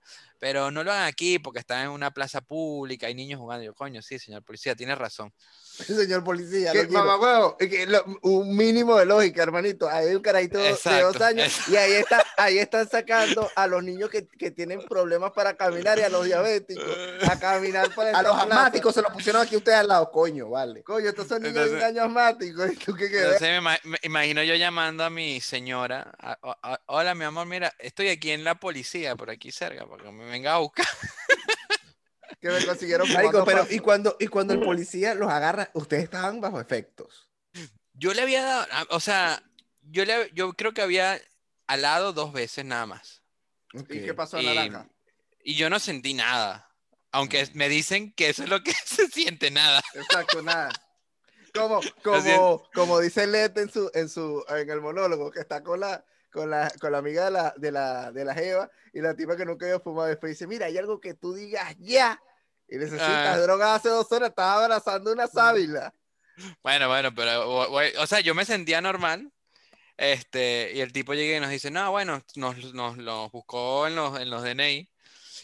Pero 0.42 0.72
no 0.72 0.82
lo 0.82 0.90
hagan 0.90 1.06
aquí 1.06 1.38
porque 1.38 1.60
están 1.60 1.84
en 1.84 1.90
una 1.90 2.10
plaza 2.10 2.40
pública, 2.40 3.06
hay 3.06 3.14
niños 3.14 3.38
jugando. 3.38 3.64
Yo, 3.64 3.74
coño, 3.74 4.02
sí, 4.02 4.18
señor 4.18 4.42
policía, 4.42 4.74
tiene 4.74 4.96
razón. 4.96 5.32
Señor 5.72 6.22
policía, 6.22 6.70
quiero. 6.72 6.90
mamá, 6.90 7.16
huevo, 7.16 7.56
es 7.58 7.68
que 7.70 7.86
lo- 7.86 8.04
un 8.22 8.54
mínimo 8.54 8.98
de 8.98 9.06
lógica, 9.06 9.42
hermanito. 9.42 9.88
Hay 9.88 10.14
un 10.14 10.20
carajito 10.20 10.58
de 10.58 10.68
Exacto, 10.70 11.12
dos 11.12 11.22
años 11.22 11.50
y 11.68 11.76
ahí, 11.76 11.92
está, 11.92 12.22
ahí 12.36 12.58
están 12.58 12.86
sacando 12.90 13.48
a 13.56 13.66
los 13.68 13.82
niños 13.82 14.10
que, 14.10 14.26
que 14.28 14.50
tienen 14.50 14.82
problemas 14.86 15.30
para 15.32 15.56
caminar 15.56 15.98
y 15.98 16.02
a 16.02 16.10
los 16.10 16.26
diabéticos 16.26 16.84
a 17.26 17.38
caminar 17.38 17.94
para 17.94 18.10
A 18.18 18.22
los 18.22 18.32
plaza. 18.32 18.42
asmáticos 18.42 18.94
se 18.94 19.00
lo 19.00 19.08
pusieron 19.10 19.40
aquí 19.40 19.56
ustedes 19.56 19.78
al 19.78 19.88
lado, 19.88 20.10
coño, 20.10 20.50
vale. 20.50 20.82
Coño, 20.82 21.08
estos 21.08 21.26
son 21.28 21.40
niños 21.42 21.54
de 21.54 21.60
un 21.70 21.76
Entonces- 21.76 21.88
año 21.88 22.02
asmáticos. 22.02 22.70
¿Y 22.72 22.76
tú 22.76 22.94
qué? 22.94 23.06
Entonces 23.06 23.40
me, 23.40 23.58
ima- 23.58 23.80
me 23.84 23.98
imagino 24.02 24.42
yo 24.42 24.54
llamando 24.56 25.04
a 25.04 25.10
mi 25.10 25.40
señora. 25.40 26.12
a- 26.18 26.32
a- 26.42 26.58
a- 26.74 26.80
Hola, 26.86 27.14
mi 27.14 27.24
amor, 27.24 27.46
mira, 27.46 27.72
estoy 27.78 28.08
aquí 28.08 28.30
en 28.32 28.44
la 28.44 28.56
policía, 28.56 29.16
por 29.16 29.30
aquí 29.30 29.50
cerca, 29.50 29.86
para 29.86 30.02
que 30.04 30.10
me 30.10 30.31
venga 30.32 30.54
a 30.54 30.58
buscar. 30.58 30.86
Que 32.40 32.50
me 32.50 32.66
consiguieron 32.66 33.08
Marico, 33.12 33.44
pero 33.44 33.64
y 33.70 33.78
cuando, 33.78 34.16
y 34.18 34.26
cuando 34.26 34.52
el 34.52 34.58
policía 34.60 35.14
los 35.14 35.30
agarra, 35.30 35.70
ustedes 35.74 36.02
estaban 36.02 36.40
bajo 36.40 36.60
efectos. 36.60 37.30
Yo 37.92 38.12
le 38.14 38.22
había 38.22 38.42
dado, 38.42 38.66
ah, 38.72 38.84
o 38.90 38.98
sea, 38.98 39.44
yo, 39.82 40.04
le, 40.04 40.28
yo 40.34 40.52
creo 40.54 40.74
que 40.74 40.82
había 40.82 41.20
alado 41.68 42.12
dos 42.12 42.32
veces 42.32 42.64
nada 42.64 42.84
más. 42.86 43.22
¿Y 43.74 43.84
qué 43.84 44.12
pasó, 44.12 44.40
Y, 44.40 44.46
naranja? 44.46 44.88
y 45.44 45.54
yo 45.54 45.70
no 45.70 45.78
sentí 45.78 46.14
nada. 46.14 46.68
Aunque 47.12 47.44
Mm. 47.44 47.50
me 47.56 47.68
dicen 47.68 48.12
que 48.12 48.30
eso 48.30 48.42
es 48.42 48.48
lo 48.48 48.60
que 48.64 48.72
se 48.86 49.06
siente 49.06 49.52
nada. 49.52 49.80
Exacto, 49.94 50.42
nada. 50.42 50.70
Como, 51.54 51.80
como, 52.02 52.68
como 52.74 52.98
dice 52.98 53.28
Lete 53.28 53.60
en 53.60 53.70
su, 53.70 53.88
en 53.94 54.08
su, 54.08 54.44
en 54.48 54.68
el 54.68 54.80
monólogo, 54.80 55.30
que 55.30 55.38
está 55.38 55.62
con 55.62 55.78
la, 55.78 56.04
con 56.32 56.50
la, 56.50 56.72
con 56.80 56.90
la 56.92 56.98
amiga 56.98 57.26
de 57.26 57.30
la, 57.30 57.54
de 57.56 57.70
la, 57.72 58.10
de 58.12 58.24
la 58.24 58.34
Jeva 58.34 58.70
y 58.92 59.00
la 59.00 59.14
tipa 59.14 59.36
que 59.36 59.44
nunca 59.44 59.66
había 59.66 59.78
fumado. 59.80 60.08
Después 60.08 60.30
dice, 60.30 60.46
mira, 60.46 60.66
hay 60.66 60.78
algo 60.78 61.00
que 61.00 61.14
tú 61.14 61.34
digas 61.34 61.74
ya. 61.78 62.20
Y 62.68 62.76
necesitas 62.78 63.08
Ah. 63.08 63.38
droga 63.38 63.74
hace 63.74 63.90
dos 63.90 64.10
horas, 64.12 64.30
estaba 64.30 64.64
abrazando 64.64 65.12
una 65.12 65.26
sábila. 65.26 65.92
Bueno, 66.62 66.88
bueno, 66.88 67.14
pero, 67.14 67.48
o, 67.48 67.78
o- 68.00 68.06
sea, 68.06 68.20
yo 68.20 68.34
me 68.34 68.44
sentía 68.46 68.80
normal. 68.80 69.30
Este, 69.98 70.72
y 70.74 70.80
el 70.80 70.90
tipo 70.92 71.12
llega 71.12 71.36
y 71.36 71.40
nos 71.40 71.50
dice, 71.50 71.70
no, 71.70 71.90
bueno, 71.90 72.22
nos, 72.36 72.72
nos, 72.72 72.96
nos 72.96 73.30
buscó 73.30 73.86
en 73.86 73.94
los, 73.94 74.18
en 74.18 74.30
los 74.30 74.42
DNI. 74.42 74.88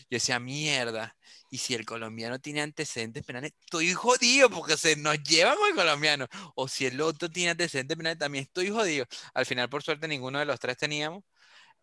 Yo 0.01 0.07
decía, 0.11 0.41
mierda. 0.41 1.15
Y 1.51 1.59
si 1.59 1.75
el 1.75 1.87
colombiano 1.87 2.39
tiene 2.39 2.61
antecedentes 2.61 3.25
penales, 3.25 3.53
estoy 3.61 3.93
jodido 3.95 4.51
porque 4.51 4.77
se 4.77 4.97
nos 4.97 5.23
llevan 5.23 5.57
con 5.57 5.69
el 5.69 5.75
colombiano. 5.75 6.27
O 6.55 6.69
si 6.69 6.87
el 6.87 7.01
otro 7.01 7.31
tiene 7.31 7.51
antecedentes 7.51 7.97
penales, 7.97 8.19
también 8.19 8.45
estoy 8.45 8.71
jodido. 8.71 9.07
Al 9.35 9.47
final, 9.47 9.69
por 9.69 9.83
suerte, 9.83 10.09
ninguno 10.09 10.39
de 10.39 10.45
los 10.45 10.61
tres 10.61 10.77
teníamos. 10.77 11.25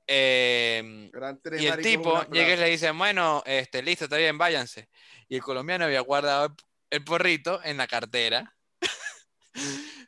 Em, 0.07 1.09
tres 1.41 1.61
y 1.61 1.67
el 1.67 1.81
tipo 1.81 2.23
llega 2.29 2.53
y 2.53 2.57
le 2.57 2.69
dice, 2.69 2.91
bueno, 2.91 3.41
este, 3.45 3.81
listo, 3.81 4.05
está 4.05 4.17
bien, 4.17 4.37
váyanse. 4.37 4.89
Y 5.27 5.35
el 5.35 5.41
colombiano 5.41 5.85
había 5.85 6.01
guardado 6.01 6.45
el, 6.45 6.51
el 6.91 7.03
porrito 7.03 7.59
en 7.63 7.77
la 7.77 7.87
cartera. 7.87 8.55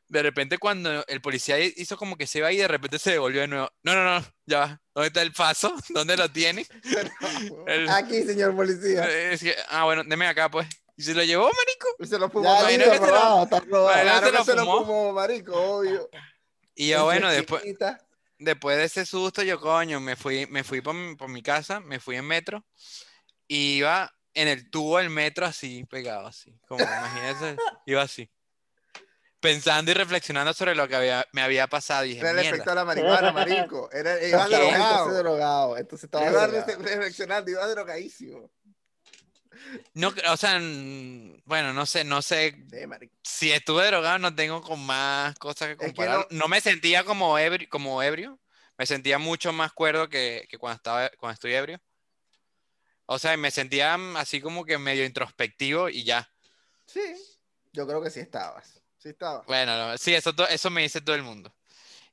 De 0.09 0.23
repente 0.23 0.57
cuando 0.57 1.05
el 1.07 1.21
policía 1.21 1.59
hizo 1.59 1.97
como 1.97 2.15
que 2.17 2.27
se 2.27 2.39
iba 2.39 2.51
y 2.51 2.57
de 2.57 2.67
repente 2.67 2.97
se 2.99 3.11
devolvió 3.11 3.41
de 3.41 3.47
nuevo. 3.47 3.69
No, 3.83 3.93
no, 3.95 4.03
no, 4.19 4.25
ya 4.45 4.59
va. 4.59 4.81
¿Dónde 4.93 5.07
está 5.07 5.21
el 5.21 5.33
paso? 5.33 5.75
¿Dónde 5.89 6.15
lo 6.17 6.31
tiene? 6.31 6.65
El- 7.67 7.89
Aquí, 7.89 8.23
señor 8.23 8.55
policía. 8.55 9.05
Eh, 9.09 9.33
es 9.33 9.41
que- 9.41 9.55
ah, 9.69 9.83
bueno, 9.85 10.03
deme 10.05 10.27
acá, 10.27 10.49
pues. 10.49 10.67
Y 10.95 11.03
se 11.03 11.13
lo 11.13 11.23
llevó, 11.23 11.43
marico. 11.45 11.87
Y 11.99 12.07
se 12.07 12.17
lo 12.17 12.29
fumó. 12.29 12.59
Ya, 12.61 12.67
que 12.67 12.83
se 12.83 12.99
lo- 12.99 13.05
robado, 13.05 13.43
está 13.43 13.59
robado. 13.59 14.01
Imagino 14.01 14.03
Claro 14.11 14.25
se 14.25 14.31
que 14.31 14.37
lo 14.37 14.45
se 14.45 14.55
lo 14.55 14.85
fumó. 14.85 15.13
marico, 15.13 15.53
obvio. 15.55 16.09
Y 16.73 16.89
yo, 16.89 17.03
bueno, 17.05 17.29
después, 17.29 17.63
después 18.39 18.77
de 18.77 18.83
ese 18.85 19.05
susto, 19.05 19.43
yo, 19.43 19.59
coño, 19.59 19.99
me 19.99 20.15
fui, 20.15 20.45
me 20.47 20.63
fui 20.63 20.81
por, 20.81 20.93
mi- 20.95 21.15
por 21.15 21.27
mi 21.29 21.41
casa, 21.43 21.79
me 21.79 21.99
fui 21.99 22.15
en 22.15 22.25
metro, 22.25 22.65
y 23.47 23.77
iba 23.77 24.11
en 24.33 24.47
el 24.47 24.69
tubo 24.69 24.97
del 24.99 25.09
metro 25.09 25.45
así, 25.45 25.83
pegado 25.89 26.27
así. 26.27 26.55
Como, 26.67 26.83
imagínense, 26.83 27.57
iba 27.87 28.01
así. 28.03 28.29
Pensando 29.39 29.91
y 29.91 29.93
reflexionando 29.93 30.51
sobre 30.53 30.73
lo 30.73 30.87
que 30.87 30.95
había, 30.95 31.25
me 31.31 31.41
había 31.41 31.67
pasado. 31.67 32.05
Y 32.05 32.09
dije, 32.09 32.21
Era 32.21 32.31
el 32.31 32.35
mierda. 32.37 32.49
efecto 32.49 32.69
de 32.71 32.75
la 32.75 32.85
marihuana, 32.85 33.31
marico. 33.31 33.89
Era, 33.91 34.21
iba 34.27 34.45
Ok. 34.45 34.51
Entonces 34.51 35.17
drogado. 35.19 35.77
Entonces 35.77 36.03
estaba 36.05 36.25
Iba 36.29 36.47
drogado. 36.47 36.65
re- 36.65 36.75
reflexionando, 36.89 37.51
iba 37.51 37.67
drogadísimo. 37.67 38.51
No, 39.93 40.13
o 40.29 40.37
sea, 40.37 40.59
bueno, 41.45 41.73
no 41.73 41.85
sé, 41.85 42.03
no 42.03 42.21
sé 42.21 42.55
Sí, 42.71 43.09
si 43.23 43.51
estuve 43.51 43.87
drogado, 43.87 44.19
no 44.19 44.33
tengo 44.35 44.61
con 44.61 44.79
más 44.85 45.37
cosas 45.39 45.69
que 45.69 45.77
que 45.77 45.85
comparar. 45.87 46.27
no... 46.29 46.47
me 46.47 46.61
sentía 46.61 47.03
como 47.03 47.37
ebrio, 47.37 47.67
como 47.69 48.01
ebrio. 48.03 48.39
Me 48.77 48.85
sentía 48.85 49.17
mucho 49.17 49.51
más 49.53 49.73
cuerdo 49.73 50.07
que, 50.09 50.45
que 50.49 50.57
cuando 50.59 50.75
estaba, 50.77 51.09
cuando 51.17 51.33
estoy 51.33 51.53
ebrio. 51.55 51.81
O 53.07 53.17
sea, 53.17 53.35
me 53.37 53.49
sentía 53.49 53.97
mm, 53.97 54.17
así 54.17 54.39
como 54.41 54.65
que 54.65 54.77
medio 54.77 55.03
introspectivo 55.05 55.89
y 55.89 56.03
ya. 56.03 56.29
Sí. 56.85 57.15
Yo 57.73 57.87
creo 57.87 58.01
que 58.03 58.11
sí 58.11 58.19
estabas. 58.19 58.81
Sí 58.97 59.09
estaba. 59.09 59.43
Bueno, 59.47 59.77
no, 59.77 59.97
sí, 59.97 60.13
eso, 60.13 60.33
eso 60.49 60.69
me 60.69 60.81
dice 60.81 61.01
todo 61.01 61.15
el 61.15 61.23
mundo. 61.23 61.53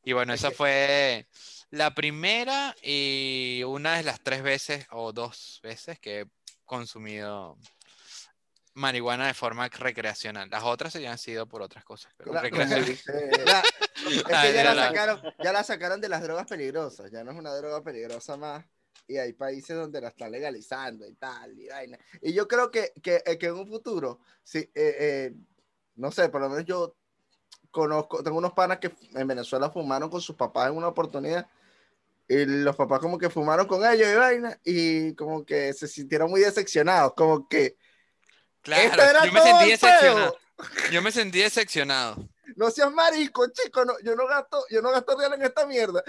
Y 0.02 0.12
bueno, 0.12 0.34
Es 0.34 0.40
esa 0.40 0.50
fue 0.56 1.26
la 1.70 1.94
primera 1.94 2.74
y 2.82 3.62
una 3.66 3.96
de 3.96 4.02
las 4.04 4.20
tres 4.20 4.42
veces 4.42 4.86
o 4.90 5.12
dos 5.12 5.60
veces 5.62 5.98
que 5.98 6.20
he 6.20 6.26
consumido 6.64 7.56
marihuana 8.74 9.26
de 9.28 9.34
forma 9.34 9.68
recreacional. 9.68 10.50
Las 10.50 10.64
otras 10.64 10.92
sí 10.92 11.04
han 11.06 11.18
sido 11.18 11.46
por 11.48 11.62
otras 11.62 11.84
cosas, 11.84 12.12
pero 12.16 12.32
La- 12.32 12.42
recreacional. 12.42 12.84
Dice- 12.84 13.12
La- 13.46 13.62
es 14.10 14.22
que 14.24 14.52
ya 14.54 14.74
la- 14.74 14.88
sacaron, 14.88 15.22
ya 15.42 15.52
la 15.52 15.64
sacaron 15.64 16.00
de 16.00 16.08
las 16.08 16.22
drogas 16.22 16.46
peligrosas. 16.46 17.10
Ya 17.10 17.22
no 17.24 17.30
es 17.32 17.38
una 17.38 17.54
droga 17.54 17.82
peligrosa 17.82 18.36
más. 18.36 18.64
Y 19.06 19.18
hay 19.18 19.34
países 19.34 19.76
donde 19.76 20.00
la 20.00 20.08
están 20.08 20.32
legalizando 20.32 21.06
y 21.06 21.14
tal. 21.14 21.58
Y, 21.58 21.68
vaina. 21.68 21.98
y 22.22 22.32
yo 22.32 22.48
creo 22.48 22.70
que, 22.70 22.92
que, 23.02 23.22
eh, 23.26 23.36
que 23.38 23.46
en 23.46 23.54
un 23.54 23.68
futuro, 23.68 24.20
sí, 24.42 24.58
eh, 24.58 24.70
eh, 24.74 25.32
no 25.96 26.10
sé, 26.10 26.28
por 26.28 26.40
lo 26.40 26.48
menos 26.48 26.64
yo 26.64 26.96
conozco, 27.70 28.22
tengo 28.22 28.38
unos 28.38 28.52
panas 28.52 28.78
que 28.78 28.92
en 29.14 29.26
Venezuela 29.26 29.70
fumaron 29.70 30.10
con 30.10 30.20
sus 30.20 30.36
papás 30.36 30.68
en 30.68 30.76
una 30.76 30.88
oportunidad. 30.88 31.48
Y 32.26 32.46
los 32.46 32.74
papás 32.74 33.00
como 33.00 33.18
que 33.18 33.28
fumaron 33.28 33.66
con 33.66 33.84
ellos 33.84 34.08
y 34.10 34.14
vaina. 34.14 34.58
Y 34.64 35.14
como 35.14 35.44
que 35.44 35.74
se 35.74 35.86
sintieron 35.86 36.30
muy 36.30 36.40
decepcionados. 36.40 37.12
Como 37.14 37.46
que 37.48 37.76
Claro, 38.64 38.82
esto 38.82 39.02
era 39.02 39.26
yo 39.26 39.32
me 39.32 39.42
sentí 39.42 39.70
decepcionado. 39.70 40.38
Yo 40.90 41.02
me 41.02 41.12
sentí 41.12 41.38
decepcionado. 41.40 42.28
No 42.56 42.70
seas 42.70 42.92
marico, 42.92 43.46
chico, 43.50 43.84
no, 43.84 43.94
yo 44.02 44.16
no 44.16 44.26
gasto, 44.26 44.64
yo 44.70 44.80
no 44.80 44.90
gasto 44.90 45.18
real 45.18 45.34
en 45.34 45.42
esta 45.42 45.66
mierda. 45.66 46.02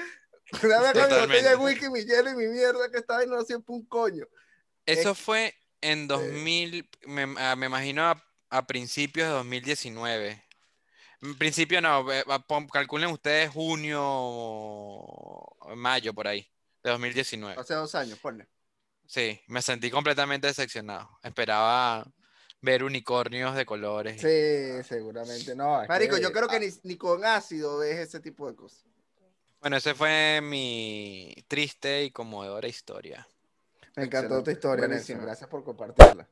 Dame 0.62 0.88
acá 0.88 1.08
mi 1.08 1.20
botella 1.20 1.50
de 1.50 1.56
whisky, 1.56 1.90
mi 1.90 2.06
hielo 2.06 2.30
y 2.30 2.36
mi 2.36 2.48
mierda 2.48 2.90
que 2.90 3.00
está 3.00 3.18
ahí, 3.18 3.28
no 3.28 3.44
siempre 3.44 3.76
un 3.76 3.86
coño. 3.86 4.26
Eso 4.86 5.16
fue 5.16 5.54
en 5.82 6.08
2000, 6.08 6.90
me, 7.08 7.36
ah, 7.40 7.56
me 7.56 7.66
imagino 7.66 8.04
a, 8.04 8.24
a 8.50 8.66
principios 8.66 9.28
de 9.28 9.34
2019. 9.34 10.44
En 11.22 11.38
principio 11.38 11.82
no, 11.82 12.06
calculen 12.72 13.10
ustedes 13.10 13.50
junio, 13.50 14.02
o 14.04 15.76
mayo 15.76 16.14
por 16.14 16.28
ahí, 16.28 16.48
de 16.84 16.92
2019. 16.92 17.60
Hace 17.60 17.74
dos 17.74 17.96
años, 17.96 18.20
ponle. 18.20 18.48
Sí, 19.08 19.40
me 19.48 19.62
sentí 19.62 19.90
completamente 19.90 20.48
decepcionado. 20.48 21.10
Esperaba 21.24 22.06
ver 22.62 22.84
unicornios 22.84 23.56
de 23.56 23.66
colores. 23.66 24.22
Sí, 24.22 24.84
seguramente 24.88 25.56
no. 25.56 25.84
Marico, 25.88 26.16
que- 26.16 26.22
yo 26.22 26.32
creo 26.32 26.48
que 26.48 26.60
ni, 26.60 26.68
ni 26.84 26.98
con 26.98 27.24
ácido 27.24 27.80
ves 27.80 28.00
ese 28.00 28.20
tipo 28.20 28.50
de 28.50 28.56
cosas. 28.56 28.84
Bueno, 29.62 29.78
esa 29.78 29.96
fue 29.96 30.42
mi 30.44 31.34
triste 31.48 32.04
y 32.04 32.12
conmovedora 32.12 32.68
historia. 32.68 33.28
Me 33.96 34.04
encantó 34.06 34.44
tu 34.44 34.52
historia. 34.52 34.88
Nelson. 34.88 35.22
Gracias 35.22 35.50
por 35.50 35.64
compartirla. 35.64 36.28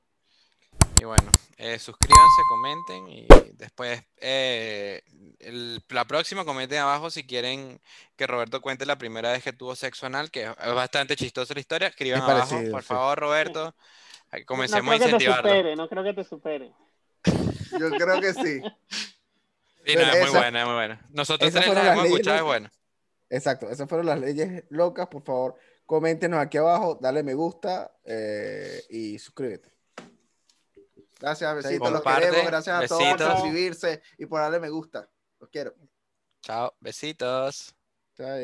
Y 1.04 1.06
bueno, 1.06 1.30
eh, 1.58 1.78
suscríbanse, 1.80 2.42
comenten 2.48 3.08
y 3.10 3.28
después 3.56 4.02
eh, 4.22 5.02
el- 5.40 5.84
la 5.90 6.06
próxima 6.06 6.46
comenten 6.46 6.80
abajo 6.80 7.10
si 7.10 7.28
quieren 7.28 7.82
que 8.16 8.26
Roberto 8.26 8.62
cuente 8.62 8.86
la 8.86 8.98
primera 8.98 9.34
vez 9.34 9.44
que 9.44 9.52
tuvo 9.52 9.76
sexo 9.76 10.06
anal, 10.06 10.32
que 10.32 10.44
es 10.44 10.74
bastante 10.74 11.18
chistosa 11.18 11.54
la 11.54 11.60
historia. 11.60 11.90
Escriban 11.90 12.22
Es 12.22 12.30
abajo, 12.30 12.50
parecido, 12.52 12.72
por 12.72 12.84
sí. 12.84 12.88
favor, 12.88 13.20
Roberto. 13.20 13.76
No 14.32 14.46
Comencemos 14.46 14.86
creo 14.86 14.94
a 14.94 14.98
que 14.98 15.04
te 15.04 15.10
incentivarlo. 15.10 15.50
supere, 15.50 15.76
no 15.76 15.90
creo 15.90 16.04
que 16.06 16.14
te 16.14 16.24
supere. 16.24 16.72
Yo 17.78 17.90
creo 17.90 18.22
que 18.22 18.34
sí. 18.34 18.62
Sí, 19.86 19.96
no, 19.96 20.02
es 20.04 20.08
muy 20.08 20.30
Esa- 20.30 20.38
buena, 20.40 20.60
es 20.62 20.66
muy 20.66 20.76
buena. 20.76 21.06
Nosotros 21.10 21.52
tres 21.52 21.68
la 21.68 21.92
hemos 21.92 22.06
escuchado, 22.06 22.38
es 22.38 22.44
bueno. 22.44 22.70
Exacto, 23.30 23.70
esas 23.70 23.90
fueron 23.90 24.06
las 24.06 24.22
leyes 24.22 24.64
locas. 24.70 25.08
Por 25.08 25.22
favor, 25.26 25.56
coméntenos 25.86 26.40
aquí 26.40 26.58
abajo, 26.60 26.98
dale 27.02 27.24
me 27.24 27.34
gusta 27.34 27.92
eh, 28.06 28.82
y 28.90 29.20
suscríbete. 29.20 29.73
Gracias, 31.24 31.56
besitos, 31.56 31.90
los 31.90 32.02
queremos. 32.02 32.46
Gracias 32.48 32.84
a 32.84 32.86
todos 32.86 33.02
por 33.02 33.32
suscribirse 33.32 34.02
y 34.18 34.26
por 34.26 34.42
darle 34.42 34.60
me 34.60 34.70
gusta. 34.70 35.10
Los 35.40 35.50
quiero. 35.50 35.74
Chao, 36.42 36.76
besitos. 36.82 37.74
Chao. 38.18 38.38